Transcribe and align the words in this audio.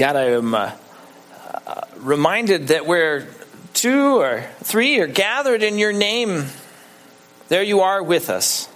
God, 0.00 0.16
I 0.16 0.30
am 0.30 0.54
uh, 0.54 0.72
uh, 1.66 1.80
reminded 1.98 2.68
that 2.68 2.86
where 2.86 3.28
two 3.74 4.18
or 4.18 4.46
three 4.62 4.98
are 4.98 5.06
gathered 5.06 5.62
in 5.62 5.76
your 5.76 5.92
name, 5.92 6.46
there 7.48 7.62
you 7.62 7.80
are 7.80 8.02
with 8.02 8.30
us. 8.30 8.66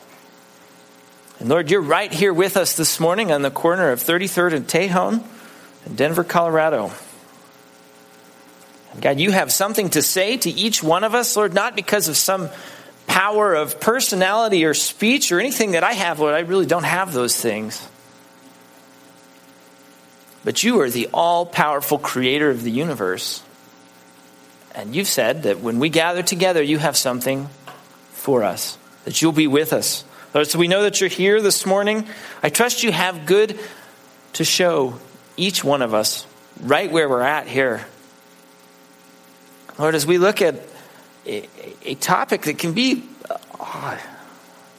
And 1.41 1.49
Lord, 1.49 1.71
you're 1.71 1.81
right 1.81 2.13
here 2.13 2.35
with 2.35 2.59
us 2.59 2.77
this 2.77 3.01
morning 3.01 3.33
on 3.33 3.41
the 3.41 3.51
corner 3.51 3.91
of 3.91 4.01
33rd 4.01 4.53
and 4.53 4.67
Tejon 4.67 5.25
in 5.87 5.95
Denver, 5.95 6.25
Colorado. 6.25 6.93
And 8.93 9.01
God, 9.01 9.19
you 9.19 9.31
have 9.31 9.51
something 9.51 9.89
to 9.89 10.03
say 10.03 10.37
to 10.37 10.51
each 10.51 10.83
one 10.83 11.05
of 11.05 11.15
us, 11.15 11.35
Lord, 11.39 11.55
not 11.55 11.75
because 11.75 12.09
of 12.09 12.19
some 12.19 12.51
power 13.07 13.55
of 13.55 13.81
personality 13.81 14.67
or 14.67 14.75
speech 14.75 15.33
or 15.33 15.41
anything 15.41 15.71
that 15.71 15.85
I 15.85 15.95
have, 15.95 16.21
Lord. 16.21 16.35
I 16.35 16.41
really 16.41 16.67
don't 16.67 16.85
have 16.85 17.15
those 17.15 17.35
things. 17.35 17.89
But 20.45 20.63
you 20.63 20.81
are 20.83 20.91
the 20.91 21.09
all 21.13 21.47
powerful 21.47 21.99
creator 21.99 22.51
of 22.51 22.63
the 22.63 22.71
universe. 22.71 23.43
And 24.75 24.95
you've 24.95 25.09
said 25.09 25.45
that 25.45 25.61
when 25.61 25.79
we 25.79 25.89
gather 25.89 26.23
together, 26.23 26.63
you 26.63 26.79
have 26.79 26.97
something 26.97 27.49
for 28.13 28.43
us, 28.43 28.77
that 29.05 29.23
you'll 29.23 29.33
be 29.33 29.47
with 29.47 29.73
us. 29.73 30.05
Lord, 30.35 30.49
so 30.49 30.59
we 30.59 30.69
know 30.69 30.83
that 30.83 31.01
you're 31.01 31.09
here 31.09 31.41
this 31.41 31.65
morning. 31.65 32.07
I 32.43 32.51
trust 32.51 32.83
you 32.83 32.93
have 32.93 33.25
good 33.25 33.59
to 34.35 34.45
show 34.45 34.99
each 35.37 35.63
one 35.63 35.81
of 35.81 35.95
us 35.95 36.27
right 36.61 36.91
where 36.91 37.09
we're 37.09 37.21
at 37.21 37.47
here. 37.47 37.87
Lord, 39.79 39.95
as 39.95 40.07
we 40.07 40.19
look 40.19 40.43
at 40.43 40.57
a, 41.27 41.49
a 41.85 41.95
topic 41.95 42.43
that 42.43 42.59
can 42.59 42.75
be 42.75 43.05
uh, 43.59 43.97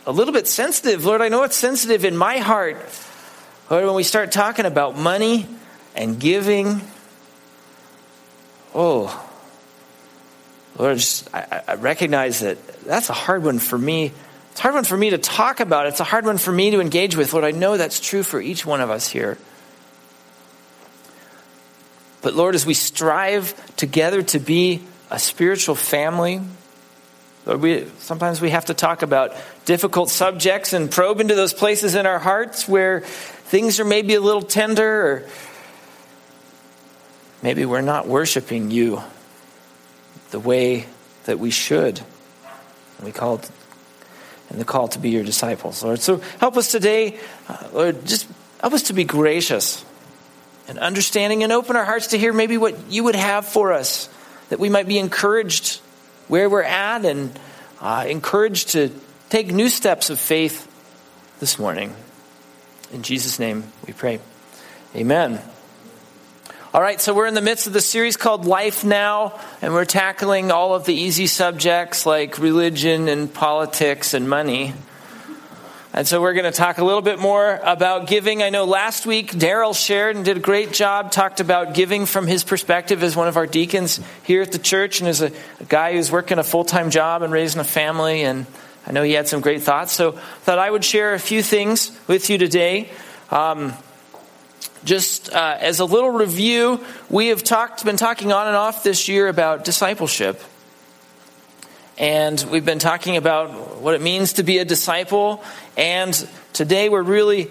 a 0.05 0.11
little 0.11 0.33
bit 0.33 0.47
sensitive, 0.47 1.05
Lord, 1.05 1.21
I 1.21 1.29
know 1.29 1.43
it's 1.43 1.55
sensitive 1.55 2.05
in 2.05 2.15
my 2.15 2.37
heart. 2.37 2.77
Lord, 3.69 3.85
when 3.85 3.95
we 3.95 4.03
start 4.03 4.31
talking 4.31 4.65
about 4.65 4.97
money 4.97 5.47
and 5.95 6.19
giving, 6.19 6.81
oh, 8.73 9.29
Lord, 10.77 10.97
just, 10.97 11.33
I, 11.33 11.61
I 11.67 11.75
recognize 11.75 12.41
that 12.41 12.57
that's 12.81 13.09
a 13.09 13.13
hard 13.13 13.43
one 13.43 13.59
for 13.59 13.77
me 13.77 14.11
it's 14.55 14.61
a 14.61 14.63
hard 14.63 14.75
one 14.75 14.85
for 14.85 14.95
me 14.95 15.09
to 15.09 15.17
talk 15.17 15.59
about. 15.59 15.87
It's 15.87 15.99
a 15.99 16.05
hard 16.05 16.25
one 16.25 16.37
for 16.37 16.49
me 16.49 16.71
to 16.71 16.79
engage 16.79 17.17
with. 17.17 17.33
Lord, 17.33 17.43
I 17.43 17.51
know 17.51 17.75
that's 17.75 17.99
true 17.99 18.23
for 18.23 18.39
each 18.39 18.65
one 18.65 18.79
of 18.79 18.89
us 18.89 19.09
here. 19.09 19.37
But 22.21 22.35
Lord, 22.35 22.55
as 22.55 22.65
we 22.65 22.73
strive 22.73 23.53
together 23.75 24.21
to 24.21 24.39
be 24.39 24.81
a 25.11 25.19
spiritual 25.19 25.75
family, 25.75 26.39
Lord, 27.45 27.61
we, 27.61 27.85
sometimes 27.99 28.41
we 28.41 28.49
have 28.49 28.65
to 28.65 28.73
talk 28.73 29.03
about 29.03 29.35
difficult 29.65 30.09
subjects 30.09 30.73
and 30.73 30.89
probe 30.89 31.19
into 31.19 31.35
those 31.35 31.53
places 31.53 31.93
in 31.93 32.05
our 32.05 32.17
hearts 32.17 32.67
where 32.67 33.01
things 33.01 33.79
are 33.79 33.85
maybe 33.85 34.15
a 34.15 34.21
little 34.21 34.41
tender 34.41 35.07
or 35.07 35.29
maybe 37.43 37.65
we're 37.65 37.81
not 37.81 38.07
worshiping 38.07 38.71
you 38.71 39.01
the 40.31 40.39
way 40.39 40.87
that 41.25 41.37
we 41.37 41.51
should. 41.51 42.01
We 43.03 43.11
call 43.11 43.35
it 43.35 43.49
and 44.49 44.59
the 44.59 44.65
call 44.65 44.87
to 44.89 44.99
be 44.99 45.09
your 45.09 45.23
disciples, 45.23 45.83
Lord. 45.83 45.99
So 45.99 46.17
help 46.39 46.57
us 46.57 46.71
today, 46.71 47.19
uh, 47.47 47.67
Lord, 47.73 48.05
just 48.05 48.27
help 48.61 48.73
us 48.73 48.83
to 48.83 48.93
be 48.93 49.03
gracious 49.03 49.83
and 50.67 50.79
understanding 50.79 51.43
and 51.43 51.51
open 51.51 51.75
our 51.75 51.85
hearts 51.85 52.07
to 52.07 52.17
hear 52.17 52.33
maybe 52.33 52.57
what 52.57 52.91
you 52.91 53.03
would 53.03 53.15
have 53.15 53.45
for 53.45 53.73
us, 53.73 54.09
that 54.49 54.59
we 54.59 54.69
might 54.69 54.87
be 54.87 54.97
encouraged 54.97 55.81
where 56.27 56.49
we're 56.49 56.63
at 56.63 57.05
and 57.05 57.37
uh, 57.81 58.05
encouraged 58.07 58.69
to 58.69 58.91
take 59.29 59.51
new 59.51 59.69
steps 59.69 60.09
of 60.09 60.19
faith 60.19 60.71
this 61.39 61.59
morning. 61.59 61.93
In 62.91 63.01
Jesus' 63.03 63.39
name 63.39 63.63
we 63.85 63.93
pray. 63.93 64.19
Amen. 64.95 65.41
All 66.73 66.81
right, 66.81 66.99
so 66.99 67.13
we're 67.13 67.27
in 67.27 67.35
the 67.35 67.41
midst 67.41 67.67
of 67.67 67.73
the 67.73 67.79
series 67.79 68.17
called 68.17 68.45
Life 68.45 68.83
Now, 68.83 69.39
and 69.61 69.73
we're 69.73 69.85
tackling 69.85 70.51
all 70.51 70.75
of 70.75 70.83
the 70.83 70.93
easy 70.93 71.25
subjects 71.27 72.05
like 72.05 72.37
religion 72.37 73.07
and 73.07 73.33
politics 73.33 74.13
and 74.13 74.29
money. 74.29 74.73
And 75.97 76.05
so 76.05 76.21
we're 76.21 76.33
going 76.33 76.43
to 76.43 76.51
talk 76.51 76.77
a 76.77 76.83
little 76.83 77.01
bit 77.01 77.19
more 77.19 77.57
about 77.63 78.07
giving. 78.07 78.43
I 78.43 78.49
know 78.49 78.65
last 78.65 79.05
week 79.05 79.31
Daryl 79.31 79.73
shared 79.73 80.17
and 80.17 80.25
did 80.25 80.35
a 80.35 80.41
great 80.41 80.73
job, 80.73 81.09
talked 81.09 81.39
about 81.39 81.73
giving 81.73 82.05
from 82.05 82.27
his 82.27 82.43
perspective 82.43 83.01
as 83.01 83.15
one 83.15 83.29
of 83.29 83.37
our 83.37 83.47
deacons 83.47 84.01
here 84.23 84.41
at 84.41 84.51
the 84.51 84.59
church 84.59 84.99
and 84.99 85.07
as 85.07 85.21
a, 85.21 85.31
a 85.61 85.63
guy 85.63 85.93
who's 85.93 86.11
working 86.11 86.37
a 86.37 86.43
full 86.43 86.65
time 86.65 86.89
job 86.91 87.21
and 87.21 87.31
raising 87.31 87.61
a 87.61 87.63
family. 87.63 88.23
And 88.23 88.45
I 88.85 88.91
know 88.91 89.03
he 89.03 89.13
had 89.13 89.29
some 89.29 89.39
great 89.39 89.63
thoughts. 89.63 89.93
So 89.93 90.17
I 90.17 90.19
thought 90.41 90.59
I 90.59 90.69
would 90.69 90.83
share 90.83 91.13
a 91.13 91.19
few 91.19 91.41
things 91.41 91.97
with 92.07 92.29
you 92.29 92.37
today. 92.37 92.89
Um, 93.31 93.73
just 94.83 95.31
uh, 95.31 95.57
as 95.61 95.79
a 95.79 95.85
little 95.85 96.11
review, 96.11 96.83
we 97.09 97.27
have 97.27 97.41
talked, 97.41 97.85
been 97.85 97.95
talking 97.95 98.33
on 98.33 98.47
and 98.47 98.57
off 98.57 98.83
this 98.83 99.07
year 99.07 99.29
about 99.29 99.63
discipleship. 99.63 100.41
And 101.97 102.43
we've 102.51 102.65
been 102.65 102.79
talking 102.79 103.15
about 103.15 103.79
what 103.79 103.95
it 103.95 104.01
means 104.01 104.33
to 104.33 104.43
be 104.43 104.57
a 104.57 104.65
disciple. 104.65 105.41
And 105.77 106.13
today 106.51 106.89
we're 106.89 107.01
really 107.01 107.49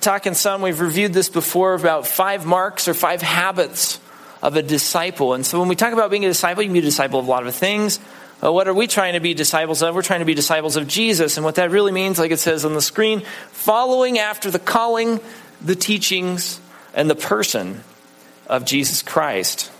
talking 0.00 0.32
some, 0.32 0.62
we've 0.62 0.80
reviewed 0.80 1.12
this 1.12 1.28
before, 1.28 1.74
about 1.74 2.06
five 2.06 2.46
marks 2.46 2.88
or 2.88 2.94
five 2.94 3.20
habits 3.20 4.00
of 4.42 4.56
a 4.56 4.62
disciple. 4.62 5.34
And 5.34 5.44
so 5.44 5.60
when 5.60 5.68
we 5.68 5.76
talk 5.76 5.92
about 5.92 6.10
being 6.10 6.24
a 6.24 6.28
disciple, 6.28 6.62
you 6.62 6.68
can 6.68 6.74
be 6.74 6.78
a 6.78 6.82
disciple 6.82 7.20
of 7.20 7.26
a 7.26 7.30
lot 7.30 7.46
of 7.46 7.54
things. 7.54 7.98
What 8.40 8.66
are 8.66 8.74
we 8.74 8.86
trying 8.86 9.14
to 9.14 9.20
be 9.20 9.34
disciples 9.34 9.82
of? 9.82 9.94
We're 9.94 10.02
trying 10.02 10.20
to 10.20 10.26
be 10.26 10.34
disciples 10.34 10.76
of 10.76 10.88
Jesus. 10.88 11.36
And 11.36 11.44
what 11.44 11.56
that 11.56 11.70
really 11.70 11.92
means, 11.92 12.18
like 12.18 12.30
it 12.30 12.38
says 12.38 12.64
on 12.64 12.74
the 12.74 12.82
screen, 12.82 13.22
following 13.50 14.18
after 14.18 14.50
the 14.50 14.58
calling 14.58 15.20
the 15.60 15.74
teachings 15.74 16.60
and 16.94 17.10
the 17.10 17.14
person 17.14 17.82
of 18.46 18.64
Jesus 18.64 19.02
Christ. 19.02 19.70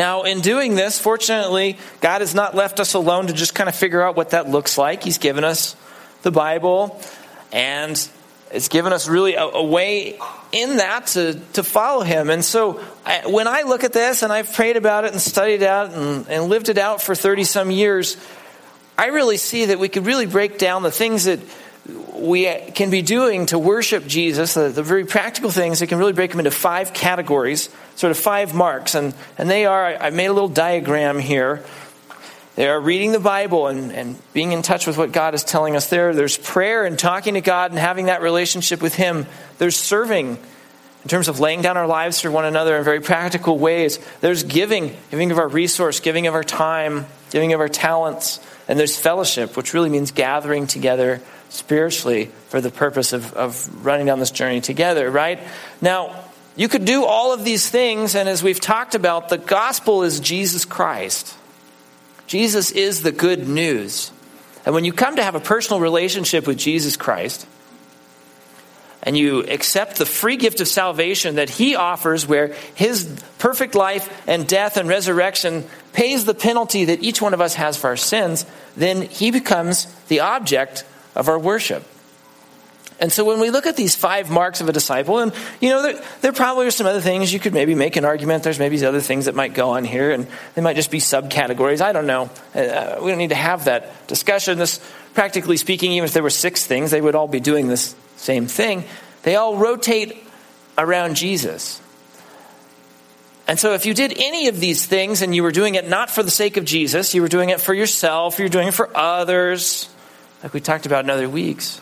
Now, 0.00 0.22
in 0.22 0.40
doing 0.40 0.76
this, 0.76 0.98
fortunately, 0.98 1.76
God 2.00 2.22
has 2.22 2.34
not 2.34 2.54
left 2.54 2.80
us 2.80 2.94
alone 2.94 3.26
to 3.26 3.34
just 3.34 3.54
kind 3.54 3.68
of 3.68 3.74
figure 3.74 4.00
out 4.00 4.16
what 4.16 4.30
that 4.30 4.48
looks 4.48 4.78
like. 4.78 5.04
He's 5.04 5.18
given 5.18 5.44
us 5.44 5.76
the 6.22 6.30
Bible, 6.30 6.98
and 7.52 8.08
it's 8.50 8.68
given 8.68 8.94
us 8.94 9.10
really 9.10 9.34
a, 9.34 9.44
a 9.44 9.62
way 9.62 10.18
in 10.52 10.78
that 10.78 11.08
to, 11.08 11.34
to 11.52 11.62
follow 11.62 12.00
Him. 12.02 12.30
And 12.30 12.42
so, 12.42 12.82
I, 13.04 13.26
when 13.26 13.46
I 13.46 13.64
look 13.64 13.84
at 13.84 13.92
this, 13.92 14.22
and 14.22 14.32
I've 14.32 14.50
prayed 14.54 14.78
about 14.78 15.04
it 15.04 15.12
and 15.12 15.20
studied 15.20 15.60
it 15.60 15.68
out 15.68 15.92
and, 15.92 16.26
and 16.30 16.44
lived 16.44 16.70
it 16.70 16.78
out 16.78 17.02
for 17.02 17.14
30 17.14 17.44
some 17.44 17.70
years, 17.70 18.16
I 18.96 19.08
really 19.08 19.36
see 19.36 19.66
that 19.66 19.78
we 19.78 19.90
could 19.90 20.06
really 20.06 20.24
break 20.24 20.56
down 20.56 20.82
the 20.82 20.90
things 20.90 21.24
that 21.24 21.40
we 21.86 22.44
can 22.74 22.90
be 22.90 23.02
doing 23.02 23.46
to 23.46 23.58
worship 23.58 24.06
Jesus, 24.06 24.54
the, 24.54 24.68
the, 24.68 24.82
very 24.82 25.06
practical 25.06 25.50
things, 25.50 25.80
it 25.80 25.86
can 25.86 25.98
really 25.98 26.12
break 26.12 26.30
them 26.30 26.40
into 26.40 26.50
five 26.50 26.92
categories, 26.92 27.68
sort 27.96 28.10
of 28.10 28.18
five 28.18 28.54
marks. 28.54 28.94
And, 28.94 29.14
and 29.38 29.48
they 29.50 29.66
are, 29.66 29.96
I 29.96 30.10
made 30.10 30.26
a 30.26 30.32
little 30.32 30.48
diagram 30.48 31.18
here. 31.18 31.64
They 32.56 32.68
are 32.68 32.80
reading 32.80 33.12
the 33.12 33.20
Bible 33.20 33.68
and, 33.68 33.92
and 33.92 34.18
being 34.32 34.52
in 34.52 34.62
touch 34.62 34.86
with 34.86 34.98
what 34.98 35.12
God 35.12 35.34
is 35.34 35.44
telling 35.44 35.76
us 35.76 35.88
there. 35.88 36.14
There's 36.14 36.36
prayer 36.36 36.84
and 36.84 36.98
talking 36.98 37.34
to 37.34 37.40
God 37.40 37.70
and 37.70 37.80
having 37.80 38.06
that 38.06 38.20
relationship 38.20 38.82
with 38.82 38.94
Him. 38.94 39.26
There's 39.58 39.76
serving 39.76 40.38
in 41.02 41.08
terms 41.08 41.28
of 41.28 41.40
laying 41.40 41.62
down 41.62 41.78
our 41.78 41.86
lives 41.86 42.20
for 42.20 42.30
one 42.30 42.44
another 42.44 42.76
in 42.76 42.84
very 42.84 43.00
practical 43.00 43.58
ways. 43.58 43.98
There's 44.20 44.42
giving, 44.42 44.94
giving 45.10 45.30
of 45.30 45.38
our 45.38 45.48
resource, 45.48 46.00
giving 46.00 46.26
of 46.26 46.34
our 46.34 46.44
time, 46.44 47.06
giving 47.30 47.54
of 47.54 47.60
our 47.60 47.68
talents. 47.68 48.40
And 48.68 48.78
there's 48.78 48.96
fellowship, 48.96 49.56
which 49.56 49.72
really 49.72 49.88
means 49.88 50.10
gathering 50.10 50.66
together 50.66 51.22
spiritually 51.50 52.30
for 52.48 52.60
the 52.60 52.70
purpose 52.70 53.12
of, 53.12 53.34
of 53.34 53.84
running 53.84 54.06
down 54.06 54.18
this 54.18 54.30
journey 54.30 54.60
together, 54.60 55.10
right? 55.10 55.40
Now, 55.80 56.24
you 56.56 56.68
could 56.68 56.84
do 56.84 57.04
all 57.04 57.32
of 57.32 57.44
these 57.44 57.68
things, 57.68 58.14
and 58.14 58.28
as 58.28 58.42
we've 58.42 58.60
talked 58.60 58.94
about, 58.94 59.28
the 59.28 59.38
gospel 59.38 60.02
is 60.02 60.20
Jesus 60.20 60.64
Christ. 60.64 61.36
Jesus 62.26 62.70
is 62.70 63.02
the 63.02 63.12
good 63.12 63.48
news. 63.48 64.10
And 64.64 64.74
when 64.74 64.84
you 64.84 64.92
come 64.92 65.16
to 65.16 65.22
have 65.22 65.34
a 65.34 65.40
personal 65.40 65.80
relationship 65.80 66.46
with 66.46 66.58
Jesus 66.58 66.96
Christ, 66.96 67.46
and 69.02 69.16
you 69.16 69.40
accept 69.44 69.96
the 69.96 70.06
free 70.06 70.36
gift 70.36 70.60
of 70.60 70.68
salvation 70.68 71.36
that 71.36 71.48
he 71.48 71.74
offers, 71.74 72.26
where 72.26 72.54
his 72.74 73.08
perfect 73.38 73.74
life 73.74 74.22
and 74.28 74.46
death 74.46 74.76
and 74.76 74.88
resurrection 74.88 75.64
pays 75.92 76.24
the 76.24 76.34
penalty 76.34 76.84
that 76.86 77.02
each 77.02 77.22
one 77.22 77.32
of 77.32 77.40
us 77.40 77.54
has 77.54 77.76
for 77.76 77.88
our 77.88 77.96
sins, 77.96 78.44
then 78.76 79.02
he 79.02 79.30
becomes 79.30 79.86
the 80.08 80.20
object 80.20 80.84
of 81.14 81.28
our 81.28 81.38
worship. 81.38 81.84
And 83.00 83.10
so 83.10 83.24
when 83.24 83.40
we 83.40 83.48
look 83.48 83.66
at 83.66 83.76
these 83.76 83.96
five 83.96 84.30
marks 84.30 84.60
of 84.60 84.68
a 84.68 84.72
disciple, 84.72 85.20
and 85.20 85.32
you 85.58 85.70
know, 85.70 85.82
there, 85.82 86.04
there, 86.20 86.32
probably 86.32 86.66
are 86.66 86.70
some 86.70 86.86
other 86.86 87.00
things 87.00 87.32
you 87.32 87.40
could 87.40 87.54
maybe 87.54 87.74
make 87.74 87.96
an 87.96 88.04
argument. 88.04 88.42
There's 88.42 88.58
maybe 88.58 88.84
other 88.84 89.00
things 89.00 89.24
that 89.24 89.34
might 89.34 89.54
go 89.54 89.70
on 89.70 89.84
here, 89.84 90.10
and 90.10 90.26
they 90.54 90.60
might 90.60 90.76
just 90.76 90.90
be 90.90 90.98
subcategories. 90.98 91.80
I 91.80 91.92
don't 91.92 92.06
know. 92.06 92.28
Uh, 92.54 93.00
we 93.02 93.10
don't 93.10 93.16
need 93.16 93.30
to 93.30 93.34
have 93.34 93.64
that 93.64 94.06
discussion. 94.06 94.58
This, 94.58 94.80
practically 95.14 95.56
speaking, 95.56 95.92
even 95.92 96.04
if 96.04 96.12
there 96.12 96.22
were 96.22 96.28
six 96.28 96.66
things, 96.66 96.90
they 96.90 97.00
would 97.00 97.14
all 97.14 97.26
be 97.26 97.40
doing 97.40 97.68
this 97.68 97.96
same 98.16 98.46
thing. 98.46 98.84
They 99.22 99.34
all 99.34 99.56
rotate 99.56 100.22
around 100.76 101.14
Jesus. 101.16 101.80
And 103.48 103.58
so, 103.58 103.72
if 103.72 103.86
you 103.86 103.94
did 103.94 104.12
any 104.16 104.48
of 104.48 104.60
these 104.60 104.84
things 104.84 105.22
and 105.22 105.34
you 105.34 105.42
were 105.42 105.52
doing 105.52 105.74
it 105.74 105.88
not 105.88 106.10
for 106.10 106.22
the 106.22 106.30
sake 106.30 106.58
of 106.58 106.66
Jesus, 106.66 107.14
you 107.14 107.22
were 107.22 107.28
doing 107.28 107.48
it 107.48 107.62
for 107.62 107.72
yourself, 107.72 108.38
you're 108.38 108.50
doing 108.50 108.68
it 108.68 108.74
for 108.74 108.94
others, 108.94 109.88
like 110.42 110.52
we 110.54 110.60
talked 110.60 110.86
about 110.86 111.04
in 111.04 111.10
other 111.10 111.28
weeks, 111.28 111.80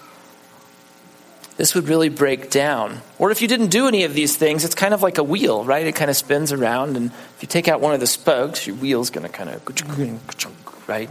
this 1.56 1.74
would 1.74 1.88
really 1.88 2.08
break 2.08 2.50
down. 2.50 3.00
Or 3.18 3.30
if 3.30 3.42
you 3.42 3.48
didn't 3.48 3.68
do 3.68 3.88
any 3.88 4.04
of 4.04 4.14
these 4.14 4.36
things, 4.36 4.64
it's 4.64 4.74
kind 4.74 4.94
of 4.94 5.02
like 5.02 5.18
a 5.18 5.24
wheel, 5.24 5.64
right? 5.64 5.86
It 5.86 5.94
kind 5.94 6.10
of 6.10 6.16
spins 6.16 6.52
around, 6.52 6.96
and 6.96 7.10
if 7.10 7.38
you 7.40 7.48
take 7.48 7.66
out 7.68 7.80
one 7.80 7.94
of 7.94 8.00
the 8.00 8.06
spokes, 8.06 8.66
your 8.66 8.76
wheel's 8.76 9.10
going 9.10 9.26
to 9.26 9.32
kind 9.32 9.50
of, 9.50 10.88
right? 10.88 11.10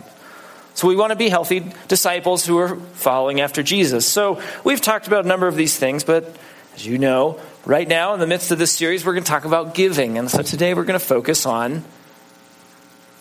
So 0.73 0.87
we 0.87 0.95
want 0.95 1.09
to 1.09 1.15
be 1.15 1.29
healthy 1.29 1.71
disciples 1.87 2.45
who 2.45 2.59
are 2.59 2.75
following 2.75 3.41
after 3.41 3.63
Jesus. 3.63 4.07
So 4.07 4.41
we've 4.63 4.79
talked 4.79 5.07
about 5.07 5.25
a 5.25 5.27
number 5.27 5.47
of 5.47 5.55
these 5.55 5.75
things, 5.75 6.03
but 6.03 6.37
as 6.75 6.85
you 6.85 6.97
know, 6.97 7.39
right 7.65 7.87
now 7.87 8.13
in 8.13 8.19
the 8.19 8.27
midst 8.27 8.51
of 8.51 8.59
this 8.59 8.71
series, 8.71 9.03
we're 9.03 9.13
going 9.13 9.23
to 9.23 9.29
talk 9.29 9.45
about 9.45 9.73
giving. 9.73 10.19
And 10.19 10.29
so 10.29 10.43
today 10.43 10.75
we're 10.75 10.83
going 10.83 10.99
to 10.99 11.05
focus 11.05 11.47
on 11.47 11.83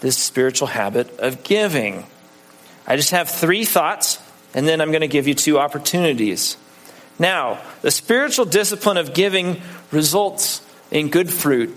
this 0.01 0.19
spiritual 0.19 0.69
habit 0.69 1.19
of 1.19 1.43
giving. 1.43 2.07
I 2.87 2.97
just 2.97 3.11
have 3.11 3.29
three 3.29 3.65
thoughts, 3.65 4.19
and 4.55 4.67
then 4.67 4.81
I'm 4.81 4.91
going 4.91 5.01
to 5.01 5.09
give 5.09 5.27
you 5.27 5.35
two 5.35 5.59
opportunities. 5.59 6.57
Now, 7.19 7.61
the 7.83 7.91
spiritual 7.91 8.45
discipline 8.45 8.97
of 8.97 9.15
giving 9.15 9.61
results 9.91 10.63
in 10.91 11.09
good 11.09 11.33
fruit 11.33 11.75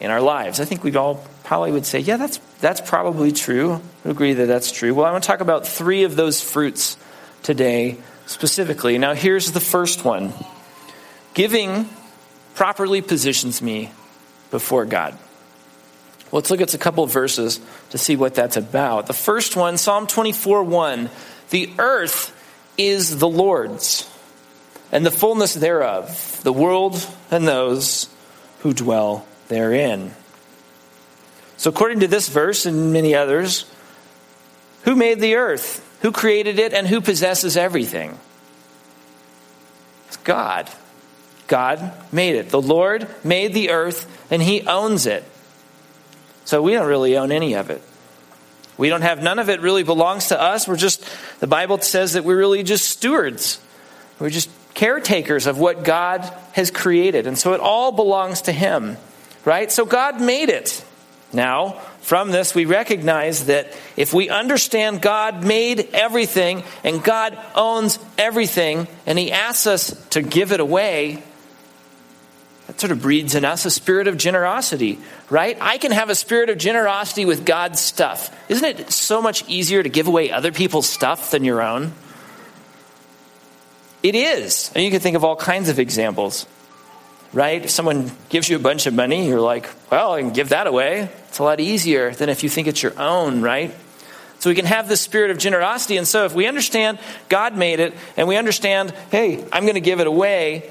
in 0.00 0.10
our 0.10 0.20
lives. 0.20 0.60
I 0.60 0.64
think 0.64 0.84
we 0.84 0.94
all 0.96 1.26
probably 1.44 1.72
would 1.72 1.86
say, 1.86 1.98
yeah, 1.98 2.16
that's, 2.16 2.38
that's 2.60 2.80
probably 2.80 3.32
true. 3.32 3.80
I 4.04 4.08
agree 4.10 4.34
that 4.34 4.46
that's 4.46 4.70
true. 4.70 4.94
Well, 4.94 5.06
I 5.06 5.12
want 5.12 5.24
to 5.24 5.26
talk 5.26 5.40
about 5.40 5.66
three 5.66 6.04
of 6.04 6.16
those 6.16 6.40
fruits 6.40 6.96
today 7.42 7.98
specifically. 8.26 8.98
Now, 8.98 9.14
here's 9.14 9.52
the 9.52 9.60
first 9.60 10.04
one 10.04 10.32
giving 11.34 11.88
properly 12.54 13.00
positions 13.00 13.62
me 13.62 13.90
before 14.50 14.84
God. 14.84 15.16
Let's 16.32 16.50
look 16.50 16.62
at 16.62 16.72
a 16.72 16.78
couple 16.78 17.06
verses 17.06 17.60
to 17.90 17.98
see 17.98 18.16
what 18.16 18.34
that's 18.34 18.56
about. 18.56 19.06
The 19.06 19.12
first 19.12 19.54
one, 19.54 19.76
Psalm 19.76 20.06
24 20.06 20.64
1. 20.64 21.10
The 21.50 21.70
earth 21.78 22.34
is 22.78 23.18
the 23.18 23.28
Lord's 23.28 24.08
and 24.90 25.04
the 25.04 25.10
fullness 25.10 25.54
thereof, 25.54 26.40
the 26.42 26.52
world 26.52 27.06
and 27.30 27.46
those 27.46 28.08
who 28.60 28.72
dwell 28.72 29.26
therein. 29.48 30.14
So, 31.58 31.70
according 31.70 32.00
to 32.00 32.08
this 32.08 32.28
verse 32.28 32.64
and 32.66 32.92
many 32.92 33.14
others, 33.14 33.70
who 34.82 34.96
made 34.96 35.20
the 35.20 35.36
earth? 35.36 35.88
Who 36.02 36.12
created 36.12 36.58
it? 36.58 36.72
And 36.72 36.86
who 36.86 37.00
possesses 37.00 37.56
everything? 37.56 38.18
It's 40.08 40.16
God. 40.18 40.68
God 41.46 41.92
made 42.12 42.36
it. 42.36 42.48
The 42.48 42.60
Lord 42.60 43.06
made 43.22 43.54
the 43.54 43.70
earth, 43.70 44.06
and 44.30 44.42
He 44.42 44.62
owns 44.62 45.06
it. 45.06 45.24
So, 46.44 46.62
we 46.62 46.72
don't 46.72 46.86
really 46.86 47.16
own 47.16 47.32
any 47.32 47.54
of 47.54 47.70
it. 47.70 47.82
We 48.78 48.88
don't 48.88 49.02
have 49.02 49.22
none 49.22 49.38
of 49.38 49.48
it 49.48 49.60
really 49.60 49.82
belongs 49.82 50.28
to 50.28 50.40
us. 50.40 50.66
We're 50.66 50.76
just, 50.76 51.04
the 51.40 51.46
Bible 51.46 51.78
says 51.80 52.14
that 52.14 52.24
we're 52.24 52.38
really 52.38 52.62
just 52.62 52.88
stewards. 52.88 53.60
We're 54.18 54.30
just 54.30 54.50
caretakers 54.74 55.46
of 55.46 55.58
what 55.58 55.84
God 55.84 56.20
has 56.52 56.70
created. 56.70 57.26
And 57.26 57.38
so 57.38 57.52
it 57.52 57.60
all 57.60 57.92
belongs 57.92 58.42
to 58.42 58.52
Him, 58.52 58.96
right? 59.44 59.70
So 59.70 59.84
God 59.84 60.20
made 60.20 60.48
it. 60.48 60.84
Now, 61.32 61.80
from 62.00 62.30
this, 62.30 62.54
we 62.54 62.64
recognize 62.64 63.46
that 63.46 63.72
if 63.96 64.12
we 64.12 64.28
understand 64.28 65.00
God 65.00 65.44
made 65.44 65.88
everything 65.92 66.62
and 66.84 67.02
God 67.02 67.38
owns 67.54 67.98
everything 68.18 68.86
and 69.06 69.18
He 69.18 69.32
asks 69.32 69.66
us 69.66 70.06
to 70.08 70.22
give 70.22 70.52
it 70.52 70.60
away, 70.60 71.22
that 72.66 72.80
sort 72.80 72.92
of 72.92 73.02
breeds 73.02 73.34
in 73.34 73.44
us 73.44 73.64
a 73.64 73.70
spirit 73.70 74.06
of 74.06 74.16
generosity, 74.16 74.98
right? 75.28 75.58
I 75.60 75.78
can 75.78 75.92
have 75.92 76.10
a 76.10 76.14
spirit 76.14 76.48
of 76.48 76.58
generosity 76.58 77.24
with 77.24 77.44
God's 77.44 77.80
stuff. 77.80 78.34
Isn't 78.48 78.64
it 78.64 78.90
so 78.90 79.20
much 79.20 79.48
easier 79.48 79.82
to 79.82 79.88
give 79.88 80.06
away 80.06 80.30
other 80.30 80.52
people's 80.52 80.88
stuff 80.88 81.30
than 81.32 81.44
your 81.44 81.60
own? 81.60 81.92
It 84.02 84.14
is. 84.14 84.70
And 84.74 84.84
you 84.84 84.90
can 84.90 85.00
think 85.00 85.16
of 85.16 85.24
all 85.24 85.36
kinds 85.36 85.68
of 85.68 85.78
examples, 85.78 86.46
right? 87.32 87.64
If 87.64 87.70
someone 87.70 88.10
gives 88.28 88.48
you 88.48 88.56
a 88.56 88.60
bunch 88.60 88.86
of 88.86 88.94
money, 88.94 89.28
you're 89.28 89.40
like, 89.40 89.68
well, 89.90 90.12
I 90.12 90.20
can 90.20 90.32
give 90.32 90.50
that 90.50 90.66
away. 90.66 91.08
It's 91.28 91.38
a 91.38 91.44
lot 91.44 91.60
easier 91.60 92.12
than 92.12 92.28
if 92.28 92.42
you 92.42 92.48
think 92.48 92.68
it's 92.68 92.82
your 92.82 92.98
own, 92.98 93.42
right? 93.42 93.74
So 94.38 94.50
we 94.50 94.56
can 94.56 94.66
have 94.66 94.88
this 94.88 95.00
spirit 95.00 95.30
of 95.30 95.38
generosity. 95.38 95.96
And 95.96 96.06
so 96.06 96.24
if 96.24 96.34
we 96.34 96.48
understand 96.48 96.98
God 97.28 97.56
made 97.56 97.78
it 97.78 97.94
and 98.16 98.26
we 98.26 98.36
understand, 98.36 98.90
hey, 99.12 99.44
I'm 99.52 99.62
going 99.62 99.74
to 99.74 99.80
give 99.80 100.00
it 100.00 100.08
away, 100.08 100.68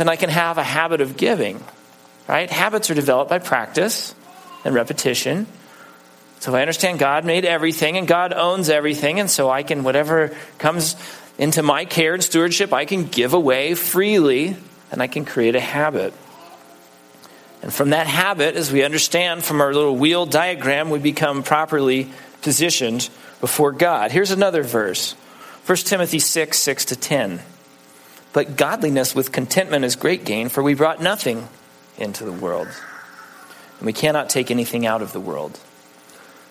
then 0.00 0.08
I 0.08 0.16
can 0.16 0.30
have 0.30 0.56
a 0.56 0.64
habit 0.64 1.02
of 1.02 1.18
giving, 1.18 1.62
right? 2.26 2.50
Habits 2.50 2.88
are 2.88 2.94
developed 2.94 3.28
by 3.28 3.38
practice 3.38 4.14
and 4.64 4.74
repetition. 4.74 5.46
So 6.38 6.54
I 6.54 6.62
understand 6.62 6.98
God 6.98 7.26
made 7.26 7.44
everything 7.44 7.98
and 7.98 8.08
God 8.08 8.32
owns 8.32 8.70
everything, 8.70 9.20
and 9.20 9.30
so 9.30 9.50
I 9.50 9.62
can, 9.62 9.84
whatever 9.84 10.34
comes 10.56 10.96
into 11.36 11.62
my 11.62 11.84
care 11.84 12.14
and 12.14 12.24
stewardship, 12.24 12.72
I 12.72 12.86
can 12.86 13.08
give 13.08 13.34
away 13.34 13.74
freely 13.74 14.56
and 14.90 15.02
I 15.02 15.06
can 15.06 15.26
create 15.26 15.54
a 15.54 15.60
habit. 15.60 16.14
And 17.60 17.70
from 17.70 17.90
that 17.90 18.06
habit, 18.06 18.56
as 18.56 18.72
we 18.72 18.82
understand 18.82 19.44
from 19.44 19.60
our 19.60 19.74
little 19.74 19.96
wheel 19.96 20.24
diagram, 20.24 20.88
we 20.88 20.98
become 20.98 21.42
properly 21.42 22.10
positioned 22.40 23.10
before 23.42 23.72
God. 23.72 24.12
Here's 24.12 24.30
another 24.30 24.62
verse 24.62 25.12
1 25.66 25.76
Timothy 25.76 26.20
6 26.20 26.58
6 26.58 26.84
to 26.86 26.96
10. 26.96 27.40
But 28.32 28.56
godliness 28.56 29.14
with 29.14 29.32
contentment 29.32 29.84
is 29.84 29.96
great 29.96 30.24
gain, 30.24 30.48
for 30.48 30.62
we 30.62 30.74
brought 30.74 31.02
nothing 31.02 31.48
into 31.98 32.24
the 32.24 32.32
world, 32.32 32.68
and 33.78 33.86
we 33.86 33.92
cannot 33.92 34.30
take 34.30 34.50
anything 34.50 34.86
out 34.86 35.02
of 35.02 35.12
the 35.12 35.20
world. 35.20 35.58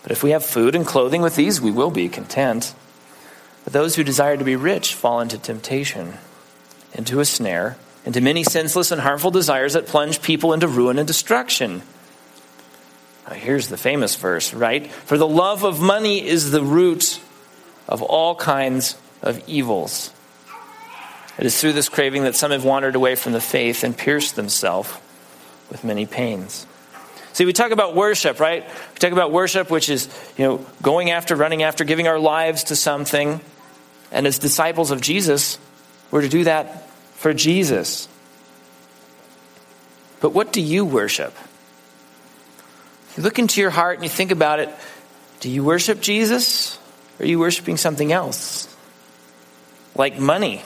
But 0.04 0.12
if 0.12 0.24
we 0.24 0.32
have 0.32 0.46
food 0.46 0.76
and 0.76 0.86
clothing 0.86 1.22
with 1.22 1.36
these, 1.36 1.62
we 1.62 1.72
will 1.72 1.92
be 1.92 2.10
content. 2.10 2.74
But 3.64 3.74
those 3.74 3.96
who 3.96 4.04
desire 4.04 4.38
to 4.38 4.44
be 4.44 4.56
rich 4.56 4.94
fall 4.94 5.20
into 5.20 5.38
temptation, 5.38 6.16
into 6.94 7.20
a 7.20 7.26
snare, 7.26 7.78
into 8.06 8.22
many 8.22 8.44
senseless 8.44 8.92
and 8.92 9.02
harmful 9.02 9.32
desires 9.32 9.74
that 9.74 9.88
plunge 9.88 10.22
people 10.22 10.54
into 10.54 10.68
ruin 10.68 10.98
and 10.98 11.08
destruction. 11.08 11.82
Now, 13.28 13.36
here's 13.36 13.68
the 13.68 13.78
famous 13.78 14.16
verse, 14.16 14.54
right? 14.54 14.90
For 14.90 15.18
the 15.18 15.28
love 15.28 15.64
of 15.64 15.80
money 15.80 16.26
is 16.26 16.52
the 16.52 16.64
root 16.64 17.20
of 17.88 18.02
all 18.02 18.36
kinds 18.36 18.96
of 19.22 19.48
evils. 19.48 20.12
It 21.40 21.46
is 21.46 21.60
through 21.60 21.72
this 21.72 21.88
craving 21.88 22.24
that 22.24 22.36
some 22.36 22.52
have 22.52 22.66
wandered 22.66 22.98
away 22.98 23.16
from 23.16 23.32
the 23.32 23.40
faith 23.40 23.86
and 23.86 23.98
pierced 23.98 24.36
themselves 24.36 24.92
with 25.72 25.86
many 25.86 26.06
pains. 26.06 26.68
See, 27.32 27.46
we 27.46 27.54
talk 27.54 27.72
about 27.72 27.96
worship, 27.96 28.42
right? 28.42 28.66
We 28.68 29.00
talk 29.00 29.14
about 29.14 29.32
worship, 29.32 29.72
which 29.72 29.88
is, 29.88 30.10
you 30.38 30.44
know, 30.44 30.66
going 30.82 31.12
after, 31.12 31.38
running 31.38 31.64
after, 31.64 31.86
giving 31.86 32.10
our 32.10 32.20
lives 32.20 32.66
to 32.66 32.76
something. 32.76 33.40
And 34.12 34.28
as 34.28 34.38
disciples 34.38 34.92
of 34.92 35.00
Jesus, 35.00 35.58
we're 36.12 36.24
to 36.24 36.28
do 36.28 36.44
that 36.44 36.90
for 37.14 37.34
Jesus. 37.34 38.10
But 40.20 40.34
what 40.34 40.52
do 40.52 40.60
you 40.60 40.84
worship? 40.84 41.34
You 43.16 43.24
look 43.24 43.40
into 43.40 43.62
your 43.62 43.70
heart 43.70 43.96
and 43.96 44.04
you 44.04 44.10
think 44.10 44.32
about 44.32 44.60
it. 44.60 44.70
Do 45.40 45.50
you 45.50 45.64
worship 45.64 46.02
Jesus? 46.02 46.78
Or 47.18 47.24
are 47.24 47.28
you 47.28 47.40
worshiping 47.40 47.78
something 47.78 48.12
else? 48.12 48.68
Like 49.96 50.20
money 50.20 50.64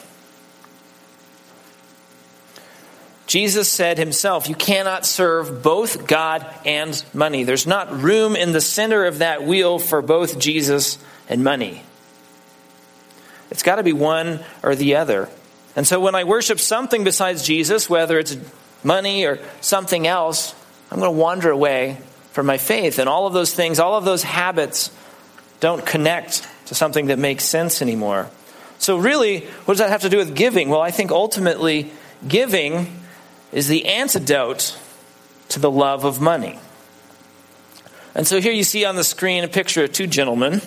Jesus 3.33 3.67
said 3.67 3.97
himself, 3.97 4.47
You 4.47 4.53
cannot 4.53 5.07
serve 5.07 5.63
both 5.63 6.05
God 6.05 6.45
and 6.67 7.03
money. 7.15 7.43
There's 7.43 7.65
not 7.65 7.91
room 7.91 8.35
in 8.35 8.51
the 8.51 8.61
center 8.61 9.05
of 9.05 9.17
that 9.17 9.41
wheel 9.41 9.79
for 9.79 10.03
both 10.03 10.37
Jesus 10.37 10.99
and 11.27 11.43
money. 11.43 11.81
It's 13.49 13.63
got 13.63 13.77
to 13.77 13.83
be 13.83 13.91
one 13.91 14.41
or 14.61 14.75
the 14.75 14.97
other. 14.97 15.29
And 15.75 15.87
so 15.87 15.99
when 15.99 16.13
I 16.13 16.25
worship 16.25 16.59
something 16.59 17.03
besides 17.03 17.41
Jesus, 17.41 17.89
whether 17.89 18.19
it's 18.19 18.37
money 18.83 19.25
or 19.25 19.39
something 19.61 20.05
else, 20.05 20.53
I'm 20.91 20.99
going 20.99 21.11
to 21.11 21.19
wander 21.19 21.49
away 21.49 21.97
from 22.33 22.45
my 22.45 22.59
faith. 22.59 22.99
And 22.99 23.09
all 23.09 23.25
of 23.25 23.33
those 23.33 23.51
things, 23.51 23.79
all 23.79 23.97
of 23.97 24.05
those 24.05 24.21
habits 24.21 24.91
don't 25.59 25.83
connect 25.83 26.47
to 26.67 26.75
something 26.75 27.07
that 27.07 27.17
makes 27.17 27.45
sense 27.45 27.81
anymore. 27.81 28.29
So, 28.77 28.97
really, 28.97 29.39
what 29.65 29.73
does 29.73 29.79
that 29.79 29.89
have 29.89 30.01
to 30.01 30.09
do 30.09 30.17
with 30.17 30.35
giving? 30.35 30.69
Well, 30.69 30.81
I 30.81 30.91
think 30.91 31.09
ultimately, 31.09 31.91
giving 32.27 32.99
is 33.53 33.67
the 33.67 33.85
antidote 33.85 34.77
to 35.49 35.59
the 35.59 35.71
love 35.71 36.03
of 36.03 36.19
money. 36.19 36.59
And 38.15 38.27
so 38.27 38.41
here 38.41 38.51
you 38.51 38.63
see 38.63 38.83
on 38.85 38.95
the 38.95 39.03
screen 39.03 39.43
a 39.43 39.47
picture 39.47 39.83
of 39.83 39.93
two 39.93 40.07
gentlemen. 40.07 40.61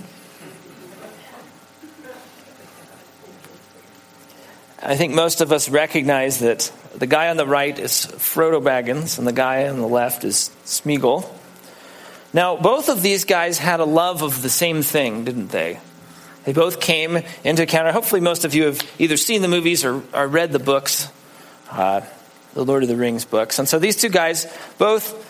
I 4.82 4.96
think 4.96 5.14
most 5.14 5.40
of 5.40 5.50
us 5.50 5.68
recognize 5.68 6.38
that 6.38 6.72
the 6.94 7.08
guy 7.08 7.28
on 7.28 7.36
the 7.36 7.46
right 7.46 7.76
is 7.76 8.06
Frodo 8.06 8.62
Baggins 8.62 9.18
and 9.18 9.26
the 9.26 9.32
guy 9.32 9.68
on 9.68 9.78
the 9.78 9.88
left 9.88 10.22
is 10.22 10.50
Smeagol. 10.64 11.28
Now, 12.32 12.56
both 12.56 12.88
of 12.88 13.02
these 13.02 13.24
guys 13.24 13.58
had 13.58 13.80
a 13.80 13.84
love 13.84 14.22
of 14.22 14.42
the 14.42 14.48
same 14.48 14.82
thing, 14.82 15.24
didn't 15.24 15.48
they? 15.48 15.80
They 16.44 16.52
both 16.52 16.80
came 16.80 17.18
into 17.42 17.62
encounter. 17.62 17.90
Hopefully, 17.90 18.20
most 18.20 18.44
of 18.44 18.54
you 18.54 18.66
have 18.66 18.80
either 19.00 19.16
seen 19.16 19.42
the 19.42 19.48
movies 19.48 19.84
or, 19.84 20.02
or 20.14 20.28
read 20.28 20.52
the 20.52 20.60
books. 20.60 21.08
Uh, 21.68 22.02
the 22.56 22.64
Lord 22.64 22.82
of 22.82 22.88
the 22.88 22.96
Rings 22.96 23.26
books. 23.26 23.58
And 23.58 23.68
so 23.68 23.78
these 23.78 23.96
two 23.96 24.08
guys 24.08 24.46
both 24.78 25.22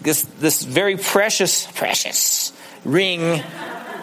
this 0.00 0.22
this 0.38 0.62
very 0.62 0.96
precious 0.96 1.66
precious 1.72 2.52
ring 2.84 3.42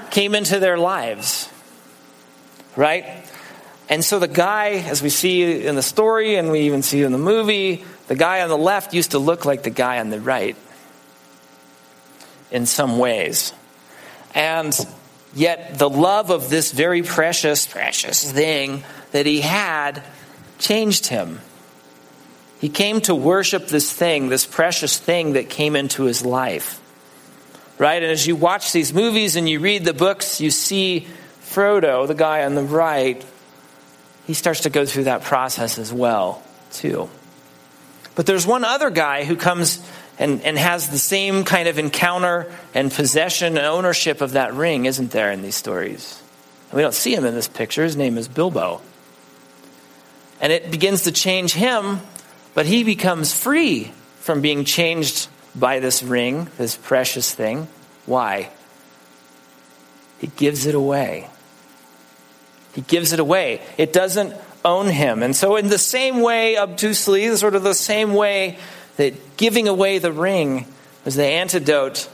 came 0.10 0.34
into 0.36 0.60
their 0.60 0.78
lives. 0.78 1.48
Right? 2.76 3.06
And 3.90 4.04
so 4.04 4.20
the 4.20 4.28
guy, 4.28 4.70
as 4.70 5.04
we 5.04 5.10
see 5.10 5.66
in 5.66 5.76
the 5.76 5.84
story 5.84 6.36
and 6.38 6.50
we 6.50 6.62
even 6.62 6.82
see 6.82 7.04
in 7.04 7.12
the 7.12 7.18
movie, 7.18 7.84
the 8.08 8.16
guy 8.16 8.42
on 8.42 8.50
the 8.50 8.58
left 8.58 8.94
used 8.94 9.12
to 9.12 9.20
look 9.20 9.46
like 9.46 9.64
the 9.64 9.70
guy 9.70 10.00
on 10.00 10.10
the 10.10 10.20
right 10.20 10.56
in 12.50 12.66
some 12.66 12.98
ways. 12.98 13.54
And 14.34 14.74
yet 15.36 15.78
the 15.78 15.90
love 15.90 16.32
of 16.32 16.50
this 16.50 16.72
very 16.72 17.04
precious, 17.04 17.68
precious 17.68 18.32
thing 18.32 18.84
that 19.12 19.26
he 19.26 19.42
had 19.42 20.02
changed 20.58 21.08
him. 21.08 21.42
He 22.62 22.70
came 22.70 23.02
to 23.02 23.16
worship 23.16 23.68
this 23.68 23.92
thing, 23.92 24.30
this 24.30 24.46
precious 24.46 24.98
thing 25.00 25.34
that 25.34 25.50
came 25.50 25.76
into 25.76 26.04
his 26.04 26.24
life. 26.24 26.80
Right? 27.80 28.04
And 28.04 28.12
as 28.12 28.28
you 28.28 28.36
watch 28.36 28.72
these 28.72 28.94
movies 28.94 29.36
and 29.36 29.50
you 29.50 29.60
read 29.60 29.84
the 29.84 29.96
books, 29.96 30.40
you 30.40 30.52
see 30.52 31.08
Frodo, 31.42 32.08
the 32.08 32.14
guy 32.14 32.46
on 32.46 32.54
the 32.54 32.62
right, 32.62 33.26
he 34.28 34.36
starts 34.36 34.62
to 34.62 34.70
go 34.70 34.86
through 34.86 35.06
that 35.06 35.24
process 35.24 35.80
as 35.80 35.92
well, 35.92 36.44
too. 36.72 37.10
But 38.14 38.28
there's 38.28 38.46
one 38.46 38.64
other 38.64 38.92
guy 38.92 39.24
who 39.24 39.36
comes 39.36 39.84
and, 40.20 40.44
and 40.44 40.56
has 40.56 40.90
the 40.90 41.00
same 41.00 41.44
kind 41.44 41.68
of 41.68 41.80
encounter 41.80 42.54
and 42.76 42.92
possession 42.92 43.58
and 43.58 43.66
ownership 43.66 44.22
of 44.22 44.34
that 44.34 44.54
ring, 44.54 44.86
isn't 44.86 45.10
there, 45.10 45.32
in 45.32 45.42
these 45.42 45.56
stories? 45.56 46.22
And 46.70 46.78
we 46.78 46.84
don't 46.84 46.94
see 46.94 47.16
him 47.16 47.26
in 47.26 47.34
this 47.34 47.48
picture. 47.48 47.84
His 47.84 47.98
name 47.98 48.20
is 48.20 48.28
Bilbo. 48.28 48.82
And 50.40 50.54
it 50.54 50.70
begins 50.70 51.04
to 51.04 51.12
change 51.12 51.54
him 51.54 52.02
but 52.54 52.66
he 52.66 52.84
becomes 52.84 53.34
free 53.34 53.92
from 54.20 54.42
being 54.42 54.66
changed 54.66 55.28
by 55.56 55.80
this 55.80 56.04
ring, 56.04 56.50
this 56.58 56.76
precious 56.76 57.34
thing. 57.34 57.68
Why? 58.06 58.50
He 60.20 60.28
gives 60.28 60.66
it 60.66 60.76
away. 60.76 61.28
He 62.74 62.82
gives 62.82 63.12
it 63.12 63.20
away. 63.20 63.62
It 63.78 63.92
doesn't 63.92 64.34
own 64.64 64.88
him. 64.88 65.24
And 65.24 65.36
so, 65.36 65.56
in 65.56 65.68
the 65.68 65.78
same 65.78 66.22
way, 66.22 66.58
obtusely, 66.58 67.36
sort 67.36 67.56
of 67.56 67.64
the 67.64 67.74
same 67.74 68.14
way 68.14 68.58
that 68.98 69.38
giving 69.38 69.68
away 69.68 69.98
the 69.98 70.12
ring 70.12 70.66
was 71.04 71.16
the 71.16 71.26
antidote 71.26 72.08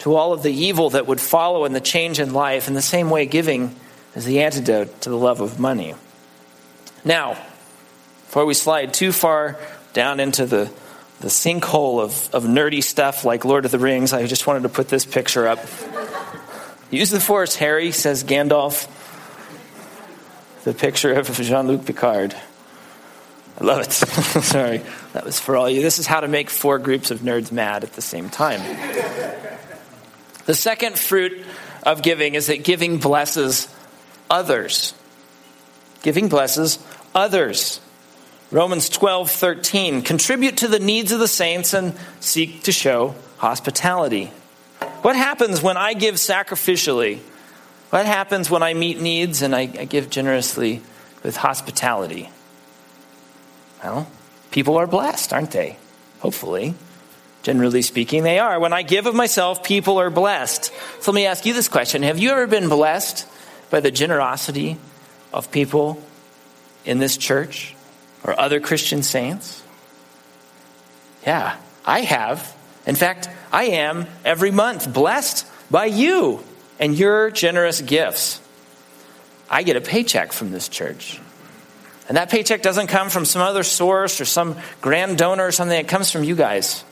to 0.00 0.14
all 0.14 0.32
of 0.32 0.42
the 0.42 0.52
evil 0.52 0.90
that 0.90 1.06
would 1.06 1.20
follow 1.20 1.64
in 1.64 1.72
the 1.72 1.80
change 1.80 2.20
in 2.20 2.34
life, 2.34 2.68
in 2.68 2.74
the 2.74 2.82
same 2.82 3.08
way, 3.08 3.24
giving 3.24 3.74
is 4.14 4.24
the 4.24 4.42
antidote 4.42 5.00
to 5.02 5.10
the 5.10 5.16
love 5.16 5.40
of 5.40 5.58
money. 5.58 5.94
Now, 7.04 7.38
before 8.32 8.46
we 8.46 8.54
slide 8.54 8.94
too 8.94 9.12
far 9.12 9.58
down 9.92 10.18
into 10.18 10.46
the, 10.46 10.72
the 11.20 11.28
sinkhole 11.28 12.02
of, 12.02 12.34
of 12.34 12.44
nerdy 12.44 12.82
stuff 12.82 13.26
like 13.26 13.44
Lord 13.44 13.66
of 13.66 13.70
the 13.70 13.78
Rings, 13.78 14.14
I 14.14 14.26
just 14.26 14.46
wanted 14.46 14.62
to 14.62 14.70
put 14.70 14.88
this 14.88 15.04
picture 15.04 15.46
up. 15.46 15.58
Use 16.90 17.10
the 17.10 17.20
Force, 17.20 17.56
Harry, 17.56 17.92
says 17.92 18.24
Gandalf. 18.24 18.88
The 20.64 20.72
picture 20.72 21.12
of 21.12 21.30
Jean 21.30 21.66
Luc 21.66 21.84
Picard. 21.84 22.34
I 23.60 23.64
love 23.64 23.82
it. 23.82 23.92
Sorry, 23.92 24.80
that 25.12 25.26
was 25.26 25.38
for 25.38 25.54
all 25.54 25.68
you. 25.68 25.82
This 25.82 25.98
is 25.98 26.06
how 26.06 26.20
to 26.20 26.28
make 26.28 26.48
four 26.48 26.78
groups 26.78 27.10
of 27.10 27.20
nerds 27.20 27.52
mad 27.52 27.84
at 27.84 27.92
the 27.92 28.00
same 28.00 28.30
time. 28.30 28.62
the 30.46 30.54
second 30.54 30.98
fruit 30.98 31.44
of 31.82 32.00
giving 32.00 32.34
is 32.34 32.46
that 32.46 32.64
giving 32.64 32.96
blesses 32.96 33.68
others. 34.30 34.94
Giving 36.02 36.30
blesses 36.30 36.78
others. 37.14 37.78
Romans 38.52 38.90
12, 38.90 39.30
13. 39.30 40.02
Contribute 40.02 40.58
to 40.58 40.68
the 40.68 40.78
needs 40.78 41.10
of 41.10 41.18
the 41.18 41.26
saints 41.26 41.72
and 41.72 41.94
seek 42.20 42.64
to 42.64 42.72
show 42.72 43.14
hospitality. 43.38 44.26
What 45.00 45.16
happens 45.16 45.62
when 45.62 45.78
I 45.78 45.94
give 45.94 46.16
sacrificially? 46.16 47.20
What 47.88 48.04
happens 48.04 48.50
when 48.50 48.62
I 48.62 48.74
meet 48.74 49.00
needs 49.00 49.40
and 49.40 49.56
I, 49.56 49.62
I 49.62 49.86
give 49.86 50.10
generously 50.10 50.82
with 51.22 51.36
hospitality? 51.36 52.28
Well, 53.82 54.06
people 54.50 54.76
are 54.76 54.86
blessed, 54.86 55.32
aren't 55.32 55.52
they? 55.52 55.78
Hopefully. 56.20 56.74
Generally 57.42 57.82
speaking, 57.82 58.22
they 58.22 58.38
are. 58.38 58.60
When 58.60 58.74
I 58.74 58.82
give 58.82 59.06
of 59.06 59.14
myself, 59.14 59.64
people 59.64 59.98
are 59.98 60.10
blessed. 60.10 60.66
So 61.00 61.10
let 61.10 61.14
me 61.14 61.24
ask 61.24 61.46
you 61.46 61.54
this 61.54 61.68
question 61.68 62.02
Have 62.02 62.18
you 62.18 62.30
ever 62.30 62.46
been 62.46 62.68
blessed 62.68 63.26
by 63.70 63.80
the 63.80 63.90
generosity 63.90 64.76
of 65.32 65.50
people 65.50 66.02
in 66.84 66.98
this 66.98 67.16
church? 67.16 67.71
Or 68.24 68.38
other 68.38 68.60
Christian 68.60 69.02
saints? 69.02 69.62
Yeah, 71.26 71.56
I 71.84 72.00
have. 72.00 72.56
In 72.86 72.94
fact, 72.94 73.28
I 73.52 73.64
am 73.64 74.06
every 74.24 74.50
month 74.50 74.92
blessed 74.92 75.46
by 75.70 75.86
you 75.86 76.42
and 76.80 76.96
your 76.96 77.30
generous 77.30 77.80
gifts. 77.80 78.40
I 79.48 79.62
get 79.62 79.76
a 79.76 79.80
paycheck 79.80 80.32
from 80.32 80.50
this 80.50 80.68
church. 80.68 81.20
And 82.08 82.16
that 82.16 82.30
paycheck 82.30 82.62
doesn't 82.62 82.88
come 82.88 83.10
from 83.10 83.24
some 83.24 83.42
other 83.42 83.62
source 83.62 84.20
or 84.20 84.24
some 84.24 84.56
grand 84.80 85.18
donor 85.18 85.46
or 85.46 85.52
something. 85.52 85.78
It 85.78 85.88
comes 85.88 86.10
from 86.10 86.24
you 86.24 86.34
guys. 86.34 86.84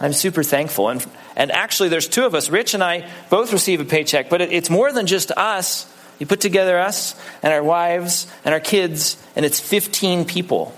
I'm 0.00 0.12
super 0.12 0.42
thankful. 0.42 0.88
And, 0.88 1.04
and 1.36 1.52
actually, 1.52 1.88
there's 1.88 2.08
two 2.08 2.24
of 2.24 2.34
us. 2.34 2.50
Rich 2.50 2.74
and 2.74 2.82
I 2.82 3.08
both 3.30 3.52
receive 3.52 3.80
a 3.80 3.84
paycheck, 3.84 4.28
but 4.30 4.40
it, 4.40 4.52
it's 4.52 4.70
more 4.70 4.92
than 4.92 5.06
just 5.06 5.30
us. 5.30 5.92
You 6.18 6.26
put 6.26 6.40
together 6.40 6.78
us 6.78 7.14
and 7.42 7.52
our 7.52 7.62
wives 7.62 8.26
and 8.44 8.52
our 8.52 8.60
kids, 8.60 9.16
and 9.36 9.44
it's 9.44 9.60
15 9.60 10.24
people. 10.24 10.74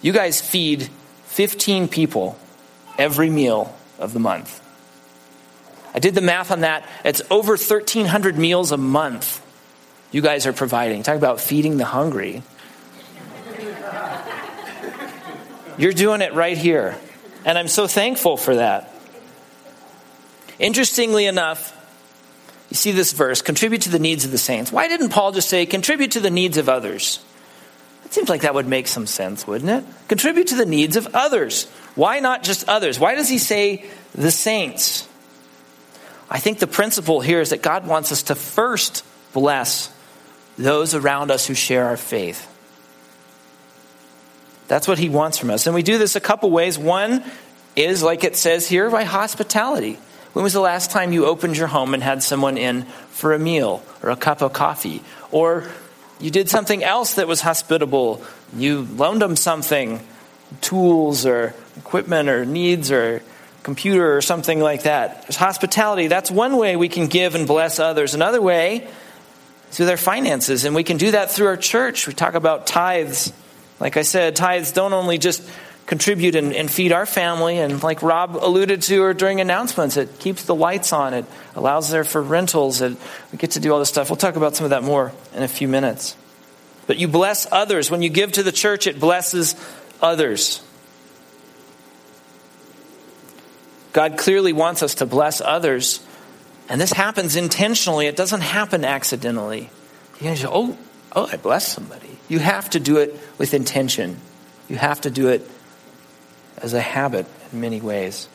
You 0.00 0.12
guys 0.12 0.40
feed 0.40 0.88
15 1.26 1.88
people 1.88 2.38
every 2.98 3.30
meal 3.30 3.74
of 3.98 4.12
the 4.12 4.20
month. 4.20 4.60
I 5.94 5.98
did 5.98 6.14
the 6.14 6.20
math 6.20 6.50
on 6.50 6.60
that. 6.60 6.88
It's 7.04 7.22
over 7.30 7.52
1,300 7.52 8.36
meals 8.36 8.72
a 8.72 8.76
month 8.76 9.40
you 10.14 10.20
guys 10.22 10.46
are 10.46 10.52
providing. 10.52 11.02
Talk 11.02 11.16
about 11.16 11.40
feeding 11.40 11.76
the 11.76 11.84
hungry. 11.84 12.44
You're 15.76 15.92
doing 15.92 16.20
it 16.20 16.34
right 16.34 16.56
here. 16.56 16.96
And 17.44 17.58
I'm 17.58 17.66
so 17.66 17.88
thankful 17.88 18.36
for 18.36 18.54
that. 18.54 18.94
Interestingly 20.60 21.26
enough, 21.26 21.73
you 22.74 22.76
see 22.76 22.90
this 22.90 23.12
verse 23.12 23.40
contribute 23.40 23.82
to 23.82 23.88
the 23.88 24.00
needs 24.00 24.24
of 24.24 24.32
the 24.32 24.38
saints. 24.38 24.72
Why 24.72 24.88
didn't 24.88 25.10
Paul 25.10 25.30
just 25.30 25.48
say 25.48 25.64
contribute 25.64 26.10
to 26.12 26.20
the 26.20 26.30
needs 26.30 26.56
of 26.56 26.68
others? 26.68 27.24
It 28.04 28.12
seems 28.12 28.28
like 28.28 28.40
that 28.40 28.52
would 28.52 28.66
make 28.66 28.88
some 28.88 29.06
sense, 29.06 29.46
wouldn't 29.46 29.70
it? 29.70 29.84
Contribute 30.08 30.48
to 30.48 30.56
the 30.56 30.66
needs 30.66 30.96
of 30.96 31.14
others. 31.14 31.70
Why 31.94 32.18
not 32.18 32.42
just 32.42 32.68
others? 32.68 32.98
Why 32.98 33.14
does 33.14 33.28
he 33.28 33.38
say 33.38 33.84
the 34.12 34.32
saints? 34.32 35.08
I 36.28 36.40
think 36.40 36.58
the 36.58 36.66
principle 36.66 37.20
here 37.20 37.40
is 37.40 37.50
that 37.50 37.62
God 37.62 37.86
wants 37.86 38.10
us 38.10 38.24
to 38.24 38.34
first 38.34 39.04
bless 39.32 39.92
those 40.58 40.96
around 40.96 41.30
us 41.30 41.46
who 41.46 41.54
share 41.54 41.84
our 41.84 41.96
faith. 41.96 42.50
That's 44.66 44.88
what 44.88 44.98
he 44.98 45.08
wants 45.08 45.38
from 45.38 45.50
us. 45.50 45.66
And 45.66 45.76
we 45.76 45.84
do 45.84 45.96
this 45.96 46.16
a 46.16 46.20
couple 46.20 46.50
ways. 46.50 46.76
One 46.76 47.22
is, 47.76 48.02
like 48.02 48.24
it 48.24 48.34
says 48.34 48.68
here, 48.68 48.90
by 48.90 49.04
hospitality. 49.04 49.96
When 50.34 50.42
was 50.42 50.52
the 50.52 50.60
last 50.60 50.90
time 50.90 51.12
you 51.12 51.26
opened 51.26 51.56
your 51.56 51.68
home 51.68 51.94
and 51.94 52.02
had 52.02 52.22
someone 52.22 52.58
in 52.58 52.82
for 53.10 53.34
a 53.34 53.38
meal 53.38 53.82
or 54.02 54.10
a 54.10 54.16
cup 54.16 54.42
of 54.42 54.52
coffee? 54.52 55.02
Or 55.30 55.68
you 56.18 56.30
did 56.32 56.50
something 56.50 56.82
else 56.82 57.14
that 57.14 57.28
was 57.28 57.40
hospitable. 57.40 58.20
You 58.54 58.82
loaned 58.82 59.22
them 59.22 59.36
something, 59.36 60.00
tools 60.60 61.24
or 61.24 61.54
equipment 61.76 62.28
or 62.28 62.44
needs 62.44 62.90
or 62.90 63.22
computer 63.62 64.16
or 64.16 64.22
something 64.22 64.58
like 64.58 64.82
that. 64.82 65.22
There's 65.22 65.36
hospitality. 65.36 66.08
That's 66.08 66.32
one 66.32 66.56
way 66.56 66.74
we 66.74 66.88
can 66.88 67.06
give 67.06 67.36
and 67.36 67.46
bless 67.46 67.78
others. 67.78 68.14
Another 68.14 68.42
way 68.42 68.88
is 69.70 69.76
through 69.76 69.86
their 69.86 69.96
finances, 69.96 70.64
and 70.64 70.74
we 70.74 70.82
can 70.82 70.96
do 70.96 71.12
that 71.12 71.30
through 71.30 71.46
our 71.46 71.56
church. 71.56 72.08
We 72.08 72.12
talk 72.12 72.34
about 72.34 72.66
tithes. 72.66 73.32
Like 73.78 73.96
I 73.96 74.02
said, 74.02 74.34
tithes 74.34 74.72
don't 74.72 74.92
only 74.92 75.18
just 75.18 75.48
contribute 75.86 76.34
and, 76.34 76.54
and, 76.54 76.70
feed 76.70 76.92
our 76.92 77.06
family. 77.06 77.58
And 77.58 77.82
like 77.82 78.02
Rob 78.02 78.36
alluded 78.36 78.82
to 78.82 78.98
or 79.02 79.14
during 79.14 79.40
announcements, 79.40 79.96
it 79.96 80.18
keeps 80.18 80.44
the 80.44 80.54
lights 80.54 80.92
on. 80.92 81.14
It 81.14 81.26
allows 81.54 81.90
there 81.90 82.04
for 82.04 82.22
rentals. 82.22 82.80
It, 82.80 82.96
we 83.32 83.38
get 83.38 83.52
to 83.52 83.60
do 83.60 83.72
all 83.72 83.78
this 83.78 83.90
stuff. 83.90 84.10
We'll 84.10 84.16
talk 84.16 84.36
about 84.36 84.56
some 84.56 84.64
of 84.64 84.70
that 84.70 84.82
more 84.82 85.12
in 85.34 85.42
a 85.42 85.48
few 85.48 85.68
minutes. 85.68 86.16
But 86.86 86.98
you 86.98 87.08
bless 87.08 87.50
others. 87.50 87.90
When 87.90 88.02
you 88.02 88.08
give 88.08 88.32
to 88.32 88.42
the 88.42 88.52
church, 88.52 88.86
it 88.86 88.98
blesses 88.98 89.54
others. 90.00 90.62
God 93.92 94.18
clearly 94.18 94.52
wants 94.52 94.82
us 94.82 94.96
to 94.96 95.06
bless 95.06 95.40
others. 95.40 96.04
And 96.68 96.80
this 96.80 96.92
happens 96.92 97.36
intentionally. 97.36 98.06
It 98.06 98.16
doesn't 98.16 98.40
happen 98.40 98.84
accidentally. 98.84 99.70
You 100.20 100.34
say, 100.34 100.46
oh, 100.48 100.76
oh, 101.14 101.28
I 101.30 101.36
bless 101.36 101.68
somebody. 101.68 102.18
You 102.28 102.38
have 102.38 102.70
to 102.70 102.80
do 102.80 102.98
it 102.98 103.18
with 103.38 103.54
intention. 103.54 104.18
You 104.68 104.76
have 104.76 105.02
to 105.02 105.10
do 105.10 105.28
it 105.28 105.48
as 106.58 106.74
a 106.74 106.80
habit 106.80 107.26
in 107.52 107.60
many 107.60 107.80
ways. 107.80 108.28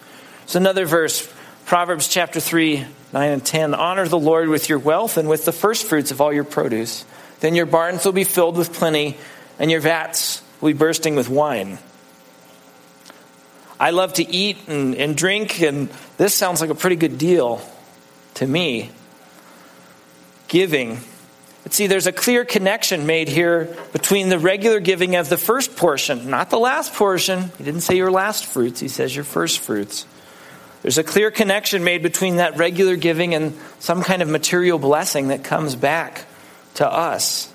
So, 0.46 0.60
another 0.60 0.86
verse, 0.86 1.32
Proverbs 1.66 2.08
chapter 2.08 2.40
3, 2.40 2.86
9 3.14 3.32
and 3.32 3.46
10. 3.46 3.74
Honor 3.74 4.08
the 4.08 4.20
Lord 4.20 4.50
with 4.50 4.70
your 4.70 4.80
wealth 4.80 5.18
and 5.18 5.30
with 5.30 5.46
the 5.46 5.52
first 5.52 5.86
fruits 5.86 6.12
of 6.12 6.22
all 6.22 6.34
your 6.34 6.44
produce. 6.44 7.06
Then 7.40 7.56
your 7.56 7.66
barns 7.66 8.04
will 8.06 8.12
be 8.12 8.24
filled 8.24 8.58
with 8.58 8.74
plenty, 8.74 9.18
and 9.60 9.70
your 9.72 9.80
vats 9.80 10.42
will 10.60 10.72
be 10.72 10.78
bursting 10.78 11.16
with 11.16 11.30
wine. 11.30 11.78
I 13.80 13.92
love 13.92 14.14
to 14.14 14.30
eat 14.30 14.58
and, 14.68 14.96
and 14.96 15.16
drink, 15.16 15.62
and 15.62 15.90
this 16.18 16.34
sounds 16.34 16.60
like 16.60 16.70
a 16.70 16.76
pretty 16.76 16.98
good 16.98 17.18
deal 17.18 17.62
to 18.36 18.46
me. 18.46 18.92
Giving 20.48 21.00
But 21.70 21.76
see, 21.76 21.86
there's 21.86 22.08
a 22.08 22.12
clear 22.12 22.46
connection 22.46 23.06
made 23.06 23.30
here 23.30 23.66
between 23.92 24.30
the 24.30 24.40
regular 24.40 24.80
giving 24.80 25.16
of 25.16 25.30
the 25.30 25.38
first 25.38 25.76
portion, 25.76 26.28
not 26.32 26.50
the 26.50 26.58
last 26.58 26.96
portion. 26.96 27.52
He 27.60 27.64
didn't 27.64 27.82
say 27.82 27.96
your 27.96 28.10
last 28.10 28.48
fruits, 28.48 28.80
he 28.80 28.88
says 28.88 29.16
your 29.16 29.24
first 29.24 29.60
fruits. 29.60 30.08
There's 30.82 30.98
a 30.98 31.04
clear 31.04 31.30
connection 31.30 31.84
made 31.84 32.02
between 32.02 32.38
that 32.38 32.58
regular 32.58 32.96
giving 32.96 33.36
and 33.36 33.56
some 33.78 34.02
kind 34.02 34.24
of 34.24 34.28
material 34.28 34.80
blessing 34.80 35.28
that 35.28 35.44
comes 35.44 35.76
back 35.76 36.26
to 36.74 36.92
us. 36.92 37.54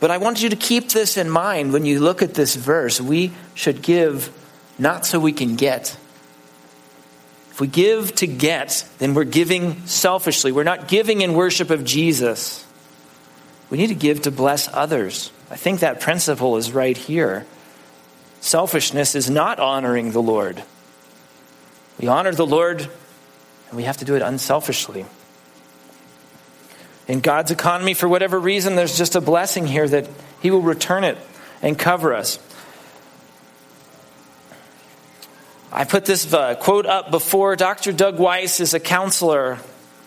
But 0.00 0.10
I 0.10 0.18
want 0.18 0.42
you 0.42 0.48
to 0.48 0.56
keep 0.56 0.88
this 0.88 1.16
in 1.16 1.30
mind 1.30 1.72
when 1.72 1.86
you 1.86 2.00
look 2.00 2.22
at 2.22 2.34
this 2.34 2.56
verse. 2.56 3.00
We 3.00 3.30
should 3.54 3.82
give 3.82 4.36
not 4.80 5.06
so 5.06 5.20
we 5.20 5.32
can 5.32 5.54
get. 5.54 5.96
If 7.52 7.60
we 7.60 7.68
give 7.68 8.16
to 8.16 8.26
get, 8.26 8.84
then 8.98 9.14
we're 9.14 9.22
giving 9.22 9.86
selfishly. 9.86 10.50
We're 10.50 10.64
not 10.64 10.88
giving 10.88 11.20
in 11.20 11.34
worship 11.34 11.70
of 11.70 11.84
Jesus. 11.84 12.66
We 13.72 13.78
need 13.78 13.86
to 13.86 13.94
give 13.94 14.20
to 14.22 14.30
bless 14.30 14.68
others. 14.70 15.32
I 15.50 15.56
think 15.56 15.80
that 15.80 15.98
principle 15.98 16.58
is 16.58 16.72
right 16.72 16.94
here. 16.94 17.46
Selfishness 18.42 19.14
is 19.14 19.30
not 19.30 19.58
honoring 19.58 20.12
the 20.12 20.20
Lord. 20.20 20.62
We 21.98 22.06
honor 22.06 22.34
the 22.34 22.44
Lord, 22.44 22.82
and 22.82 22.90
we 23.72 23.84
have 23.84 23.96
to 23.96 24.04
do 24.04 24.14
it 24.14 24.20
unselfishly. 24.20 25.06
In 27.08 27.20
God's 27.20 27.50
economy, 27.50 27.94
for 27.94 28.10
whatever 28.10 28.38
reason, 28.38 28.76
there's 28.76 28.98
just 28.98 29.16
a 29.16 29.22
blessing 29.22 29.66
here 29.66 29.88
that 29.88 30.06
He 30.42 30.50
will 30.50 30.60
return 30.60 31.02
it 31.02 31.16
and 31.62 31.78
cover 31.78 32.12
us. 32.12 32.38
I 35.72 35.84
put 35.84 36.04
this 36.04 36.30
uh, 36.30 36.56
quote 36.56 36.84
up 36.84 37.10
before. 37.10 37.56
Dr. 37.56 37.92
Doug 37.92 38.18
Weiss 38.18 38.60
is 38.60 38.74
a 38.74 38.80
counselor, 38.80 39.60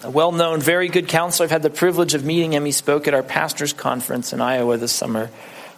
a 0.05 0.09
well 0.11 0.31
known, 0.31 0.61
very 0.61 0.87
good 0.87 1.07
counselor. 1.07 1.45
I've 1.45 1.51
had 1.51 1.63
the 1.63 1.69
privilege 1.71 2.13
of 2.13 2.23
meeting 2.23 2.53
him. 2.53 2.63
He 2.63 2.71
spoke 2.71 3.07
at 3.07 3.15
our 3.15 3.23
pastor's 3.23 3.73
conference 3.73 4.33
in 4.33 4.39
Iowa 4.39 4.77
this 4.77 4.91
summer. 4.91 5.31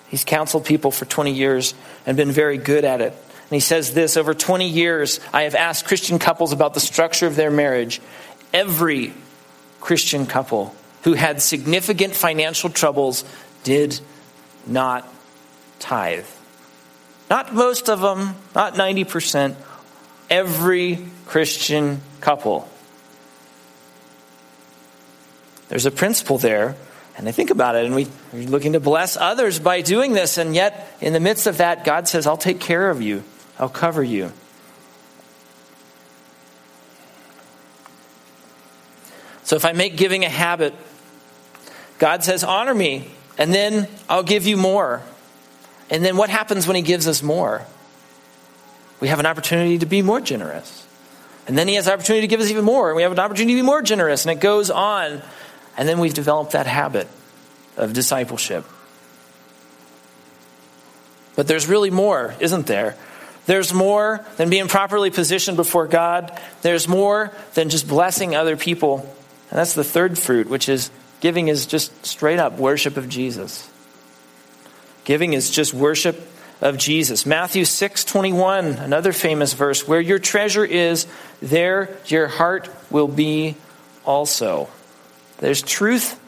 He's 0.09 0.25
counseled 0.25 0.65
people 0.65 0.91
for 0.91 1.05
20 1.05 1.31
years 1.31 1.73
and 2.05 2.17
been 2.17 2.31
very 2.31 2.57
good 2.57 2.83
at 2.83 2.99
it. 2.99 3.13
And 3.13 3.49
he 3.51 3.61
says 3.61 3.93
this 3.93 4.17
Over 4.17 4.33
20 4.33 4.67
years, 4.67 5.21
I 5.31 5.43
have 5.43 5.55
asked 5.55 5.85
Christian 5.85 6.19
couples 6.19 6.51
about 6.51 6.73
the 6.73 6.81
structure 6.81 7.25
of 7.25 7.37
their 7.37 7.49
marriage. 7.49 8.01
Every 8.53 9.13
Christian 9.79 10.25
couple 10.25 10.75
who 11.03 11.13
had 11.13 11.41
significant 11.41 12.13
financial 12.13 12.69
troubles 12.69 13.23
did 13.63 13.99
not 14.65 15.07
tithe. 15.79 16.25
Not 17.29 17.53
most 17.53 17.89
of 17.89 18.01
them, 18.01 18.35
not 18.55 18.73
90%, 18.73 19.55
every 20.29 21.05
Christian 21.25 22.01
couple. 22.19 22.69
There's 25.69 25.85
a 25.85 25.91
principle 25.91 26.37
there, 26.37 26.75
and 27.17 27.25
they 27.25 27.31
think 27.31 27.49
about 27.49 27.75
it, 27.75 27.85
and 27.85 27.95
we, 27.95 28.07
are 28.33 28.39
looking 28.39 28.73
to 28.73 28.79
bless 28.79 29.17
others 29.17 29.59
by 29.59 29.81
doing 29.81 30.13
this, 30.13 30.37
and 30.37 30.53
yet, 30.55 30.95
in 31.01 31.13
the 31.13 31.19
midst 31.19 31.47
of 31.47 31.57
that, 31.57 31.83
God 31.83 32.07
says, 32.07 32.27
I'll 32.27 32.37
take 32.37 32.59
care 32.59 32.89
of 32.89 33.01
you. 33.01 33.23
I'll 33.59 33.69
cover 33.69 34.03
you. 34.03 34.31
So 39.43 39.55
if 39.55 39.65
I 39.65 39.71
make 39.71 39.97
giving 39.97 40.25
a 40.25 40.29
habit, 40.29 40.73
God 41.99 42.23
says, 42.23 42.43
honor 42.43 42.75
me, 42.75 43.09
and 43.37 43.53
then 43.53 43.87
I'll 44.09 44.23
give 44.23 44.45
you 44.45 44.57
more. 44.57 45.01
And 45.89 46.03
then 46.03 46.17
what 46.17 46.29
happens 46.29 46.67
when 46.67 46.75
He 46.75 46.81
gives 46.81 47.07
us 47.07 47.23
more? 47.23 47.65
We 48.99 49.07
have 49.07 49.19
an 49.19 49.25
opportunity 49.25 49.77
to 49.79 49.85
be 49.85 50.01
more 50.01 50.19
generous. 50.19 50.85
And 51.47 51.57
then 51.57 51.67
He 51.67 51.75
has 51.75 51.87
an 51.87 51.93
opportunity 51.93 52.27
to 52.27 52.29
give 52.29 52.41
us 52.41 52.49
even 52.49 52.65
more, 52.65 52.89
and 52.89 52.95
we 52.95 53.03
have 53.03 53.11
an 53.11 53.19
opportunity 53.19 53.53
to 53.53 53.61
be 53.61 53.65
more 53.65 53.81
generous, 53.81 54.25
and 54.25 54.37
it 54.37 54.41
goes 54.41 54.69
on. 54.69 55.21
And 55.77 55.87
then 55.87 55.99
we've 55.99 56.13
developed 56.13 56.51
that 56.51 56.67
habit 56.67 57.07
of 57.77 57.93
discipleship. 57.93 58.65
But 61.35 61.47
there's 61.47 61.67
really 61.67 61.91
more, 61.91 62.33
isn't 62.39 62.65
there? 62.65 62.97
There's 63.45 63.73
more 63.73 64.25
than 64.37 64.49
being 64.49 64.67
properly 64.67 65.11
positioned 65.11 65.55
before 65.55 65.87
God. 65.87 66.37
There's 66.63 66.87
more 66.87 67.31
than 67.53 67.69
just 67.69 67.87
blessing 67.87 68.35
other 68.35 68.57
people. 68.57 68.97
And 69.49 69.59
that's 69.59 69.73
the 69.73 69.83
third 69.83 70.17
fruit, 70.17 70.49
which 70.49 70.67
is 70.67 70.89
giving 71.21 71.47
is 71.47 71.65
just 71.65 72.05
straight 72.05 72.39
up 72.39 72.57
worship 72.57 72.97
of 72.97 73.07
Jesus. 73.07 73.69
Giving 75.05 75.33
is 75.33 75.49
just 75.49 75.73
worship 75.73 76.19
of 76.59 76.77
Jesus. 76.77 77.25
Matthew 77.25 77.63
6:21, 77.63 78.79
another 78.79 79.13
famous 79.13 79.53
verse, 79.53 79.87
where 79.87 80.01
your 80.01 80.19
treasure 80.19 80.65
is, 80.65 81.05
there 81.41 81.89
your 82.07 82.27
heart 82.27 82.67
will 82.89 83.07
be 83.07 83.55
also. 84.05 84.67
There's 85.39 85.61
truth, 85.61 86.19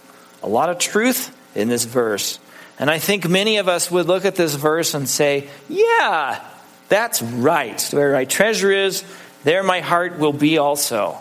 a 0.44 0.48
lot 0.48 0.70
of 0.70 0.78
truth 0.78 1.36
in 1.56 1.68
this 1.68 1.86
verse. 1.86 2.40
And 2.78 2.90
I 2.90 3.00
think 3.00 3.28
many 3.28 3.58
of 3.58 3.68
us 3.68 3.92
would 3.92 4.06
look 4.06 4.26
at 4.26 4.36
this 4.36 4.56
verse 4.56 4.94
and 4.94 5.08
say, 5.08 5.50
yeah, 5.68 6.44
that's 6.88 7.22
right. 7.22 7.82
Where 7.92 8.14
my 8.14 8.26
treasure 8.26 8.72
is, 8.72 9.04
there 9.44 9.64
my 9.64 9.82
heart 9.82 10.18
will 10.18 10.34
be 10.34 10.58
also. 10.58 11.18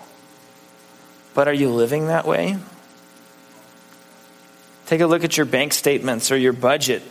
But 1.34 1.48
are 1.48 1.52
you 1.52 1.70
living 1.70 2.06
that 2.06 2.26
way? 2.26 2.58
Take 4.86 5.00
a 5.00 5.06
look 5.06 5.24
at 5.24 5.36
your 5.36 5.46
bank 5.46 5.72
statements 5.72 6.32
or 6.32 6.36
your 6.36 6.52
budget. 6.52 7.02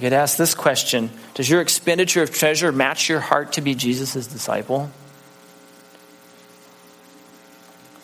Get 0.00 0.12
asked 0.12 0.38
this 0.38 0.54
question 0.54 1.10
Does 1.34 1.48
your 1.48 1.60
expenditure 1.60 2.22
of 2.22 2.32
treasure 2.32 2.72
match 2.72 3.08
your 3.08 3.20
heart 3.20 3.52
to 3.54 3.60
be 3.60 3.74
Jesus' 3.74 4.26
disciple? 4.26 4.90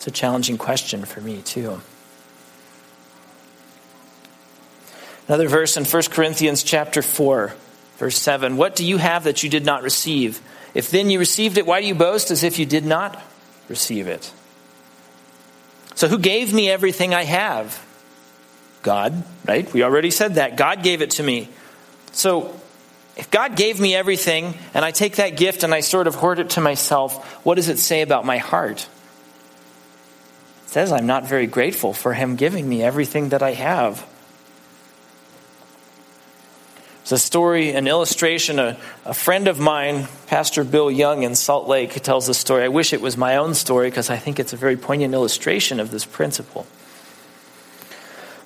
It's 0.05 0.19
a 0.19 0.21
challenging 0.21 0.59
question 0.59 1.03
for 1.03 1.19
me, 1.19 1.41
too. 1.41 1.81
Another 5.27 5.47
verse 5.47 5.77
in 5.77 5.83
1 5.83 6.03
Corinthians 6.11 6.61
chapter 6.61 7.01
4. 7.01 7.55
Verse 7.97 8.15
7 8.15 8.55
What 8.55 8.75
do 8.75 8.85
you 8.85 8.97
have 8.97 9.23
that 9.23 9.41
you 9.41 9.49
did 9.49 9.65
not 9.65 9.81
receive? 9.81 10.39
If 10.75 10.91
then 10.91 11.09
you 11.09 11.17
received 11.17 11.57
it, 11.57 11.65
why 11.65 11.81
do 11.81 11.87
you 11.87 11.95
boast 11.95 12.29
as 12.29 12.43
if 12.43 12.59
you 12.59 12.67
did 12.67 12.85
not 12.85 13.19
receive 13.67 14.07
it? 14.07 14.31
So, 15.95 16.07
who 16.07 16.19
gave 16.19 16.53
me 16.53 16.69
everything 16.69 17.15
I 17.15 17.23
have? 17.23 17.83
God, 18.83 19.23
right? 19.47 19.73
We 19.73 19.81
already 19.81 20.11
said 20.11 20.35
that. 20.35 20.55
God 20.55 20.83
gave 20.83 21.01
it 21.01 21.09
to 21.11 21.23
me. 21.23 21.49
So, 22.11 22.59
if 23.17 23.31
God 23.31 23.55
gave 23.55 23.79
me 23.79 23.95
everything 23.95 24.53
and 24.75 24.85
I 24.85 24.91
take 24.91 25.15
that 25.15 25.35
gift 25.35 25.63
and 25.63 25.73
I 25.73 25.79
sort 25.79 26.05
of 26.05 26.13
hoard 26.13 26.37
it 26.37 26.51
to 26.51 26.61
myself, 26.61 27.43
what 27.43 27.55
does 27.55 27.69
it 27.69 27.79
say 27.79 28.03
about 28.03 28.23
my 28.23 28.37
heart? 28.37 28.87
Says 30.75 30.91
I'm 30.91 31.07
not 31.07 31.25
very 31.25 31.47
grateful 31.47 31.93
for 31.93 32.11
Him 32.11 32.35
giving 32.35 32.67
me 32.67 32.83
everything 32.83 33.29
that 33.29 33.41
I 33.41 33.51
have. 33.51 34.05
It's 37.03 37.13
a 37.13 37.17
story, 37.17 37.71
an 37.71 37.87
illustration. 37.87 38.59
A, 38.59 38.75
a 39.05 39.13
friend 39.13 39.47
of 39.47 39.57
mine, 39.57 40.09
Pastor 40.27 40.65
Bill 40.65 40.91
Young 40.91 41.23
in 41.23 41.35
Salt 41.35 41.69
Lake, 41.69 41.93
tells 42.03 42.27
this 42.27 42.39
story. 42.39 42.65
I 42.65 42.67
wish 42.67 42.91
it 42.91 42.99
was 42.99 43.15
my 43.15 43.37
own 43.37 43.53
story 43.53 43.89
because 43.89 44.09
I 44.09 44.17
think 44.17 44.37
it's 44.37 44.51
a 44.51 44.57
very 44.57 44.75
poignant 44.75 45.13
illustration 45.13 45.79
of 45.79 45.91
this 45.91 46.03
principle. 46.03 46.67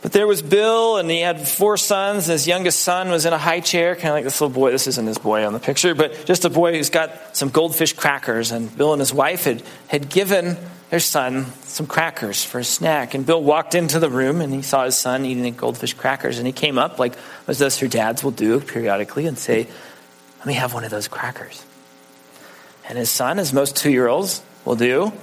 But 0.03 0.11
there 0.11 0.27
was 0.27 0.43
Bill, 0.43 0.97
and 0.97 1.09
he 1.09 1.21
had 1.21 1.47
four 1.47 1.77
sons. 1.77 2.27
And 2.27 2.33
his 2.33 2.47
youngest 2.47 2.83
son 2.83 3.09
was 3.09 3.25
in 3.25 3.33
a 3.33 3.39
high 3.39 3.61
chair, 3.61 3.95
kind 3.95 4.09
of 4.09 4.13
like 4.13 4.23
this 4.23 4.39
little 4.39 4.53
boy. 4.53 4.69
This 4.69 4.85
isn't 4.85 5.07
his 5.07 5.17
boy 5.17 5.47
on 5.47 5.53
the 5.53 5.59
picture, 5.59 5.95
but 5.95 6.27
just 6.27 6.45
a 6.45 6.51
boy 6.51 6.73
who's 6.73 6.91
got 6.91 7.35
some 7.35 7.49
goldfish 7.49 7.93
crackers. 7.93 8.51
And 8.51 8.77
Bill 8.77 8.93
and 8.93 8.99
his 8.99 9.11
wife 9.11 9.45
had, 9.45 9.63
had 9.87 10.09
given 10.09 10.57
their 10.89 10.99
son 10.99 11.45
some 11.63 11.85
crackers 11.85 12.43
for 12.43 12.59
a 12.59 12.63
snack. 12.63 13.13
And 13.13 13.25
Bill 13.25 13.41
walked 13.41 13.75
into 13.75 13.99
the 13.99 14.09
room 14.09 14.41
and 14.41 14.53
he 14.53 14.61
saw 14.61 14.85
his 14.85 14.97
son 14.97 15.25
eating 15.25 15.43
the 15.43 15.51
goldfish 15.51 15.93
crackers. 15.93 16.37
And 16.37 16.47
he 16.47 16.53
came 16.53 16.77
up, 16.77 16.99
like 16.99 17.13
as 17.47 17.59
those 17.59 17.79
your 17.79 17.89
dads 17.89 18.23
will 18.23 18.31
do 18.31 18.59
periodically, 18.59 19.27
and 19.27 19.37
say, 19.37 19.67
Let 20.39 20.47
me 20.47 20.53
have 20.53 20.73
one 20.73 20.83
of 20.83 20.91
those 20.91 21.07
crackers. 21.07 21.63
And 22.87 22.97
his 22.97 23.09
son, 23.09 23.37
as 23.37 23.53
most 23.53 23.75
two 23.75 23.91
year 23.91 24.07
olds 24.07 24.41
will 24.65 24.75
do, 24.75 25.13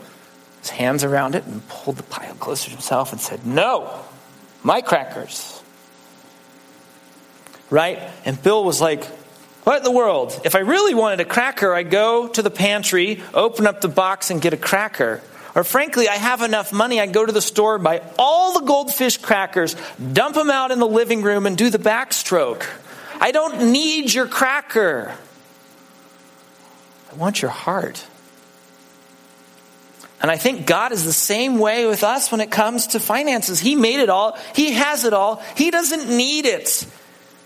his 0.60 0.70
hands 0.70 1.04
around 1.04 1.34
it 1.34 1.44
and 1.44 1.66
pulled 1.68 1.96
the 1.96 2.04
pile 2.04 2.34
closer 2.34 2.66
to 2.66 2.70
himself 2.70 3.12
and 3.12 3.20
said, 3.20 3.44
No, 3.44 4.02
my 4.62 4.80
crackers. 4.82 5.62
Right? 7.68 7.98
And 8.24 8.40
Bill 8.40 8.64
was 8.64 8.80
like, 8.80 9.04
what 9.66 9.78
in 9.78 9.82
the 9.82 9.90
world? 9.90 10.40
If 10.44 10.54
I 10.54 10.60
really 10.60 10.94
wanted 10.94 11.18
a 11.18 11.24
cracker, 11.24 11.74
I'd 11.74 11.90
go 11.90 12.28
to 12.28 12.40
the 12.40 12.52
pantry, 12.52 13.20
open 13.34 13.66
up 13.66 13.80
the 13.80 13.88
box, 13.88 14.30
and 14.30 14.40
get 14.40 14.52
a 14.52 14.56
cracker. 14.56 15.20
Or 15.56 15.64
frankly, 15.64 16.06
I 16.06 16.16
have 16.16 16.42
enough 16.42 16.70
money, 16.70 17.00
I 17.00 17.06
go 17.06 17.24
to 17.24 17.32
the 17.32 17.40
store, 17.40 17.78
buy 17.78 18.02
all 18.18 18.52
the 18.52 18.66
goldfish 18.66 19.16
crackers, 19.16 19.74
dump 20.12 20.34
them 20.34 20.50
out 20.50 20.70
in 20.70 20.78
the 20.78 20.86
living 20.86 21.22
room, 21.22 21.46
and 21.46 21.56
do 21.56 21.70
the 21.70 21.78
backstroke. 21.78 22.66
I 23.22 23.30
don't 23.32 23.72
need 23.72 24.12
your 24.12 24.26
cracker. 24.26 25.16
I 27.10 27.14
want 27.14 27.40
your 27.40 27.50
heart. 27.50 28.04
And 30.20 30.30
I 30.30 30.36
think 30.36 30.66
God 30.66 30.92
is 30.92 31.06
the 31.06 31.12
same 31.12 31.58
way 31.58 31.86
with 31.86 32.04
us 32.04 32.30
when 32.30 32.42
it 32.42 32.50
comes 32.50 32.88
to 32.88 33.00
finances. 33.00 33.58
He 33.58 33.76
made 33.76 34.00
it 34.00 34.10
all, 34.10 34.36
He 34.54 34.72
has 34.72 35.04
it 35.04 35.14
all, 35.14 35.42
He 35.56 35.70
doesn't 35.70 36.14
need 36.14 36.44
it. 36.44 36.86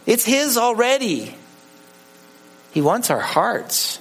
It's 0.04 0.24
His 0.24 0.56
already. 0.56 1.36
He 2.72 2.80
wants 2.80 3.08
our 3.08 3.20
hearts, 3.20 4.00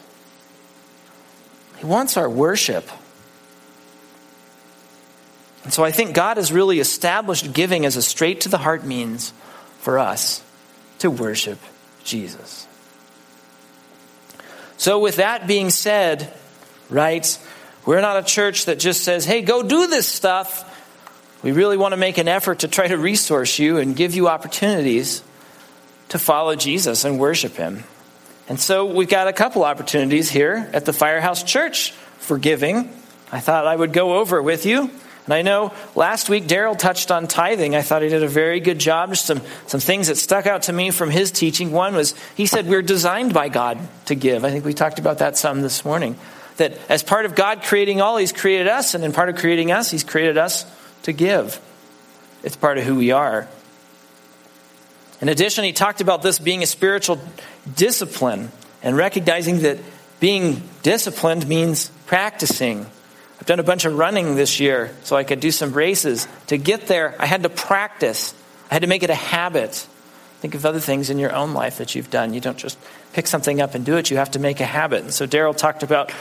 He 1.78 1.86
wants 1.86 2.18
our 2.18 2.28
worship. 2.28 2.90
And 5.70 5.74
so 5.76 5.84
I 5.84 5.92
think 5.92 6.16
God 6.16 6.38
has 6.38 6.52
really 6.52 6.80
established 6.80 7.54
giving 7.54 7.86
as 7.86 7.96
a 7.96 8.02
straight 8.02 8.42
to 8.42 8.50
the 8.50 8.58
heart 8.58 8.84
means 8.84 9.34
for 9.82 10.00
us 10.00 10.44
to 10.98 11.12
worship 11.12 11.60
Jesus. 12.04 12.66
So, 14.78 14.98
with 14.98 15.18
that 15.18 15.46
being 15.46 15.70
said, 15.70 16.34
right, 16.90 17.38
we're 17.86 18.02
not 18.02 18.18
a 18.18 18.24
church 18.24 18.66
that 18.66 18.80
just 18.80 19.04
says, 19.04 19.26
hey, 19.26 19.44
go 19.44 19.62
do 19.62 19.86
this 19.86 20.08
stuff. 20.08 20.66
We 21.44 21.52
really 21.52 21.78
want 21.78 21.92
to 21.92 21.98
make 21.98 22.18
an 22.18 22.28
effort 22.28 22.62
to 22.62 22.68
try 22.68 22.88
to 22.88 22.98
resource 22.98 23.60
you 23.60 23.78
and 23.78 23.96
give 23.96 24.16
you 24.16 24.28
opportunities 24.28 25.22
to 26.08 26.18
follow 26.18 26.56
Jesus 26.56 27.06
and 27.06 27.20
worship 27.20 27.58
Him. 27.58 27.84
And 28.48 28.60
so 28.60 28.86
we've 28.86 29.08
got 29.08 29.28
a 29.28 29.34
couple 29.34 29.64
opportunities 29.64 30.32
here 30.32 30.68
at 30.74 30.86
the 30.86 30.94
Firehouse 30.94 31.44
Church 31.44 31.92
for 32.18 32.40
giving. 32.40 32.92
I 33.32 33.40
thought 33.40 33.68
I 33.68 33.76
would 33.76 33.94
go 33.94 34.18
over 34.18 34.42
with 34.42 34.66
you. 34.66 34.90
And 35.30 35.36
I 35.36 35.44
know 35.44 35.72
last 35.94 36.28
week 36.28 36.46
Daryl 36.46 36.76
touched 36.76 37.12
on 37.12 37.28
tithing. 37.28 37.76
I 37.76 37.84
thought 37.84 38.02
he 38.02 38.10
did 38.10 38.24
a 38.24 38.28
very 38.28 38.60
good 38.60 38.80
job. 38.80 39.12
Just 39.12 39.28
some, 39.28 39.42
some 39.68 39.80
things 39.80 40.08
that 40.08 40.16
stuck 40.16 40.48
out 40.48 40.64
to 40.64 40.74
me 40.74 40.90
from 40.90 41.12
his 41.12 41.30
teaching. 41.30 41.72
One 41.72 41.94
was 41.94 42.16
he 42.34 42.48
said 42.48 42.66
we're 42.66 42.82
designed 42.82 43.32
by 43.32 43.48
God 43.50 43.78
to 44.06 44.16
give. 44.16 44.44
I 44.44 44.50
think 44.50 44.66
we 44.66 44.74
talked 44.74 44.98
about 44.98 45.20
that 45.20 45.38
some 45.38 45.62
this 45.62 45.86
morning. 45.86 46.16
That 46.58 46.80
as 46.90 47.04
part 47.04 47.26
of 47.26 47.36
God 47.36 47.62
creating 47.62 48.02
all, 48.02 48.18
He's 48.18 48.34
created 48.34 48.68
us, 48.68 48.96
and 48.96 49.04
in 49.04 49.12
part 49.12 49.30
of 49.30 49.36
creating 49.36 49.72
us, 49.72 49.92
He's 49.92 50.04
created 50.04 50.40
us 50.40 50.66
to 51.04 51.14
give. 51.14 51.62
It's 52.42 52.56
part 52.56 52.80
of 52.80 52.86
who 52.86 52.96
we 52.96 53.12
are. 53.12 53.48
In 55.22 55.30
addition, 55.30 55.64
he 55.64 55.74
talked 55.74 56.02
about 56.02 56.24
this 56.24 56.40
being 56.40 56.64
a 56.64 56.66
spiritual 56.66 57.20
discipline 57.76 58.52
and 58.82 58.98
recognizing 58.98 59.60
that 59.60 59.78
being 60.20 60.64
disciplined 60.82 61.48
means 61.48 61.92
practicing. 62.08 62.88
I've 63.40 63.46
done 63.46 63.60
a 63.60 63.64
bunch 63.64 63.86
of 63.86 63.98
running 63.98 64.36
this 64.36 64.60
year 64.60 64.94
so 65.04 65.16
I 65.16 65.24
could 65.24 65.40
do 65.40 65.52
some 65.52 65.72
races. 65.72 66.28
To 66.48 66.58
get 66.58 66.88
there, 66.88 67.16
I 67.20 67.26
had 67.26 67.44
to 67.44 67.50
practice, 67.50 68.34
I 68.70 68.76
had 68.76 68.82
to 68.82 68.88
make 68.88 69.04
it 69.04 69.10
a 69.10 69.16
habit. 69.16 69.88
Think 70.42 70.56
of 70.56 70.66
other 70.66 70.80
things 70.80 71.10
in 71.10 71.20
your 71.20 71.34
own 71.34 71.54
life 71.54 71.78
that 71.78 71.96
you've 71.96 72.10
done. 72.10 72.34
You 72.34 72.42
don't 72.42 72.58
just 72.58 72.78
pick 73.14 73.28
something 73.28 73.62
up 73.62 73.76
and 73.76 73.86
do 73.86 73.96
it, 73.98 74.10
you 74.10 74.18
have 74.18 74.32
to 74.32 74.40
make 74.40 74.60
a 74.60 74.66
habit. 74.66 75.04
And 75.04 75.14
so 75.14 75.26
Daryl 75.26 75.56
talked 75.56 75.84
about 75.84 76.12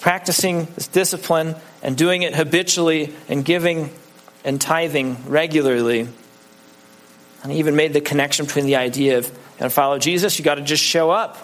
practicing 0.00 0.66
this 0.76 0.86
discipline 0.86 1.56
and 1.82 1.96
doing 1.96 2.22
it 2.22 2.34
habitually 2.34 3.12
and 3.28 3.44
giving 3.44 3.90
and 4.44 4.60
tithing 4.60 5.16
regularly. 5.26 6.08
And 7.42 7.52
he 7.52 7.58
even 7.58 7.74
made 7.74 7.92
the 7.92 8.00
connection 8.00 8.46
between 8.46 8.66
the 8.66 8.76
idea 8.76 9.18
of 9.18 9.26
you 9.26 9.32
know, 9.62 9.68
follow 9.68 9.98
Jesus, 9.98 10.38
you 10.38 10.44
got 10.44 10.56
to 10.56 10.62
just 10.62 10.82
show 10.82 11.10
up. 11.10 11.36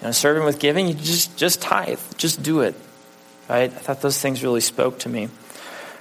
You 0.00 0.08
know, 0.08 0.12
serve 0.12 0.36
him 0.36 0.44
with 0.44 0.58
giving, 0.58 0.88
you 0.88 0.94
just 0.94 1.36
just 1.38 1.62
tithe, 1.62 2.00
just 2.18 2.42
do 2.42 2.60
it. 2.60 2.74
Right? 3.48 3.64
I 3.64 3.68
thought 3.68 4.00
those 4.00 4.20
things 4.20 4.42
really 4.42 4.60
spoke 4.60 5.00
to 5.00 5.08
me. 5.08 5.28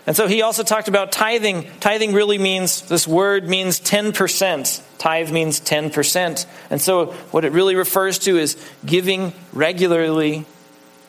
And 0.05 0.15
so 0.15 0.27
he 0.27 0.41
also 0.41 0.63
talked 0.63 0.89
about 0.89 1.11
tithing. 1.11 1.69
Tithing 1.79 2.13
really 2.13 2.37
means, 2.37 2.81
this 2.81 3.07
word 3.07 3.47
means 3.47 3.79
10%. 3.79 4.81
Tithe 4.97 5.31
means 5.31 5.61
10%. 5.61 6.45
And 6.69 6.81
so 6.81 7.07
what 7.31 7.45
it 7.45 7.53
really 7.53 7.75
refers 7.75 8.19
to 8.19 8.37
is 8.37 8.57
giving 8.85 9.33
regularly 9.53 10.45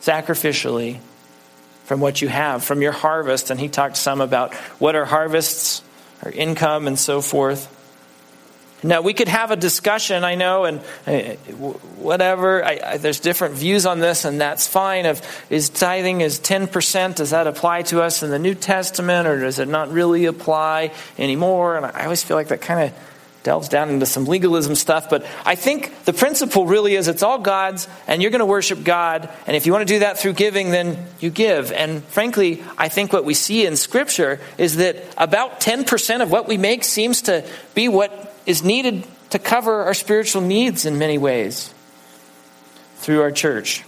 sacrificially 0.01 0.99
from 1.83 1.99
what 1.99 2.21
you 2.21 2.29
have, 2.29 2.63
from 2.63 2.81
your 2.81 2.93
harvest. 2.93 3.49
And 3.51 3.59
he 3.59 3.67
talked 3.67 3.97
some 3.97 4.21
about 4.21 4.53
what 4.79 4.95
are 4.95 5.05
harvests, 5.05 5.83
our 6.23 6.31
income, 6.31 6.87
and 6.87 6.97
so 6.97 7.21
forth. 7.21 7.71
Now, 8.85 9.01
we 9.01 9.13
could 9.13 9.27
have 9.27 9.49
a 9.49 9.55
discussion, 9.55 10.23
I 10.23 10.35
know, 10.35 10.65
and 10.65 10.79
uh, 11.07 11.35
whatever. 11.97 12.63
I, 12.63 12.79
I, 12.85 12.97
there's 12.97 13.19
different 13.19 13.55
views 13.55 13.87
on 13.87 13.99
this, 13.99 14.25
and 14.25 14.39
that's 14.39 14.67
fine. 14.67 15.07
Of 15.07 15.23
is 15.49 15.69
tithing 15.69 16.21
is 16.21 16.39
10%, 16.39 17.15
does 17.15 17.31
that 17.31 17.47
apply 17.47 17.81
to 17.83 18.03
us 18.03 18.21
in 18.21 18.29
the 18.29 18.37
New 18.37 18.53
Testament, 18.53 19.27
or 19.27 19.39
does 19.39 19.57
it 19.57 19.67
not 19.67 19.91
really 19.91 20.25
apply 20.25 20.91
anymore? 21.17 21.77
And 21.77 21.85
I 21.87 22.03
always 22.03 22.23
feel 22.23 22.37
like 22.37 22.49
that 22.49 22.61
kind 22.61 22.91
of 22.91 23.14
delves 23.45 23.69
down 23.69 23.89
into 23.89 24.05
some 24.05 24.25
legalism 24.25 24.75
stuff, 24.75 25.09
but 25.09 25.25
I 25.45 25.55
think 25.55 26.03
the 26.03 26.11
principle 26.11 26.65
really 26.65 26.95
is 26.95 27.07
it's 27.07 27.23
all 27.23 27.39
God's, 27.39 27.87
and 28.07 28.21
you're 28.21 28.31
going 28.31 28.39
to 28.39 28.45
worship 28.45 28.83
God. 28.83 29.29
And 29.47 29.55
if 29.55 29.65
you 29.65 29.71
want 29.71 29.87
to 29.87 29.93
do 29.93 29.99
that 29.99 30.19
through 30.19 30.33
giving, 30.33 30.71
then 30.71 31.05
you 31.21 31.29
give. 31.29 31.71
And 31.71 32.03
frankly, 32.03 32.63
I 32.77 32.89
think 32.89 33.13
what 33.13 33.23
we 33.23 33.35
see 33.35 33.65
in 33.65 33.77
Scripture 33.77 34.41
is 34.57 34.77
that 34.77 34.97
about 35.17 35.61
10% 35.61 36.21
of 36.21 36.31
what 36.31 36.47
we 36.47 36.57
make 36.57 36.83
seems 36.83 37.21
to 37.23 37.47
be 37.73 37.87
what 37.87 38.35
is 38.45 38.63
needed 38.63 39.05
to 39.29 39.39
cover 39.39 39.83
our 39.83 39.93
spiritual 39.93 40.41
needs 40.41 40.85
in 40.85 40.97
many 40.97 41.17
ways 41.17 41.73
through 42.97 43.21
our 43.21 43.31
church. 43.31 43.85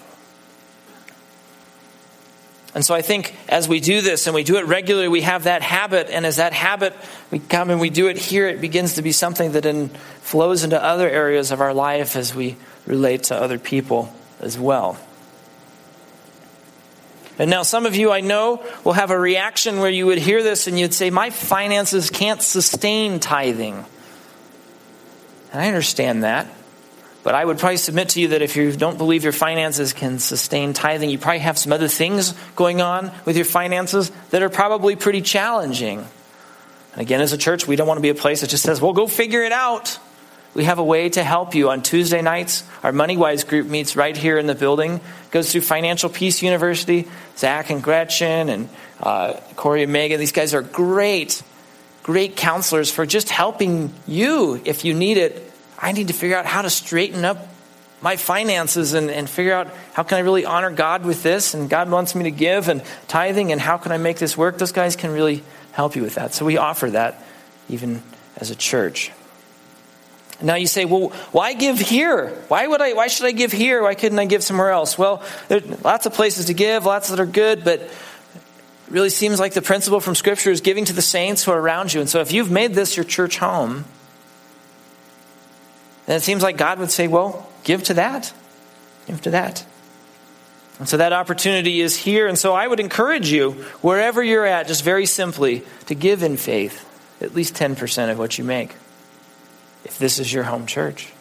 And 2.78 2.86
so 2.86 2.94
I 2.94 3.02
think 3.02 3.36
as 3.50 3.68
we 3.68 3.80
do 3.80 4.02
this 4.02 4.28
and 4.28 4.36
we 4.36 4.44
do 4.44 4.58
it 4.58 4.68
regularly, 4.68 5.08
we 5.08 5.22
have 5.22 5.46
that 5.46 5.64
habit. 5.64 6.12
And 6.12 6.28
as 6.28 6.36
that 6.36 6.54
habit, 6.54 6.94
we 7.32 7.40
come 7.40 7.72
and 7.72 7.82
we 7.82 7.90
do 7.90 8.06
it 8.06 8.20
here, 8.20 8.48
it 8.48 8.62
begins 8.62 8.94
to 8.94 9.02
be 9.02 9.12
something 9.12 9.54
that 9.54 9.66
in, 9.66 9.90
flows 10.22 10.64
into 10.64 10.80
other 10.80 11.10
areas 11.10 11.50
of 11.50 11.60
our 11.60 11.74
life 11.74 12.16
as 12.16 12.36
we 12.36 12.56
relate 12.86 13.24
to 13.24 13.36
other 13.36 13.58
people 13.58 14.14
as 14.42 14.60
well. 14.60 15.00
And 17.40 17.50
now, 17.50 17.64
some 17.64 17.88
of 17.88 17.96
you 17.96 18.12
I 18.12 18.22
know 18.22 18.64
will 18.84 18.94
have 18.94 19.10
a 19.10 19.18
reaction 19.18 19.80
where 19.80 19.90
you 19.90 20.06
would 20.06 20.20
hear 20.20 20.44
this 20.44 20.68
and 20.68 20.78
you'd 20.78 20.94
say, 20.94 21.10
My 21.10 21.32
finances 21.32 22.12
can't 22.12 22.44
sustain 22.44 23.20
tithing. 23.20 23.84
And 25.52 25.62
I 25.62 25.66
understand 25.66 26.24
that. 26.24 26.46
But 27.28 27.36
I 27.36 27.44
would 27.44 27.60
probably 27.60 27.76
submit 27.76 28.08
to 28.12 28.22
you 28.22 28.30
that 28.30 28.42
if 28.42 28.56
you 28.56 28.72
don't 28.72 28.98
believe 28.98 29.26
your 29.26 29.34
finances 29.34 29.92
can 29.92 30.18
sustain 30.18 30.72
tithing, 30.72 31.10
you 31.10 31.18
probably 31.18 31.40
have 31.40 31.58
some 31.58 31.74
other 31.74 31.90
things 31.90 32.34
going 32.56 32.80
on 32.80 33.12
with 33.26 33.36
your 33.36 33.44
finances 33.44 34.14
that 34.30 34.44
are 34.44 34.50
probably 34.50 34.96
pretty 34.96 35.22
challenging. 35.22 36.08
And 36.94 37.02
again, 37.02 37.20
as 37.20 37.34
a 37.34 37.38
church, 37.38 37.68
we 37.68 37.76
don't 37.76 37.86
want 37.86 37.98
to 37.98 38.02
be 38.02 38.08
a 38.08 38.16
place 38.16 38.40
that 38.40 38.50
just 38.50 38.64
says, 38.64 38.80
well, 38.80 38.94
go 38.94 39.08
figure 39.08 39.44
it 39.44 39.52
out. 39.52 40.00
We 40.54 40.64
have 40.64 40.80
a 40.80 40.84
way 40.86 41.10
to 41.10 41.22
help 41.22 41.54
you. 41.54 41.70
On 41.70 41.84
Tuesday 41.84 42.22
nights, 42.22 42.64
our 42.82 42.94
MoneyWise 42.94 43.46
group 43.46 43.68
meets 43.68 43.98
right 43.98 44.16
here 44.16 44.38
in 44.38 44.48
the 44.48 44.56
building, 44.56 45.02
goes 45.30 45.52
through 45.52 45.62
Financial 45.64 46.10
Peace 46.10 46.42
University. 46.42 47.10
Zach 47.36 47.70
and 47.70 47.84
Gretchen 47.84 48.48
and 48.48 48.70
uh, 49.02 49.34
Corey 49.58 49.84
and 49.84 49.92
Megan, 49.92 50.22
these 50.22 50.32
guys 50.32 50.54
are 50.54 50.62
great, 50.62 51.44
great 52.04 52.38
counselors 52.38 52.90
for 52.90 53.06
just 53.06 53.30
helping 53.30 53.94
you 54.08 54.62
if 54.64 54.86
you 54.86 54.94
need 54.94 55.18
it 55.18 55.47
I 55.78 55.92
need 55.92 56.08
to 56.08 56.14
figure 56.14 56.38
out 56.38 56.46
how 56.46 56.62
to 56.62 56.70
straighten 56.70 57.26
up 57.26 57.48
my 58.02 58.16
finances 58.16 58.94
and, 58.94 59.10
and 59.10 59.30
figure 59.30 59.54
out 59.54 59.68
how 59.94 60.04
can 60.04 60.18
I 60.18 60.22
really 60.22 60.46
honor 60.46 60.70
God 60.70 61.06
with 61.06 61.24
this 61.24 61.54
and 61.54 61.70
God 61.70 61.90
wants 61.90 62.14
me 62.16 62.24
to 62.24 62.32
give 62.32 62.70
and 62.70 62.84
tithing 63.08 63.52
and 63.52 63.60
how 63.60 63.78
can 63.78 63.92
I 63.92 63.98
make 63.98 64.18
this 64.18 64.38
work. 64.38 64.58
Those 64.58 64.72
guys 64.72 64.96
can 64.96 65.12
really 65.12 65.44
help 65.72 65.96
you 65.96 66.04
with 66.04 66.16
that. 66.16 66.34
So 66.34 66.46
we 66.46 66.58
offer 66.58 66.92
that 66.92 67.24
even 67.70 68.02
as 68.38 68.52
a 68.52 68.56
church. 68.56 69.12
Now 70.42 70.56
you 70.56 70.68
say, 70.68 70.86
well, 70.86 71.10
why 71.32 71.54
give 71.54 71.80
here? 71.80 72.30
Why 72.48 72.68
would 72.68 72.80
I? 72.80 72.94
Why 72.94 73.08
should 73.08 73.26
I 73.26 73.32
give 73.32 73.52
here? 73.52 73.82
Why 73.82 73.96
couldn't 73.96 74.20
I 74.20 74.26
give 74.26 74.44
somewhere 74.44 74.70
else? 74.70 74.96
Well, 74.96 75.24
there 75.48 75.58
are 75.58 75.78
lots 75.84 76.06
of 76.06 76.14
places 76.14 76.46
to 76.46 76.54
give, 76.54 76.86
lots 76.86 77.10
that 77.10 77.20
are 77.20 77.26
good, 77.26 77.64
but 77.64 77.80
it 77.80 77.92
really 78.90 79.10
seems 79.10 79.40
like 79.40 79.54
the 79.54 79.64
principle 79.64 80.00
from 80.00 80.14
Scripture 80.14 80.52
is 80.52 80.62
giving 80.62 80.86
to 80.86 80.94
the 80.94 81.02
saints 81.02 81.44
who 81.44 81.52
are 81.52 81.60
around 81.60 81.92
you. 81.92 82.02
And 82.02 82.10
so 82.10 82.22
if 82.22 82.32
you've 82.32 82.52
made 82.52 82.76
this 82.76 82.96
your 82.96 83.04
church 83.04 83.40
home, 83.40 83.86
then 86.08 86.18
it 86.18 86.24
seems 86.24 86.42
like 86.42 86.58
God 86.58 86.80
would 86.80 86.90
say, 86.90 87.08
well, 87.08 87.48
give 87.64 87.84
to 87.84 87.94
that. 87.96 88.34
Give 89.06 89.22
to 89.22 89.32
that. 89.32 89.64
And 90.80 90.88
so 90.88 90.98
that 90.98 91.14
opportunity 91.14 91.82
is 91.82 91.96
here. 91.96 92.28
And 92.28 92.38
so 92.38 92.54
I 92.54 92.68
would 92.68 92.80
encourage 92.80 93.32
you, 93.32 93.52
wherever 93.82 94.24
you're 94.24 94.46
at, 94.46 94.68
just 94.68 94.84
very 94.84 95.06
simply, 95.06 95.64
to 95.88 95.96
give 95.96 96.24
in 96.24 96.38
faith 96.38 96.84
at 97.22 97.36
least 97.36 97.56
10% 97.56 98.12
of 98.12 98.18
what 98.18 98.38
you 98.38 98.44
make, 98.44 98.76
if 99.84 99.98
this 100.00 100.18
is 100.20 100.32
your 100.32 100.44
home 100.44 100.66
church. 100.66 101.12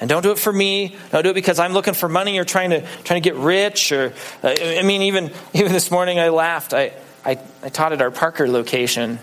And 0.00 0.08
don't 0.08 0.22
do 0.22 0.32
it 0.32 0.38
for 0.38 0.52
me. 0.52 0.96
Don't 1.12 1.22
do 1.22 1.30
it 1.30 1.34
because 1.34 1.58
I'm 1.58 1.72
looking 1.72 1.94
for 1.94 2.08
money 2.08 2.38
or 2.38 2.44
trying 2.44 2.70
to 2.70 2.80
trying 3.04 3.22
to 3.22 3.30
get 3.30 3.38
rich. 3.38 3.92
Or 3.92 4.12
uh, 4.42 4.54
I 4.60 4.82
mean, 4.82 5.02
even 5.02 5.30
even 5.52 5.72
this 5.72 5.90
morning 5.90 6.18
I 6.18 6.30
laughed. 6.30 6.74
I, 6.74 6.92
I, 7.24 7.38
I 7.62 7.68
taught 7.68 7.92
at 7.92 8.02
our 8.02 8.10
Parker 8.10 8.48
location, 8.48 9.18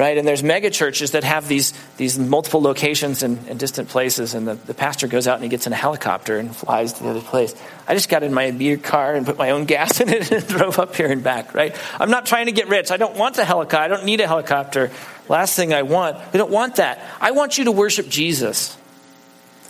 right? 0.00 0.16
And 0.16 0.26
there's 0.26 0.42
mega 0.42 0.70
churches 0.70 1.10
that 1.10 1.24
have 1.24 1.46
these, 1.46 1.74
these 1.98 2.18
multiple 2.18 2.62
locations 2.62 3.22
in, 3.22 3.36
in 3.48 3.58
distant 3.58 3.90
places, 3.90 4.32
and 4.32 4.48
the, 4.48 4.54
the 4.54 4.72
pastor 4.72 5.06
goes 5.06 5.28
out 5.28 5.34
and 5.34 5.42
he 5.42 5.50
gets 5.50 5.66
in 5.66 5.74
a 5.74 5.76
helicopter 5.76 6.38
and 6.38 6.56
flies 6.56 6.94
to 6.94 7.02
the 7.02 7.10
other 7.10 7.20
place. 7.20 7.54
I 7.86 7.92
just 7.92 8.08
got 8.08 8.22
in 8.22 8.32
my 8.32 8.50
beer 8.50 8.78
car 8.78 9.14
and 9.14 9.26
put 9.26 9.36
my 9.36 9.50
own 9.50 9.66
gas 9.66 10.00
in 10.00 10.08
it 10.08 10.32
and 10.32 10.46
drove 10.48 10.78
up 10.78 10.96
here 10.96 11.12
and 11.12 11.22
back, 11.22 11.52
right? 11.54 11.76
I'm 12.00 12.10
not 12.10 12.24
trying 12.24 12.46
to 12.46 12.52
get 12.52 12.68
rich. 12.68 12.90
I 12.90 12.96
don't 12.96 13.14
want 13.14 13.36
a 13.36 13.44
helicopter. 13.44 13.76
I 13.76 13.88
don't 13.88 14.06
need 14.06 14.22
a 14.22 14.26
helicopter. 14.26 14.90
Last 15.28 15.54
thing 15.54 15.74
I 15.74 15.82
want, 15.82 16.16
I 16.16 16.38
don't 16.38 16.50
want 16.50 16.76
that. 16.76 16.98
I 17.20 17.32
want 17.32 17.58
you 17.58 17.64
to 17.64 17.72
worship 17.72 18.08
Jesus. 18.08 18.74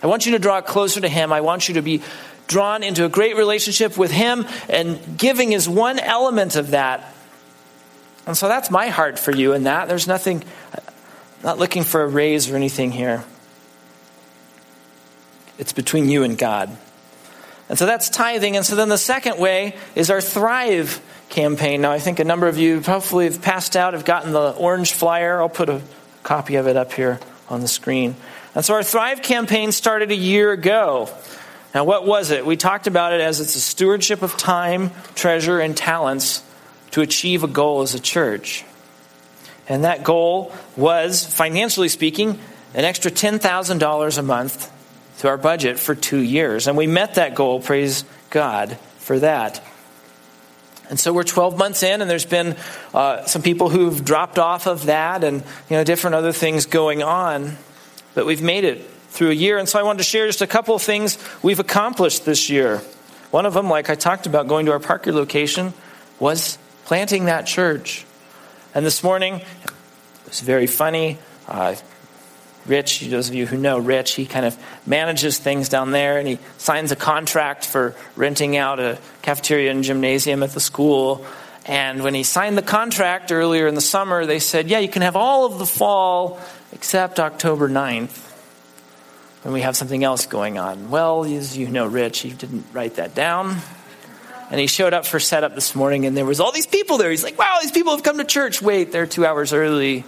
I 0.05 0.07
want 0.07 0.27
you 0.27 0.33
to 0.33 0.39
draw 0.39 0.61
closer 0.61 1.01
to 1.01 1.09
Him. 1.09 1.33
I 1.33 1.41
want 1.41 1.69
you 1.69 1.75
to 1.75 1.83
be 1.83 2.03
drawn 2.47 2.85
into 2.85 3.05
a 3.05 3.09
great 3.09 3.37
relationship 3.37 3.99
with 3.99 4.13
Him, 4.13 4.47
and 4.69 5.19
giving 5.19 5.51
is 5.51 5.69
one 5.69 5.99
element 5.99 6.55
of 6.55 6.71
that. 6.71 7.15
And 8.31 8.37
so 8.37 8.47
that's 8.47 8.71
my 8.71 8.87
heart 8.87 9.19
for 9.19 9.33
you 9.33 9.55
in 9.55 9.65
that. 9.65 9.89
There's 9.89 10.07
nothing, 10.07 10.45
not 11.43 11.59
looking 11.59 11.83
for 11.83 12.05
a 12.05 12.07
raise 12.07 12.49
or 12.49 12.55
anything 12.55 12.93
here. 12.93 13.25
It's 15.59 15.73
between 15.73 16.09
you 16.09 16.23
and 16.23 16.39
God. 16.39 16.79
And 17.69 17.77
so 17.77 17.87
that's 17.87 18.09
tithing. 18.09 18.57
And 18.57 18.65
so 18.65 18.77
then 18.77 18.89
the 18.89 18.99
second 18.99 19.41
way 19.41 19.75
is 19.97 20.13
our 20.13 20.21
thrive 20.21 21.03
campaign. 21.29 21.81
Now, 21.81 21.91
I 21.91 21.99
think 21.99 22.21
a 22.21 22.25
number 22.25 22.47
of 22.47 22.57
you 22.57 22.81
hopefully 22.81 23.25
have 23.25 23.43
passed 23.43 23.75
out, 23.75 23.95
have 23.95 24.05
gotten 24.05 24.31
the 24.31 24.53
orange 24.53 24.93
flyer. 24.93 25.41
I'll 25.41 25.49
put 25.49 25.69
a 25.69 25.83
copy 26.23 26.55
of 26.55 26.69
it 26.69 26.77
up 26.77 26.93
here 26.93 27.19
on 27.49 27.63
the 27.63 27.69
screen. 27.69 28.15
And 28.55 28.65
so 28.65 28.75
our 28.75 28.85
Thrive 28.85 29.23
campaign 29.23 29.73
started 29.73 30.13
a 30.13 30.17
year 30.17 30.53
ago. 30.53 31.11
Now, 31.75 31.83
what 31.83 32.07
was 32.07 32.31
it? 32.31 32.47
We 32.47 32.57
talked 32.57 32.87
about 32.87 33.13
it 33.13 33.21
as 33.21 33.41
it's 33.41 33.57
a 33.57 33.61
stewardship 33.61 34.23
of 34.23 34.37
time, 34.37 34.93
treasure, 35.17 35.59
and 35.59 35.77
talents 35.77 36.45
to 36.93 37.01
achieve 37.01 37.45
a 37.45 37.49
goal 37.49 37.83
as 37.83 37.95
a 37.95 38.01
church. 38.01 38.65
And 39.69 39.85
that 39.85 40.03
goal 40.03 40.53
was, 40.77 41.25
financially 41.25 41.89
speaking, 41.89 42.39
an 42.75 42.85
extra 42.85 43.11
$10,000 43.11 44.19
a 44.19 44.23
month 44.23 44.73
to 45.19 45.29
our 45.29 45.37
budget 45.37 45.79
for 45.79 45.95
two 45.95 46.19
years. 46.19 46.67
And 46.67 46.77
we 46.77 46.87
met 46.87 47.15
that 47.15 47.35
goal, 47.35 47.61
praise 47.61 48.05
God 48.31 48.79
for 48.99 49.19
that. 49.21 49.63
And 50.89 50.99
so 50.99 51.13
we're 51.13 51.23
12 51.23 51.57
months 51.57 51.85
in, 51.85 52.01
and 52.01 52.11
there's 52.11 52.27
been 52.27 52.57
uh, 52.93 53.25
some 53.27 53.43
people 53.43 53.69
who've 53.69 54.05
dropped 54.05 54.41
off 54.41 54.67
of 54.67 54.87
that 54.87 55.23
and 55.23 55.43
you 55.69 55.77
know, 55.77 55.85
different 55.85 56.17
other 56.17 56.33
things 56.33 56.67
going 56.67 57.03
on. 57.03 57.57
But 58.15 58.27
we've 58.27 58.43
made 58.43 58.65
it 58.65 58.83
through 59.11 59.31
a 59.31 59.35
year. 59.35 59.59
And 59.59 59.69
so 59.69 59.79
I 59.79 59.85
wanted 59.85 59.99
to 59.99 60.05
share 60.05 60.27
just 60.27 60.43
a 60.43 60.47
couple 60.49 60.75
of 60.75 60.83
things 60.83 61.17
we've 61.43 61.61
accomplished 61.61 62.25
this 62.25 62.51
year. 62.51 62.79
One 63.31 63.47
of 63.47 63.55
them, 63.55 63.69
like 63.69 63.89
I 63.89 63.95
talked 63.95 64.27
about 64.27 64.49
going 64.49 64.67
to 64.67 64.73
our 64.73 64.81
Parker 64.81 65.13
location, 65.13 65.75
was 66.19 66.59
planting 66.91 67.27
that 67.27 67.47
church. 67.47 68.05
And 68.75 68.85
this 68.85 69.05
morning, 69.05 69.35
it 69.35 70.27
was 70.27 70.41
very 70.41 70.67
funny. 70.67 71.19
Uh, 71.47 71.77
Rich, 72.67 73.03
those 73.03 73.29
of 73.29 73.35
you 73.37 73.47
who 73.47 73.57
know 73.57 73.79
Rich, 73.79 74.15
he 74.15 74.27
kind 74.27 74.45
of 74.45 74.59
manages 74.89 75.39
things 75.39 75.69
down 75.69 75.93
there 75.93 76.19
and 76.19 76.27
he 76.27 76.41
signs 76.59 76.91
a 76.91 76.97
contract 76.97 77.65
for 77.65 77.95
renting 78.17 78.57
out 78.57 78.81
a 78.81 78.99
cafeteria 79.23 79.71
and 79.71 79.85
gymnasium 79.85 80.43
at 80.43 80.51
the 80.51 80.59
school. 80.59 81.25
And 81.65 82.03
when 82.03 82.15
he 82.15 82.25
signed 82.25 82.59
the 82.59 82.63
contract 82.63 83.31
earlier 83.31 83.69
in 83.69 83.77
the 83.77 83.81
summer, 83.81 84.27
they 84.27 84.41
said, 84.41 84.69
Yeah, 84.69 84.81
you 84.81 84.89
can 84.89 85.03
have 85.03 85.15
all 85.15 85.47
of 85.47 85.61
the 85.61 85.67
fall 85.67 86.41
except 86.73 87.21
October 87.21 87.69
9th 87.69 88.19
when 89.45 89.55
we 89.55 89.61
have 89.61 89.77
something 89.77 90.03
else 90.03 90.27
going 90.27 90.59
on. 90.59 90.91
Well, 90.91 91.23
as 91.23 91.57
you 91.57 91.69
know, 91.69 91.87
Rich, 91.87 92.19
he 92.19 92.31
didn't 92.31 92.67
write 92.73 92.97
that 92.97 93.15
down. 93.15 93.59
And 94.51 94.61
he 94.61 94.67
showed 94.67 94.93
up 94.93 95.07
for 95.07 95.21
setup 95.21 95.55
this 95.55 95.75
morning, 95.75 96.07
and 96.07 96.17
there 96.17 96.25
was 96.25 96.41
all 96.41 96.51
these 96.51 96.67
people 96.67 96.99
there. 96.99 97.11
He's 97.11 97.23
like, 97.23 97.39
"Wow, 97.39 97.59
these 97.63 97.71
people 97.71 97.93
have 97.93 98.03
come 98.03 98.19
to 98.19 98.25
church. 98.25 98.61
Wait, 98.61 98.91
they're 98.91 99.07
two 99.07 99.25
hours 99.25 99.53
early. 99.53 100.05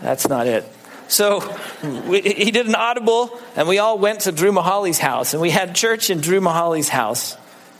That's 0.00 0.28
not 0.28 0.46
it." 0.46 0.64
So 1.08 1.56
we, 1.82 2.20
he 2.20 2.50
did 2.50 2.66
an 2.66 2.74
audible, 2.74 3.38
and 3.56 3.66
we 3.66 3.78
all 3.78 3.98
went 3.98 4.20
to 4.20 4.32
Drew 4.32 4.52
Mahali's 4.52 4.98
house, 4.98 5.32
and 5.32 5.40
we 5.40 5.50
had 5.50 5.74
church 5.74 6.10
in 6.10 6.20
Drew 6.20 6.40
Mahali's 6.40 6.88
house. 6.88 7.36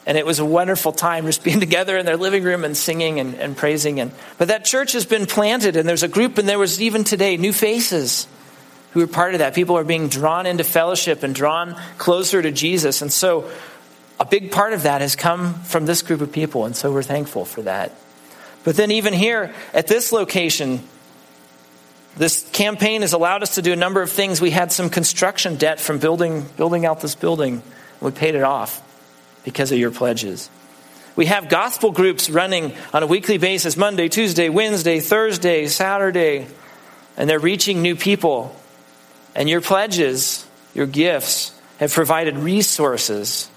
And 0.07 0.17
it 0.17 0.25
was 0.25 0.39
a 0.39 0.45
wonderful 0.45 0.93
time 0.93 1.27
just 1.27 1.45
being 1.45 1.61
together 1.69 1.99
in 1.99 2.07
their 2.07 2.17
living 2.17 2.43
room 2.43 2.65
and 2.65 2.75
singing 2.75 3.21
and, 3.21 3.35
and 3.35 3.55
praising. 3.55 4.01
And, 4.01 4.11
but 4.39 4.49
that 4.49 4.65
church 4.65 4.93
has 4.93 5.05
been 5.05 5.27
planted, 5.27 5.77
and 5.77 5.87
there's 5.87 6.03
a 6.03 6.09
group, 6.09 6.39
and 6.39 6.49
there 6.49 6.59
was 6.59 6.81
even 6.81 7.05
today 7.05 7.37
new 7.37 7.53
faces 7.53 8.27
who 8.93 9.03
are 9.03 9.07
part 9.07 9.35
of 9.35 9.41
that. 9.41 9.55
People 9.55 9.77
are 9.77 9.85
being 9.85 10.09
drawn 10.09 10.47
into 10.47 10.65
fellowship 10.65 11.23
and 11.23 11.35
drawn 11.35 11.79
closer 11.99 12.41
to 12.41 12.51
Jesus. 12.51 13.03
And 13.03 13.13
so 13.13 13.51
a 14.21 14.25
big 14.25 14.51
part 14.51 14.73
of 14.73 14.83
that 14.83 15.01
has 15.01 15.17
come 15.17 15.55
from 15.63 15.87
this 15.87 16.03
group 16.03 16.21
of 16.21 16.33
people, 16.33 16.65
and 16.65 16.75
so 16.75 16.93
we're 16.93 17.03
thankful 17.03 17.45
for 17.45 17.63
that. 17.63 17.93
But 18.65 18.77
then, 18.77 18.91
even 18.91 19.13
here 19.13 19.55
at 19.73 19.87
this 19.87 20.13
location, 20.13 20.83
this 22.17 22.49
campaign 22.51 23.03
has 23.03 23.13
allowed 23.13 23.43
us 23.43 23.55
to 23.55 23.63
do 23.63 23.73
a 23.73 23.77
number 23.77 24.03
of 24.03 24.11
things. 24.11 24.41
We 24.41 24.51
had 24.51 24.73
some 24.73 24.91
construction 24.91 25.57
debt 25.57 25.79
from 25.79 25.99
building, 25.99 26.47
building 26.57 26.85
out 26.85 27.01
this 27.01 27.15
building, 27.15 27.63
we 28.01 28.11
paid 28.11 28.35
it 28.35 28.43
off 28.43 28.83
because 29.45 29.73
of 29.73 29.79
your 29.79 29.91
pledges. 29.91 30.51
We 31.17 31.27
have 31.27 31.49
gospel 31.49 31.91
groups 31.91 32.31
running 32.31 32.75
on 32.93 33.03
a 33.03 33.07
weekly 33.07 33.39
basis 33.39 33.77
Monday, 33.77 34.09
Tuesday, 34.09 34.49
Wednesday, 34.49 35.01
Thursday, 35.01 35.67
Saturday, 35.67 36.47
and 37.17 37.29
they're 37.29 37.41
reaching 37.41 37.83
new 37.83 37.97
people. 37.97 38.55
And 39.35 39.49
your 39.49 39.61
pledges, 39.61 40.47
your 40.75 40.87
gifts, 40.87 41.59
have 41.81 41.93
provided 41.93 42.37
resources 42.37 43.51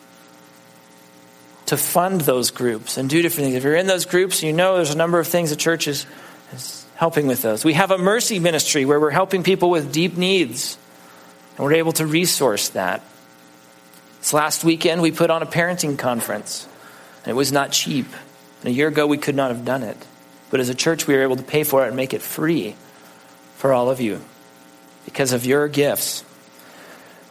to 1.71 1.77
fund 1.77 2.19
those 2.19 2.51
groups 2.51 2.97
and 2.97 3.09
do 3.09 3.21
different 3.21 3.45
things. 3.45 3.55
If 3.55 3.63
you're 3.63 3.77
in 3.77 3.87
those 3.87 4.03
groups, 4.03 4.43
you 4.43 4.51
know 4.51 4.75
there's 4.75 4.93
a 4.93 4.97
number 4.97 5.19
of 5.19 5.27
things 5.27 5.51
the 5.51 5.55
church 5.55 5.87
is, 5.87 6.05
is 6.51 6.85
helping 6.95 7.27
with 7.27 7.41
those. 7.41 7.63
We 7.63 7.75
have 7.75 7.91
a 7.91 7.97
mercy 7.97 8.39
ministry 8.39 8.83
where 8.83 8.99
we're 8.99 9.09
helping 9.09 9.41
people 9.41 9.69
with 9.69 9.93
deep 9.93 10.17
needs, 10.17 10.77
and 11.55 11.65
we're 11.65 11.75
able 11.75 11.93
to 11.93 12.05
resource 12.05 12.67
that. 12.69 13.01
This 14.19 14.33
last 14.33 14.65
weekend, 14.65 15.01
we 15.01 15.13
put 15.13 15.29
on 15.29 15.41
a 15.41 15.45
parenting 15.45 15.97
conference, 15.97 16.67
and 17.23 17.31
it 17.31 17.35
was 17.35 17.53
not 17.53 17.71
cheap. 17.71 18.07
And 18.59 18.67
a 18.67 18.71
year 18.73 18.89
ago, 18.89 19.07
we 19.07 19.17
could 19.17 19.35
not 19.35 19.49
have 19.49 19.63
done 19.63 19.83
it. 19.83 19.97
But 20.49 20.59
as 20.59 20.67
a 20.67 20.75
church, 20.75 21.07
we 21.07 21.13
were 21.13 21.23
able 21.23 21.37
to 21.37 21.43
pay 21.43 21.63
for 21.63 21.85
it 21.85 21.87
and 21.87 21.95
make 21.95 22.13
it 22.13 22.21
free 22.21 22.75
for 23.55 23.71
all 23.71 23.89
of 23.89 24.01
you 24.01 24.19
because 25.05 25.31
of 25.31 25.45
your 25.45 25.69
gifts. 25.69 26.25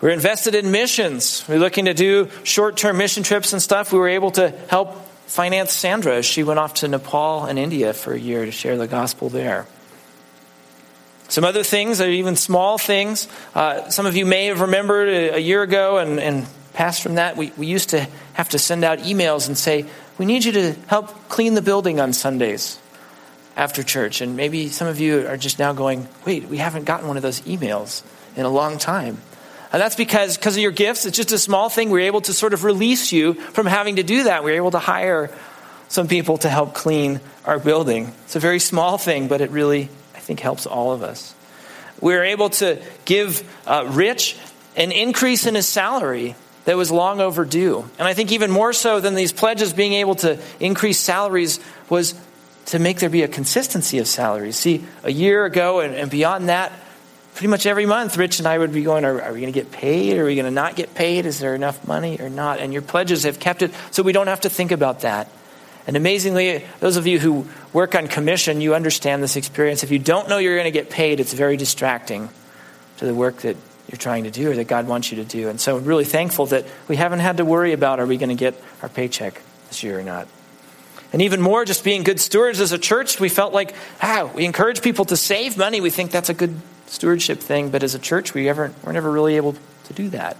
We're 0.00 0.10
invested 0.10 0.54
in 0.54 0.70
missions. 0.70 1.44
We're 1.48 1.58
looking 1.58 1.84
to 1.84 1.94
do 1.94 2.30
short 2.42 2.76
term 2.76 2.96
mission 2.96 3.22
trips 3.22 3.52
and 3.52 3.60
stuff. 3.60 3.92
We 3.92 3.98
were 3.98 4.08
able 4.08 4.30
to 4.32 4.50
help 4.68 5.06
finance 5.26 5.72
Sandra 5.72 6.16
as 6.16 6.26
she 6.26 6.42
went 6.42 6.58
off 6.58 6.74
to 6.74 6.88
Nepal 6.88 7.44
and 7.44 7.58
India 7.58 7.92
for 7.92 8.12
a 8.12 8.18
year 8.18 8.44
to 8.44 8.50
share 8.50 8.76
the 8.76 8.86
gospel 8.86 9.28
there. 9.28 9.66
Some 11.28 11.44
other 11.44 11.62
things, 11.62 12.00
even 12.00 12.34
small 12.34 12.78
things, 12.78 13.28
uh, 13.54 13.88
some 13.90 14.06
of 14.06 14.16
you 14.16 14.26
may 14.26 14.46
have 14.46 14.60
remembered 14.60 15.08
a, 15.08 15.36
a 15.36 15.38
year 15.38 15.62
ago 15.62 15.98
and, 15.98 16.18
and 16.18 16.46
past 16.72 17.02
from 17.02 17.16
that, 17.16 17.36
we, 17.36 17.52
we 17.56 17.66
used 17.66 17.90
to 17.90 18.08
have 18.32 18.48
to 18.48 18.58
send 18.58 18.84
out 18.84 19.00
emails 19.00 19.46
and 19.46 19.56
say, 19.56 19.84
We 20.18 20.26
need 20.26 20.44
you 20.44 20.52
to 20.52 20.72
help 20.86 21.28
clean 21.28 21.54
the 21.54 21.62
building 21.62 22.00
on 22.00 22.12
Sundays 22.12 22.80
after 23.56 23.82
church. 23.82 24.20
And 24.20 24.36
maybe 24.36 24.68
some 24.68 24.88
of 24.88 24.98
you 24.98 25.26
are 25.28 25.36
just 25.36 25.58
now 25.58 25.72
going, 25.72 26.08
wait, 26.24 26.48
we 26.48 26.56
haven't 26.56 26.84
gotten 26.84 27.06
one 27.06 27.16
of 27.16 27.22
those 27.22 27.42
emails 27.42 28.02
in 28.34 28.46
a 28.46 28.48
long 28.48 28.78
time. 28.78 29.18
And 29.72 29.80
that's 29.80 29.94
because, 29.94 30.36
because 30.36 30.56
of 30.56 30.62
your 30.62 30.72
gifts, 30.72 31.06
it's 31.06 31.16
just 31.16 31.32
a 31.32 31.38
small 31.38 31.68
thing. 31.68 31.90
We're 31.90 32.06
able 32.06 32.22
to 32.22 32.32
sort 32.32 32.54
of 32.54 32.64
release 32.64 33.12
you 33.12 33.34
from 33.34 33.66
having 33.66 33.96
to 33.96 34.02
do 34.02 34.24
that. 34.24 34.42
We're 34.42 34.56
able 34.56 34.72
to 34.72 34.80
hire 34.80 35.30
some 35.88 36.08
people 36.08 36.38
to 36.38 36.48
help 36.48 36.74
clean 36.74 37.20
our 37.44 37.58
building. 37.58 38.12
It's 38.24 38.36
a 38.36 38.40
very 38.40 38.58
small 38.58 38.98
thing, 38.98 39.28
but 39.28 39.40
it 39.40 39.50
really, 39.50 39.88
I 40.14 40.18
think, 40.18 40.40
helps 40.40 40.66
all 40.66 40.92
of 40.92 41.02
us. 41.02 41.34
We're 42.00 42.24
able 42.24 42.50
to 42.50 42.82
give 43.04 43.48
uh, 43.66 43.86
Rich 43.90 44.36
an 44.76 44.92
increase 44.92 45.46
in 45.46 45.54
his 45.54 45.68
salary 45.68 46.34
that 46.64 46.76
was 46.76 46.90
long 46.90 47.20
overdue. 47.20 47.88
And 47.98 48.06
I 48.06 48.14
think 48.14 48.32
even 48.32 48.50
more 48.50 48.72
so 48.72 49.00
than 49.00 49.14
these 49.14 49.32
pledges 49.32 49.72
being 49.72 49.94
able 49.94 50.14
to 50.16 50.38
increase 50.58 50.98
salaries 50.98 51.60
was 51.88 52.14
to 52.66 52.78
make 52.78 53.00
there 53.00 53.10
be 53.10 53.22
a 53.22 53.28
consistency 53.28 53.98
of 53.98 54.06
salaries. 54.06 54.56
See, 54.56 54.84
a 55.02 55.10
year 55.10 55.44
ago 55.44 55.80
and, 55.80 55.94
and 55.94 56.10
beyond 56.10 56.48
that, 56.48 56.72
pretty 57.40 57.48
much 57.48 57.64
every 57.64 57.86
month, 57.86 58.18
Rich 58.18 58.38
and 58.38 58.46
I 58.46 58.58
would 58.58 58.70
be 58.70 58.82
going, 58.82 59.02
Are, 59.02 59.22
are 59.22 59.32
we 59.32 59.40
going 59.40 59.50
to 59.50 59.58
get 59.58 59.72
paid? 59.72 60.18
Are 60.18 60.26
we 60.26 60.34
going 60.34 60.44
to 60.44 60.50
not 60.50 60.76
get 60.76 60.94
paid? 60.94 61.24
Is 61.24 61.38
there 61.38 61.54
enough 61.54 61.88
money 61.88 62.20
or 62.20 62.28
not? 62.28 62.60
And 62.60 62.70
your 62.70 62.82
pledges 62.82 63.22
have 63.22 63.40
kept 63.40 63.62
it 63.62 63.72
so 63.92 64.02
we 64.02 64.12
don't 64.12 64.26
have 64.26 64.42
to 64.42 64.50
think 64.50 64.72
about 64.72 65.00
that. 65.00 65.26
And 65.86 65.96
amazingly, 65.96 66.66
those 66.80 66.98
of 66.98 67.06
you 67.06 67.18
who 67.18 67.46
work 67.72 67.94
on 67.94 68.08
commission, 68.08 68.60
you 68.60 68.74
understand 68.74 69.22
this 69.22 69.36
experience. 69.36 69.82
If 69.82 69.90
you 69.90 69.98
don't 69.98 70.28
know 70.28 70.36
you're 70.36 70.54
going 70.54 70.66
to 70.66 70.70
get 70.70 70.90
paid, 70.90 71.18
it's 71.18 71.32
very 71.32 71.56
distracting 71.56 72.28
to 72.98 73.06
the 73.06 73.14
work 73.14 73.36
that 73.38 73.56
you're 73.88 73.96
trying 73.96 74.24
to 74.24 74.30
do 74.30 74.50
or 74.50 74.56
that 74.56 74.68
God 74.68 74.86
wants 74.86 75.10
you 75.10 75.16
to 75.16 75.24
do. 75.24 75.48
And 75.48 75.58
so 75.58 75.78
I'm 75.78 75.86
really 75.86 76.04
thankful 76.04 76.44
that 76.48 76.66
we 76.88 76.96
haven't 76.96 77.20
had 77.20 77.38
to 77.38 77.46
worry 77.46 77.72
about 77.72 78.00
are 78.00 78.06
we 78.06 78.18
going 78.18 78.28
to 78.28 78.34
get 78.34 78.62
our 78.82 78.90
paycheck 78.90 79.40
this 79.68 79.82
year 79.82 79.98
or 79.98 80.02
not. 80.02 80.28
And 81.14 81.22
even 81.22 81.40
more, 81.40 81.64
just 81.64 81.84
being 81.84 82.02
good 82.02 82.20
stewards 82.20 82.60
as 82.60 82.72
a 82.72 82.78
church, 82.78 83.18
we 83.18 83.30
felt 83.30 83.54
like, 83.54 83.74
ah, 84.02 84.30
we 84.34 84.44
encourage 84.44 84.82
people 84.82 85.06
to 85.06 85.16
save 85.16 85.56
money. 85.56 85.80
We 85.80 85.88
think 85.88 86.10
that's 86.10 86.28
a 86.28 86.34
good 86.34 86.54
stewardship 86.90 87.38
thing, 87.38 87.70
but 87.70 87.82
as 87.82 87.94
a 87.94 87.98
church, 87.98 88.34
we 88.34 88.48
ever, 88.48 88.72
we're 88.84 88.92
never 88.92 89.10
really 89.10 89.36
able 89.36 89.54
to 89.84 89.92
do 89.94 90.10
that. 90.10 90.36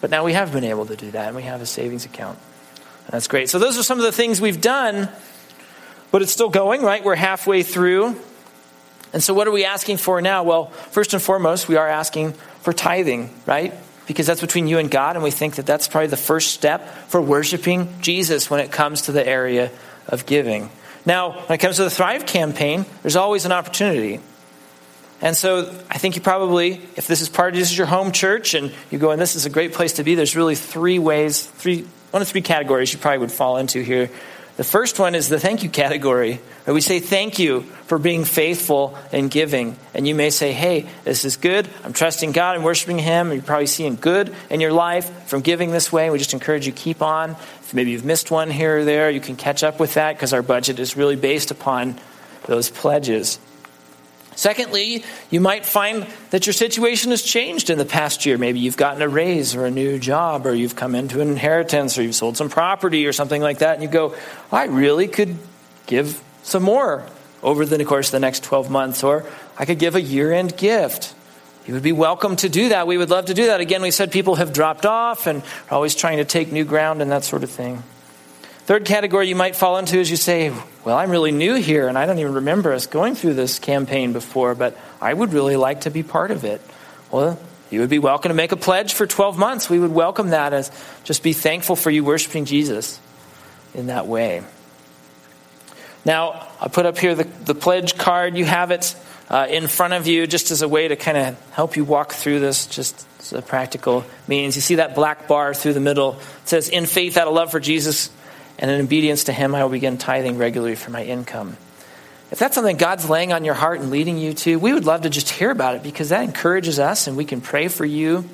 But 0.00 0.10
now 0.10 0.24
we 0.24 0.32
have 0.32 0.52
been 0.52 0.64
able 0.64 0.86
to 0.86 0.96
do 0.96 1.10
that, 1.12 1.28
and 1.28 1.36
we 1.36 1.42
have 1.42 1.60
a 1.60 1.66
savings 1.66 2.04
account. 2.04 2.38
And 3.04 3.12
that's 3.12 3.28
great. 3.28 3.48
So 3.50 3.58
those 3.58 3.78
are 3.78 3.82
some 3.82 3.98
of 3.98 4.04
the 4.04 4.12
things 4.12 4.40
we've 4.40 4.60
done, 4.60 5.08
but 6.10 6.22
it's 6.22 6.32
still 6.32 6.48
going, 6.48 6.82
right? 6.82 7.04
We're 7.04 7.14
halfway 7.14 7.62
through. 7.62 8.16
And 9.12 9.22
so 9.22 9.34
what 9.34 9.46
are 9.46 9.52
we 9.52 9.64
asking 9.64 9.98
for 9.98 10.20
now? 10.20 10.42
Well, 10.42 10.66
first 10.66 11.12
and 11.12 11.22
foremost, 11.22 11.68
we 11.68 11.76
are 11.76 11.88
asking 11.88 12.32
for 12.62 12.72
tithing, 12.72 13.34
right? 13.46 13.74
Because 14.06 14.26
that's 14.26 14.40
between 14.40 14.66
you 14.66 14.78
and 14.78 14.90
God, 14.90 15.16
and 15.16 15.22
we 15.22 15.30
think 15.30 15.56
that 15.56 15.66
that's 15.66 15.88
probably 15.88 16.08
the 16.08 16.16
first 16.16 16.52
step 16.52 16.88
for 17.08 17.20
worshiping 17.20 18.00
Jesus 18.00 18.50
when 18.50 18.60
it 18.60 18.72
comes 18.72 19.02
to 19.02 19.12
the 19.12 19.26
area 19.26 19.70
of 20.08 20.26
giving. 20.26 20.70
Now, 21.04 21.32
when 21.32 21.54
it 21.54 21.58
comes 21.58 21.76
to 21.76 21.84
the 21.84 21.90
Thrive 21.90 22.26
campaign, 22.26 22.86
there's 23.02 23.16
always 23.16 23.44
an 23.44 23.52
opportunity. 23.52 24.20
And 25.20 25.36
so 25.36 25.74
I 25.90 25.98
think 25.98 26.16
you 26.16 26.22
probably, 26.22 26.74
if 26.96 27.06
this 27.06 27.20
is 27.20 27.28
part 27.28 27.54
of 27.54 27.58
this 27.58 27.70
is 27.70 27.78
your 27.78 27.86
home 27.86 28.12
church 28.12 28.54
and 28.54 28.72
you 28.90 28.98
go, 28.98 29.10
and 29.10 29.20
this 29.20 29.34
is 29.34 29.46
a 29.46 29.50
great 29.50 29.72
place 29.72 29.94
to 29.94 30.04
be, 30.04 30.14
there's 30.14 30.36
really 30.36 30.54
three 30.54 30.98
ways, 30.98 31.46
three, 31.46 31.86
one 32.10 32.20
of 32.20 32.28
three 32.28 32.42
categories 32.42 32.92
you 32.92 32.98
probably 32.98 33.18
would 33.18 33.32
fall 33.32 33.56
into 33.56 33.80
here. 33.82 34.10
The 34.56 34.64
first 34.64 34.98
one 34.98 35.14
is 35.14 35.28
the 35.28 35.38
thank 35.38 35.62
you 35.62 35.68
category, 35.68 36.40
where 36.64 36.72
we 36.72 36.80
say 36.80 36.98
thank 36.98 37.38
you 37.38 37.60
for 37.88 37.98
being 37.98 38.24
faithful 38.24 38.96
and 39.12 39.30
giving. 39.30 39.76
And 39.92 40.08
you 40.08 40.14
may 40.14 40.30
say, 40.30 40.52
hey, 40.52 40.86
this 41.04 41.26
is 41.26 41.36
good. 41.36 41.68
I'm 41.84 41.92
trusting 41.92 42.32
God 42.32 42.56
and 42.56 42.64
worshiping 42.64 42.98
Him. 42.98 43.32
You're 43.32 43.42
probably 43.42 43.66
seeing 43.66 43.96
good 43.96 44.34
in 44.48 44.62
your 44.62 44.72
life 44.72 45.28
from 45.28 45.42
giving 45.42 45.72
this 45.72 45.92
way. 45.92 46.08
We 46.08 46.16
just 46.16 46.32
encourage 46.32 46.66
you 46.66 46.72
keep 46.72 47.02
on. 47.02 47.32
If 47.32 47.74
maybe 47.74 47.90
you've 47.90 48.06
missed 48.06 48.30
one 48.30 48.50
here 48.50 48.78
or 48.78 48.84
there, 48.84 49.10
you 49.10 49.20
can 49.20 49.36
catch 49.36 49.62
up 49.62 49.78
with 49.78 49.94
that 49.94 50.14
because 50.14 50.32
our 50.32 50.42
budget 50.42 50.78
is 50.78 50.96
really 50.96 51.16
based 51.16 51.50
upon 51.50 52.00
those 52.46 52.70
pledges. 52.70 53.38
Secondly, 54.36 55.02
you 55.30 55.40
might 55.40 55.64
find 55.64 56.06
that 56.30 56.46
your 56.46 56.52
situation 56.52 57.10
has 57.10 57.22
changed 57.22 57.70
in 57.70 57.78
the 57.78 57.86
past 57.86 58.26
year. 58.26 58.36
Maybe 58.36 58.60
you've 58.60 58.76
gotten 58.76 59.00
a 59.00 59.08
raise 59.08 59.56
or 59.56 59.64
a 59.64 59.70
new 59.70 59.98
job, 59.98 60.46
or 60.46 60.54
you've 60.54 60.76
come 60.76 60.94
into 60.94 61.22
an 61.22 61.28
inheritance, 61.28 61.98
or 61.98 62.02
you've 62.02 62.14
sold 62.14 62.36
some 62.36 62.50
property 62.50 63.06
or 63.06 63.12
something 63.14 63.40
like 63.40 63.58
that, 63.58 63.74
and 63.74 63.82
you 63.82 63.88
go, 63.88 64.14
I 64.52 64.64
really 64.64 65.08
could 65.08 65.36
give 65.86 66.22
some 66.42 66.62
more 66.62 67.04
over 67.42 67.64
the 67.64 67.82
course 67.84 68.08
of 68.08 68.12
the 68.12 68.20
next 68.20 68.44
12 68.44 68.70
months, 68.70 69.02
or 69.02 69.24
I 69.58 69.64
could 69.64 69.78
give 69.78 69.94
a 69.94 70.02
year 70.02 70.32
end 70.32 70.56
gift. 70.56 71.14
You 71.66 71.74
would 71.74 71.82
be 71.82 71.92
welcome 71.92 72.36
to 72.36 72.48
do 72.48 72.68
that. 72.68 72.86
We 72.86 72.98
would 72.98 73.10
love 73.10 73.26
to 73.26 73.34
do 73.34 73.46
that. 73.46 73.60
Again, 73.60 73.82
we 73.82 73.90
said 73.90 74.12
people 74.12 74.36
have 74.36 74.52
dropped 74.52 74.86
off 74.86 75.26
and 75.26 75.42
are 75.42 75.74
always 75.74 75.94
trying 75.94 76.18
to 76.18 76.24
take 76.24 76.52
new 76.52 76.64
ground 76.64 77.02
and 77.02 77.10
that 77.10 77.24
sort 77.24 77.42
of 77.42 77.50
thing. 77.50 77.82
Third 78.66 78.84
category 78.84 79.28
you 79.28 79.36
might 79.36 79.54
fall 79.54 79.78
into 79.78 79.96
is 79.98 80.10
you 80.10 80.16
say, 80.16 80.52
Well, 80.84 80.96
I'm 80.96 81.10
really 81.10 81.30
new 81.30 81.54
here 81.54 81.86
and 81.86 81.96
I 81.96 82.04
don't 82.04 82.18
even 82.18 82.34
remember 82.34 82.72
us 82.72 82.88
going 82.88 83.14
through 83.14 83.34
this 83.34 83.60
campaign 83.60 84.12
before, 84.12 84.56
but 84.56 84.76
I 85.00 85.14
would 85.14 85.32
really 85.32 85.54
like 85.54 85.82
to 85.82 85.90
be 85.92 86.02
part 86.02 86.32
of 86.32 86.44
it. 86.44 86.60
Well, 87.12 87.38
you 87.70 87.78
would 87.78 87.90
be 87.90 88.00
welcome 88.00 88.30
to 88.30 88.34
make 88.34 88.50
a 88.50 88.56
pledge 88.56 88.94
for 88.94 89.06
12 89.06 89.38
months. 89.38 89.70
We 89.70 89.78
would 89.78 89.92
welcome 89.92 90.30
that 90.30 90.52
as 90.52 90.72
just 91.04 91.22
be 91.22 91.32
thankful 91.32 91.76
for 91.76 91.92
you 91.92 92.02
worshiping 92.02 92.44
Jesus 92.44 92.98
in 93.72 93.86
that 93.86 94.08
way. 94.08 94.42
Now, 96.04 96.48
I 96.60 96.66
put 96.66 96.86
up 96.86 96.98
here 96.98 97.14
the, 97.14 97.22
the 97.22 97.54
pledge 97.54 97.96
card. 97.96 98.36
You 98.36 98.46
have 98.46 98.72
it 98.72 98.96
uh, 99.30 99.46
in 99.48 99.68
front 99.68 99.92
of 99.92 100.08
you 100.08 100.26
just 100.26 100.50
as 100.50 100.62
a 100.62 100.68
way 100.68 100.88
to 100.88 100.96
kind 100.96 101.16
of 101.16 101.52
help 101.52 101.76
you 101.76 101.84
walk 101.84 102.14
through 102.14 102.40
this, 102.40 102.66
just 102.66 103.06
as 103.20 103.32
a 103.32 103.42
practical 103.42 104.04
means. 104.26 104.56
You 104.56 104.62
see 104.62 104.76
that 104.76 104.96
black 104.96 105.28
bar 105.28 105.54
through 105.54 105.74
the 105.74 105.80
middle. 105.80 106.14
It 106.42 106.48
says, 106.48 106.68
In 106.68 106.86
faith, 106.86 107.16
out 107.16 107.28
of 107.28 107.34
love 107.34 107.52
for 107.52 107.60
Jesus 107.60 108.10
and 108.58 108.70
in 108.70 108.80
obedience 108.80 109.24
to 109.24 109.32
Him, 109.32 109.54
I 109.54 109.62
will 109.62 109.70
begin 109.70 109.98
tithing 109.98 110.38
regularly 110.38 110.76
for 110.76 110.90
my 110.90 111.04
income. 111.04 111.56
If 112.30 112.38
that's 112.38 112.54
something 112.54 112.76
God's 112.76 113.08
laying 113.08 113.32
on 113.32 113.44
your 113.44 113.54
heart 113.54 113.80
and 113.80 113.90
leading 113.90 114.18
you 114.18 114.32
to, 114.34 114.58
we 114.58 114.72
would 114.72 114.84
love 114.84 115.02
to 115.02 115.10
just 115.10 115.28
hear 115.28 115.50
about 115.50 115.76
it 115.76 115.82
because 115.82 116.08
that 116.08 116.24
encourages 116.24 116.78
us 116.78 117.06
and 117.06 117.16
we 117.16 117.24
can 117.24 117.40
pray 117.40 117.68
for 117.68 117.84
you. 117.84 118.24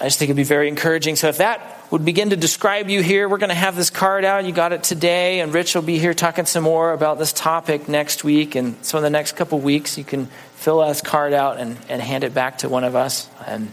I 0.00 0.04
just 0.04 0.18
think 0.18 0.30
it'd 0.30 0.36
be 0.36 0.44
very 0.44 0.66
encouraging. 0.66 1.16
So 1.16 1.28
if 1.28 1.38
that 1.38 1.78
would 1.90 2.04
begin 2.06 2.30
to 2.30 2.36
describe 2.36 2.88
you 2.88 3.02
here, 3.02 3.28
we're 3.28 3.38
going 3.38 3.50
to 3.50 3.54
have 3.54 3.76
this 3.76 3.90
card 3.90 4.24
out. 4.24 4.46
You 4.46 4.52
got 4.52 4.72
it 4.72 4.82
today, 4.82 5.40
and 5.40 5.52
Rich 5.52 5.74
will 5.74 5.82
be 5.82 5.98
here 5.98 6.14
talking 6.14 6.46
some 6.46 6.64
more 6.64 6.92
about 6.92 7.18
this 7.18 7.34
topic 7.34 7.86
next 7.86 8.24
week. 8.24 8.54
And 8.54 8.82
so 8.82 8.96
in 8.96 9.04
the 9.04 9.10
next 9.10 9.32
couple 9.32 9.58
weeks, 9.58 9.98
you 9.98 10.04
can 10.04 10.26
fill 10.54 10.86
this 10.86 11.02
card 11.02 11.34
out 11.34 11.58
and, 11.58 11.76
and 11.90 12.00
hand 12.00 12.24
it 12.24 12.32
back 12.32 12.58
to 12.58 12.68
one 12.70 12.84
of 12.84 12.96
us. 12.96 13.28
And 13.46 13.70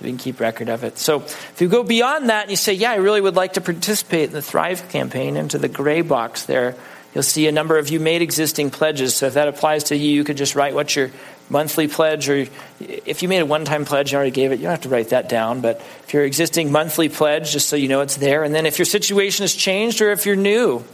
we 0.00 0.08
can 0.08 0.18
keep 0.18 0.40
record 0.40 0.68
of 0.68 0.84
it. 0.84 0.98
So 0.98 1.22
if 1.22 1.60
you 1.60 1.68
go 1.68 1.82
beyond 1.82 2.28
that 2.28 2.42
and 2.42 2.50
you 2.50 2.56
say, 2.56 2.72
Yeah, 2.72 2.92
I 2.92 2.96
really 2.96 3.20
would 3.20 3.36
like 3.36 3.54
to 3.54 3.60
participate 3.60 4.28
in 4.28 4.32
the 4.32 4.42
Thrive 4.42 4.88
campaign, 4.88 5.36
into 5.36 5.58
the 5.58 5.68
gray 5.68 6.02
box 6.02 6.44
there, 6.44 6.76
you'll 7.14 7.22
see 7.22 7.46
a 7.46 7.52
number 7.52 7.78
of 7.78 7.88
you 7.88 8.00
made 8.00 8.22
existing 8.22 8.70
pledges. 8.70 9.14
So 9.14 9.26
if 9.26 9.34
that 9.34 9.48
applies 9.48 9.84
to 9.84 9.96
you, 9.96 10.10
you 10.10 10.24
could 10.24 10.36
just 10.36 10.54
write 10.54 10.74
what 10.74 10.94
your 10.94 11.10
monthly 11.48 11.88
pledge, 11.88 12.28
or 12.28 12.46
if 12.80 13.22
you 13.22 13.28
made 13.28 13.40
a 13.40 13.46
one 13.46 13.64
time 13.64 13.84
pledge, 13.84 14.12
you 14.12 14.16
already 14.16 14.30
gave 14.30 14.52
it, 14.52 14.56
you 14.56 14.62
don't 14.62 14.72
have 14.72 14.82
to 14.82 14.88
write 14.88 15.10
that 15.10 15.28
down. 15.28 15.60
But 15.60 15.76
if 15.76 16.14
your 16.14 16.24
existing 16.24 16.72
monthly 16.72 17.08
pledge, 17.08 17.52
just 17.52 17.68
so 17.68 17.76
you 17.76 17.88
know 17.88 18.00
it's 18.00 18.16
there. 18.16 18.44
And 18.44 18.54
then 18.54 18.66
if 18.66 18.78
your 18.78 18.86
situation 18.86 19.44
has 19.44 19.54
changed 19.54 20.00
or 20.00 20.10
if 20.10 20.26
you're 20.26 20.36
new 20.36 20.84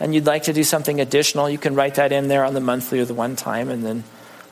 and 0.00 0.14
you'd 0.14 0.26
like 0.26 0.44
to 0.44 0.52
do 0.52 0.64
something 0.64 1.00
additional, 1.00 1.48
you 1.48 1.58
can 1.58 1.74
write 1.74 1.96
that 1.96 2.12
in 2.12 2.28
there 2.28 2.44
on 2.44 2.54
the 2.54 2.60
monthly 2.60 3.00
or 3.00 3.04
the 3.04 3.14
one 3.14 3.36
time 3.36 3.68
and 3.68 3.84
then 3.84 4.04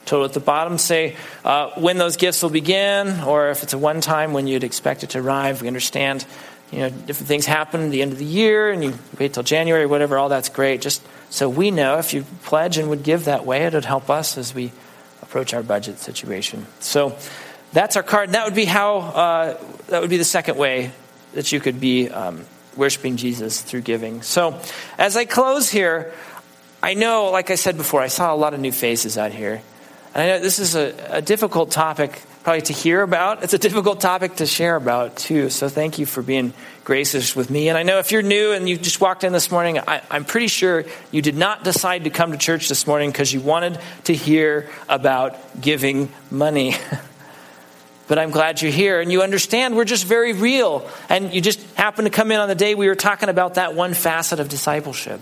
total 0.07 0.25
at 0.25 0.33
the 0.33 0.39
bottom 0.39 0.77
say 0.77 1.15
uh, 1.43 1.71
when 1.75 1.97
those 1.97 2.17
gifts 2.17 2.41
will 2.41 2.49
begin, 2.49 3.21
or 3.21 3.49
if 3.49 3.63
it's 3.63 3.73
a 3.73 3.77
one 3.77 4.01
time 4.01 4.33
when 4.33 4.47
you'd 4.47 4.63
expect 4.63 5.03
it 5.03 5.11
to 5.11 5.19
arrive. 5.19 5.61
We 5.61 5.67
understand, 5.67 6.25
you 6.71 6.79
know, 6.79 6.89
different 6.89 7.27
things 7.27 7.45
happen 7.45 7.81
at 7.83 7.91
the 7.91 8.01
end 8.01 8.13
of 8.13 8.17
the 8.17 8.25
year, 8.25 8.71
and 8.71 8.83
you 8.83 8.97
wait 9.19 9.33
till 9.33 9.43
January, 9.43 9.85
whatever. 9.85 10.17
All 10.17 10.29
that's 10.29 10.49
great. 10.49 10.81
Just 10.81 11.05
so 11.29 11.49
we 11.49 11.71
know, 11.71 11.97
if 11.99 12.13
you 12.13 12.25
pledge 12.43 12.77
and 12.77 12.89
would 12.89 13.03
give 13.03 13.25
that 13.25 13.45
way, 13.45 13.65
it 13.65 13.73
would 13.73 13.85
help 13.85 14.09
us 14.09 14.37
as 14.37 14.55
we 14.55 14.71
approach 15.21 15.53
our 15.53 15.63
budget 15.63 15.99
situation. 15.99 16.65
So 16.79 17.17
that's 17.73 17.95
our 17.95 18.03
card. 18.03 18.29
And 18.29 18.35
that 18.35 18.45
would 18.45 18.55
be 18.55 18.65
how. 18.65 18.97
Uh, 18.97 19.57
that 19.87 20.01
would 20.01 20.09
be 20.09 20.17
the 20.17 20.25
second 20.25 20.57
way 20.57 20.91
that 21.33 21.51
you 21.51 21.59
could 21.59 21.79
be 21.79 22.09
um, 22.09 22.45
worshiping 22.75 23.17
Jesus 23.17 23.61
through 23.61 23.81
giving. 23.81 24.21
So 24.21 24.59
as 24.97 25.15
I 25.15 25.25
close 25.25 25.69
here. 25.69 26.13
I 26.81 26.93
know, 26.93 27.31
like 27.31 27.49
I 27.49 27.55
said 27.55 27.75
before, 27.75 28.01
I 28.01 28.07
saw 28.07 28.33
a 28.33 28.37
lot 28.37 28.53
of 28.53 28.59
new 28.59 28.71
faces 28.71 29.17
out 29.17 29.31
here. 29.31 29.63
And 30.17 30.31
I 30.31 30.35
know 30.35 30.39
this 30.41 30.57
is 30.57 30.73
a, 30.73 30.95
a 31.11 31.21
difficult 31.21 31.69
topic 31.69 32.19
probably 32.41 32.63
to 32.63 32.73
hear 32.73 33.03
about. 33.03 33.43
It's 33.43 33.53
a 33.53 33.59
difficult 33.59 34.01
topic 34.01 34.37
to 34.37 34.47
share 34.47 34.75
about, 34.75 35.15
too. 35.15 35.51
So 35.51 35.69
thank 35.69 35.99
you 35.99 36.07
for 36.07 36.23
being 36.23 36.53
gracious 36.83 37.35
with 37.35 37.51
me. 37.51 37.69
And 37.69 37.77
I 37.77 37.83
know 37.83 37.99
if 37.99 38.11
you're 38.11 38.23
new 38.23 38.51
and 38.51 38.67
you 38.67 38.77
just 38.77 38.99
walked 38.99 39.23
in 39.23 39.31
this 39.31 39.51
morning, 39.51 39.77
I, 39.77 40.01
am 40.09 40.25
pretty 40.25 40.47
sure 40.47 40.85
you 41.11 41.21
did 41.21 41.37
not 41.37 41.63
decide 41.63 42.05
to 42.05 42.09
come 42.09 42.31
to 42.31 42.37
church 42.39 42.67
this 42.67 42.87
morning 42.87 43.11
because 43.11 43.31
you 43.31 43.41
wanted 43.41 43.79
to 44.05 44.15
hear 44.15 44.67
about 44.89 45.61
giving 45.61 46.11
money. 46.31 46.73
but 48.07 48.17
I'm 48.17 48.31
glad 48.31 48.59
you're 48.59 48.71
here 48.71 48.99
and 48.99 49.11
you 49.11 49.21
understand 49.21 49.75
we're 49.75 49.85
just 49.85 50.05
very 50.05 50.33
real. 50.33 50.89
And 51.09 51.31
you 51.31 51.41
just 51.41 51.61
happened 51.75 52.07
to 52.07 52.11
come 52.11 52.31
in 52.31 52.39
on 52.39 52.49
the 52.49 52.55
day 52.55 52.73
we 52.73 52.87
were 52.87 52.95
talking 52.95 53.29
about 53.29 53.53
that 53.53 53.75
one 53.75 53.93
facet 53.93 54.39
of 54.39 54.49
discipleship. 54.49 55.21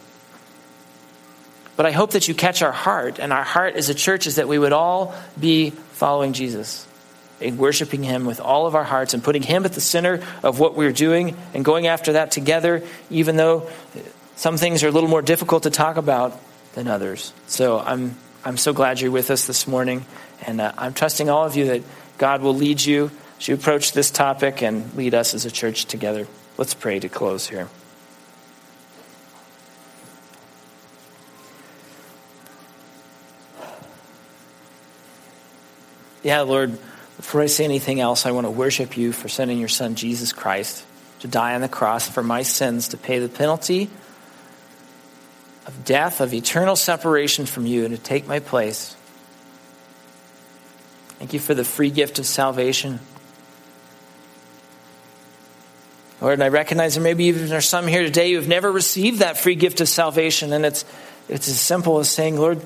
But 1.76 1.86
I 1.86 1.92
hope 1.92 2.12
that 2.12 2.28
you 2.28 2.34
catch 2.34 2.62
our 2.62 2.72
heart, 2.72 3.20
and 3.20 3.34
our 3.34 3.44
heart 3.44 3.76
as 3.76 3.90
a 3.90 3.94
church 3.94 4.28
is 4.28 4.36
that 4.36 4.48
we 4.48 4.58
would 4.58 4.74
all 4.74 5.14
be 5.40 5.72
following 5.72 6.34
Jesus 6.34 6.88
and 7.42 7.58
worshiping 7.58 8.02
Him 8.04 8.26
with 8.26 8.40
all 8.40 8.66
of 8.66 8.76
our 8.76 8.84
hearts 8.84 9.14
and 9.14 9.24
putting 9.24 9.42
Him 9.42 9.66
at 9.66 9.74
the 9.74 9.82
center 9.82 10.24
of 10.42 10.60
what 10.60 10.76
we're 10.76 10.94
doing 10.94 11.36
and 11.54 11.66
going 11.66 11.88
after 11.88 12.14
that 12.14 12.32
together, 12.32 12.82
even 13.10 13.36
though 13.36 13.70
some 14.38 14.58
things 14.58 14.84
are 14.84 14.88
a 14.88 14.92
little 14.92 15.10
more 15.10 15.22
difficult 15.22 15.64
to 15.64 15.70
talk 15.70 15.98
about 15.98 16.40
than 16.74 16.88
others. 16.88 17.34
So 17.48 17.80
I'm, 17.80 18.16
I'm 18.46 18.58
so 18.58 18.74
glad 18.74 19.02
you're 19.02 19.12
with 19.12 19.30
us 19.30 19.48
this 19.48 19.68
morning, 19.68 20.06
and 20.46 20.62
uh, 20.62 20.72
I'm 20.78 20.94
trusting 20.94 21.30
all 21.30 21.46
of 21.46 21.56
you 21.58 21.66
that 21.68 21.84
God 22.18 22.42
will 22.42 22.56
lead 22.56 22.84
you 22.84 23.12
as 23.38 23.48
you 23.50 23.56
approach 23.56 23.92
this 23.92 24.12
topic 24.12 24.62
and 24.62 24.94
lead 24.96 25.14
us 25.14 25.34
as 25.34 25.46
a 25.46 25.52
church 25.52 25.86
together. 25.86 26.28
Let's 26.58 26.74
pray 26.74 27.00
to 27.00 27.10
close 27.10 27.48
here. 27.48 27.68
Yeah, 36.26 36.42
Lord, 36.42 36.72
before 37.18 37.42
I 37.42 37.46
say 37.46 37.66
anything 37.66 38.00
else, 38.00 38.26
I 38.26 38.32
want 38.32 38.48
to 38.48 38.52
worship 38.52 38.98
you 38.98 39.12
for 39.12 39.30
sending 39.30 39.60
your 39.60 39.68
son, 39.68 39.94
Jesus 39.94 40.34
Christ, 40.34 40.84
to 41.20 41.28
die 41.28 41.54
on 41.54 41.62
the 41.62 41.70
cross 41.70 42.10
for 42.10 42.24
my 42.24 42.42
sins, 42.42 42.88
to 42.90 42.98
pay 42.98 43.20
the 43.20 43.30
penalty 43.30 43.92
of 45.68 45.86
death, 45.86 46.22
of 46.22 46.34
eternal 46.34 46.76
separation 46.76 47.46
from 47.46 47.68
you, 47.68 47.86
and 47.86 47.96
to 47.96 48.02
take 48.02 48.26
my 48.26 48.40
place. 48.40 48.96
Thank 51.20 51.34
you 51.34 51.40
for 51.40 51.54
the 51.54 51.64
free 51.64 51.92
gift 51.92 52.18
of 52.18 52.26
salvation. 52.26 53.00
Lord, 56.22 56.34
and 56.34 56.44
I 56.44 56.48
recognize 56.48 56.96
there 56.96 57.04
maybe 57.04 57.26
even 57.26 57.54
are 57.54 57.62
some 57.62 57.86
here 57.86 58.02
today 58.02 58.32
who 58.32 58.38
have 58.38 58.48
never 58.48 58.72
received 58.72 59.20
that 59.20 59.38
free 59.38 59.54
gift 59.54 59.80
of 59.80 59.88
salvation, 59.88 60.54
and 60.54 60.66
it's, 60.66 60.86
it's 61.30 61.48
as 61.48 61.60
simple 61.60 62.00
as 62.00 62.10
saying, 62.10 62.40
Lord, 62.40 62.66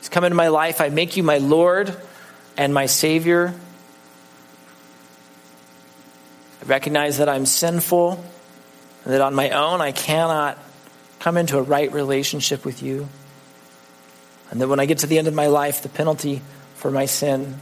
it's 0.00 0.10
come 0.10 0.24
into 0.24 0.36
my 0.36 0.48
life. 0.48 0.82
I 0.82 0.90
make 0.90 1.16
you 1.16 1.22
my 1.22 1.38
Lord 1.38 1.96
and 2.56 2.72
my 2.72 2.86
Savior. 2.86 3.54
I 6.62 6.66
recognize 6.66 7.18
that 7.18 7.28
I'm 7.28 7.46
sinful, 7.46 8.24
and 9.04 9.12
that 9.12 9.20
on 9.20 9.34
my 9.34 9.50
own 9.50 9.80
I 9.80 9.92
cannot 9.92 10.58
come 11.18 11.36
into 11.36 11.58
a 11.58 11.62
right 11.62 11.92
relationship 11.92 12.64
with 12.64 12.82
you. 12.82 13.08
And 14.50 14.60
that 14.60 14.68
when 14.68 14.78
I 14.78 14.86
get 14.86 14.98
to 14.98 15.06
the 15.06 15.18
end 15.18 15.26
of 15.26 15.34
my 15.34 15.46
life, 15.46 15.82
the 15.82 15.88
penalty 15.88 16.42
for 16.76 16.90
my 16.90 17.06
sin 17.06 17.60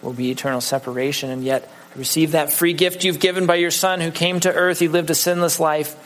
will 0.00 0.12
be 0.12 0.30
eternal 0.30 0.60
separation. 0.60 1.30
And 1.30 1.44
yet, 1.44 1.68
I 1.94 1.98
receive 1.98 2.32
that 2.32 2.52
free 2.52 2.72
gift 2.72 3.04
you've 3.04 3.18
given 3.18 3.46
by 3.46 3.56
your 3.56 3.70
Son 3.70 4.00
who 4.00 4.10
came 4.10 4.40
to 4.40 4.52
earth. 4.52 4.78
He 4.78 4.88
lived 4.88 5.10
a 5.10 5.14
sinless 5.14 5.60
life. 5.60 5.96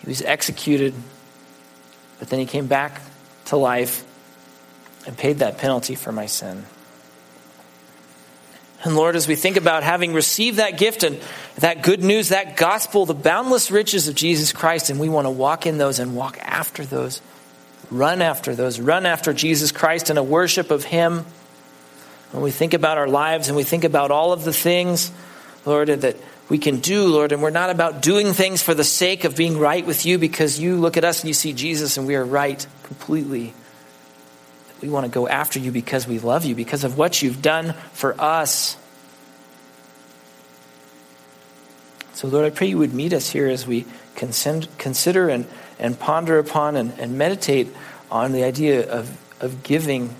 He 0.00 0.08
was 0.08 0.22
executed, 0.22 0.94
but 2.18 2.28
then 2.30 2.38
he 2.38 2.46
came 2.46 2.66
back 2.66 3.02
to 3.46 3.56
life 3.56 4.04
and 5.06 5.16
paid 5.16 5.38
that 5.38 5.58
penalty 5.58 5.94
for 5.94 6.12
my 6.12 6.26
sin. 6.26 6.64
And 8.84 8.96
Lord, 8.96 9.16
as 9.16 9.26
we 9.26 9.34
think 9.34 9.56
about 9.56 9.82
having 9.82 10.12
received 10.12 10.58
that 10.58 10.76
gift 10.76 11.04
and 11.04 11.18
that 11.56 11.82
good 11.82 12.04
news, 12.04 12.28
that 12.28 12.56
gospel, 12.56 13.06
the 13.06 13.14
boundless 13.14 13.70
riches 13.70 14.08
of 14.08 14.14
Jesus 14.14 14.52
Christ, 14.52 14.90
and 14.90 15.00
we 15.00 15.08
want 15.08 15.24
to 15.24 15.30
walk 15.30 15.66
in 15.66 15.78
those 15.78 15.98
and 15.98 16.14
walk 16.14 16.38
after 16.42 16.84
those, 16.84 17.22
run 17.90 18.20
after 18.20 18.54
those, 18.54 18.78
run 18.78 19.06
after 19.06 19.32
Jesus 19.32 19.72
Christ 19.72 20.10
in 20.10 20.18
a 20.18 20.22
worship 20.22 20.70
of 20.70 20.84
Him. 20.84 21.24
When 22.32 22.42
we 22.42 22.50
think 22.50 22.74
about 22.74 22.98
our 22.98 23.08
lives 23.08 23.48
and 23.48 23.56
we 23.56 23.62
think 23.62 23.84
about 23.84 24.10
all 24.10 24.34
of 24.34 24.44
the 24.44 24.52
things, 24.52 25.10
Lord, 25.64 25.88
that 25.88 26.16
we 26.50 26.58
can 26.58 26.80
do, 26.80 27.06
Lord. 27.06 27.32
And 27.32 27.40
we're 27.40 27.50
not 27.50 27.70
about 27.70 28.02
doing 28.02 28.34
things 28.34 28.60
for 28.60 28.74
the 28.74 28.84
sake 28.84 29.24
of 29.24 29.34
being 29.34 29.58
right 29.58 29.86
with 29.86 30.04
you 30.04 30.18
because 30.18 30.60
you 30.60 30.76
look 30.76 30.98
at 30.98 31.04
us 31.04 31.20
and 31.20 31.28
you 31.28 31.34
see 31.34 31.54
Jesus 31.54 31.96
and 31.96 32.06
we 32.06 32.16
are 32.16 32.24
right 32.24 32.66
completely. 32.82 33.54
We 34.80 34.88
want 34.88 35.06
to 35.06 35.10
go 35.10 35.26
after 35.26 35.58
you 35.58 35.72
because 35.72 36.06
we 36.06 36.18
love 36.18 36.44
you, 36.44 36.54
because 36.54 36.84
of 36.84 36.98
what 36.98 37.22
you've 37.22 37.40
done 37.40 37.74
for 37.92 38.20
us. 38.20 38.76
So, 42.14 42.28
Lord, 42.28 42.44
I 42.44 42.50
pray 42.50 42.68
you 42.68 42.78
would 42.78 42.94
meet 42.94 43.12
us 43.12 43.30
here 43.30 43.48
as 43.48 43.66
we 43.66 43.86
consider 44.14 45.28
and, 45.28 45.46
and 45.78 45.98
ponder 45.98 46.38
upon 46.38 46.76
and, 46.76 46.92
and 46.98 47.18
meditate 47.18 47.68
on 48.10 48.32
the 48.32 48.44
idea 48.44 48.88
of, 48.88 49.18
of 49.40 49.62
giving. 49.62 50.14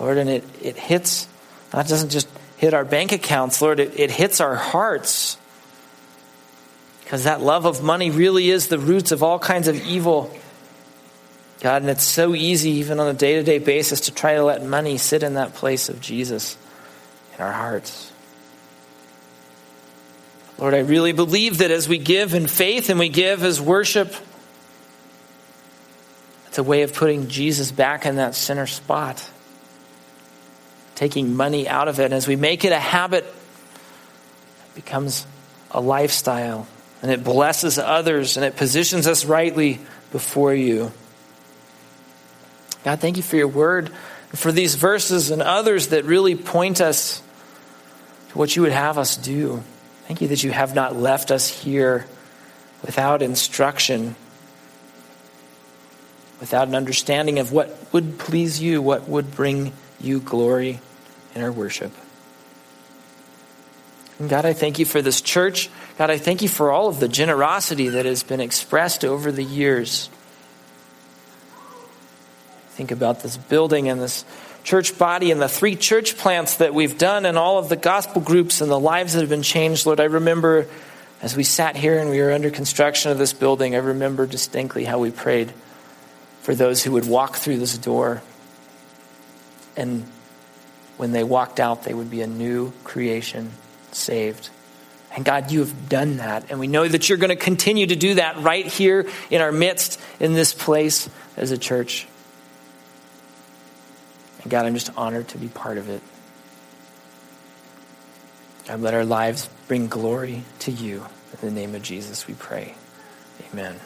Lord, 0.00 0.18
and 0.18 0.30
it, 0.30 0.44
it 0.62 0.76
hits, 0.76 1.28
that 1.70 1.88
doesn't 1.88 2.10
just 2.10 2.28
hit 2.56 2.74
our 2.74 2.84
bank 2.84 3.12
accounts, 3.12 3.60
Lord, 3.60 3.80
it, 3.80 3.98
it 3.98 4.10
hits 4.10 4.40
our 4.40 4.56
hearts. 4.56 5.36
Because 7.04 7.24
that 7.24 7.40
love 7.40 7.66
of 7.66 7.82
money 7.82 8.10
really 8.10 8.50
is 8.50 8.68
the 8.68 8.78
roots 8.78 9.12
of 9.12 9.22
all 9.22 9.38
kinds 9.38 9.68
of 9.68 9.80
evil. 9.86 10.36
God, 11.60 11.82
and 11.82 11.90
it's 11.90 12.04
so 12.04 12.34
easy, 12.34 12.70
even 12.70 13.00
on 13.00 13.08
a 13.08 13.14
day 13.14 13.36
to 13.36 13.42
day 13.42 13.58
basis, 13.58 14.00
to 14.02 14.14
try 14.14 14.34
to 14.34 14.44
let 14.44 14.64
money 14.64 14.98
sit 14.98 15.22
in 15.22 15.34
that 15.34 15.54
place 15.54 15.88
of 15.88 16.00
Jesus 16.00 16.56
in 17.34 17.44
our 17.44 17.52
hearts. 17.52 18.12
Lord, 20.58 20.74
I 20.74 20.78
really 20.78 21.12
believe 21.12 21.58
that 21.58 21.70
as 21.70 21.88
we 21.88 21.98
give 21.98 22.34
in 22.34 22.46
faith 22.46 22.88
and 22.88 22.98
we 22.98 23.08
give 23.08 23.42
as 23.42 23.60
worship, 23.60 24.14
it's 26.48 26.58
a 26.58 26.62
way 26.62 26.82
of 26.82 26.94
putting 26.94 27.28
Jesus 27.28 27.70
back 27.70 28.06
in 28.06 28.16
that 28.16 28.34
center 28.34 28.66
spot, 28.66 29.22
taking 30.94 31.36
money 31.36 31.68
out 31.68 31.88
of 31.88 32.00
it. 32.00 32.06
And 32.06 32.14
as 32.14 32.26
we 32.26 32.36
make 32.36 32.64
it 32.64 32.72
a 32.72 32.78
habit, 32.78 33.24
it 33.24 34.74
becomes 34.74 35.26
a 35.70 35.80
lifestyle 35.80 36.66
and 37.02 37.10
it 37.10 37.22
blesses 37.22 37.78
others 37.78 38.38
and 38.38 38.46
it 38.46 38.56
positions 38.56 39.06
us 39.06 39.26
rightly 39.26 39.80
before 40.10 40.54
you. 40.54 40.92
God, 42.86 43.00
thank 43.00 43.16
you 43.16 43.22
for 43.24 43.34
your 43.34 43.48
word, 43.48 43.90
for 44.28 44.52
these 44.52 44.76
verses 44.76 45.32
and 45.32 45.42
others 45.42 45.88
that 45.88 46.04
really 46.04 46.36
point 46.36 46.80
us 46.80 47.20
to 48.28 48.38
what 48.38 48.54
you 48.54 48.62
would 48.62 48.70
have 48.70 48.96
us 48.96 49.16
do. 49.16 49.64
Thank 50.06 50.20
you 50.20 50.28
that 50.28 50.44
you 50.44 50.52
have 50.52 50.72
not 50.72 50.94
left 50.94 51.32
us 51.32 51.48
here 51.48 52.06
without 52.82 53.22
instruction, 53.22 54.14
without 56.38 56.68
an 56.68 56.76
understanding 56.76 57.40
of 57.40 57.50
what 57.50 57.76
would 57.90 58.20
please 58.20 58.62
you, 58.62 58.80
what 58.80 59.08
would 59.08 59.32
bring 59.32 59.72
you 60.00 60.20
glory 60.20 60.78
in 61.34 61.42
our 61.42 61.50
worship. 61.50 61.90
And 64.20 64.30
God, 64.30 64.46
I 64.46 64.52
thank 64.52 64.78
you 64.78 64.84
for 64.84 65.02
this 65.02 65.20
church. 65.20 65.70
God, 65.98 66.08
I 66.08 66.18
thank 66.18 66.40
you 66.40 66.48
for 66.48 66.70
all 66.70 66.86
of 66.86 67.00
the 67.00 67.08
generosity 67.08 67.88
that 67.88 68.06
has 68.06 68.22
been 68.22 68.40
expressed 68.40 69.04
over 69.04 69.32
the 69.32 69.42
years. 69.42 70.08
Think 72.76 72.90
about 72.90 73.22
this 73.22 73.38
building 73.38 73.88
and 73.88 74.02
this 74.02 74.26
church 74.62 74.98
body 74.98 75.30
and 75.30 75.40
the 75.40 75.48
three 75.48 75.76
church 75.76 76.18
plants 76.18 76.58
that 76.58 76.74
we've 76.74 76.98
done 76.98 77.24
and 77.24 77.38
all 77.38 77.56
of 77.56 77.70
the 77.70 77.76
gospel 77.76 78.20
groups 78.20 78.60
and 78.60 78.70
the 78.70 78.78
lives 78.78 79.14
that 79.14 79.20
have 79.20 79.30
been 79.30 79.40
changed. 79.40 79.86
Lord, 79.86 79.98
I 79.98 80.04
remember 80.04 80.66
as 81.22 81.34
we 81.34 81.42
sat 81.42 81.74
here 81.74 81.98
and 81.98 82.10
we 82.10 82.20
were 82.20 82.32
under 82.32 82.50
construction 82.50 83.10
of 83.10 83.16
this 83.16 83.32
building, 83.32 83.74
I 83.74 83.78
remember 83.78 84.26
distinctly 84.26 84.84
how 84.84 84.98
we 84.98 85.10
prayed 85.10 85.54
for 86.42 86.54
those 86.54 86.82
who 86.82 86.92
would 86.92 87.08
walk 87.08 87.36
through 87.36 87.56
this 87.60 87.78
door. 87.78 88.22
And 89.74 90.04
when 90.98 91.12
they 91.12 91.24
walked 91.24 91.60
out, 91.60 91.84
they 91.84 91.94
would 91.94 92.10
be 92.10 92.20
a 92.20 92.26
new 92.26 92.74
creation, 92.84 93.52
saved. 93.90 94.50
And 95.14 95.24
God, 95.24 95.50
you 95.50 95.60
have 95.60 95.88
done 95.88 96.18
that. 96.18 96.50
And 96.50 96.60
we 96.60 96.66
know 96.66 96.86
that 96.86 97.08
you're 97.08 97.16
going 97.16 97.30
to 97.30 97.36
continue 97.36 97.86
to 97.86 97.96
do 97.96 98.16
that 98.16 98.42
right 98.42 98.66
here 98.66 99.08
in 99.30 99.40
our 99.40 99.50
midst, 99.50 99.98
in 100.20 100.34
this 100.34 100.52
place 100.52 101.08
as 101.38 101.52
a 101.52 101.56
church. 101.56 102.06
God, 104.48 104.66
I'm 104.66 104.74
just 104.74 104.90
honored 104.96 105.28
to 105.28 105.38
be 105.38 105.48
part 105.48 105.78
of 105.78 105.88
it. 105.88 106.02
God, 108.66 108.80
let 108.80 108.94
our 108.94 109.04
lives 109.04 109.48
bring 109.68 109.86
glory 109.86 110.42
to 110.60 110.72
you. 110.72 111.06
In 111.32 111.48
the 111.48 111.60
name 111.60 111.74
of 111.74 111.82
Jesus, 111.82 112.26
we 112.26 112.34
pray. 112.34 112.74
Amen. 113.52 113.76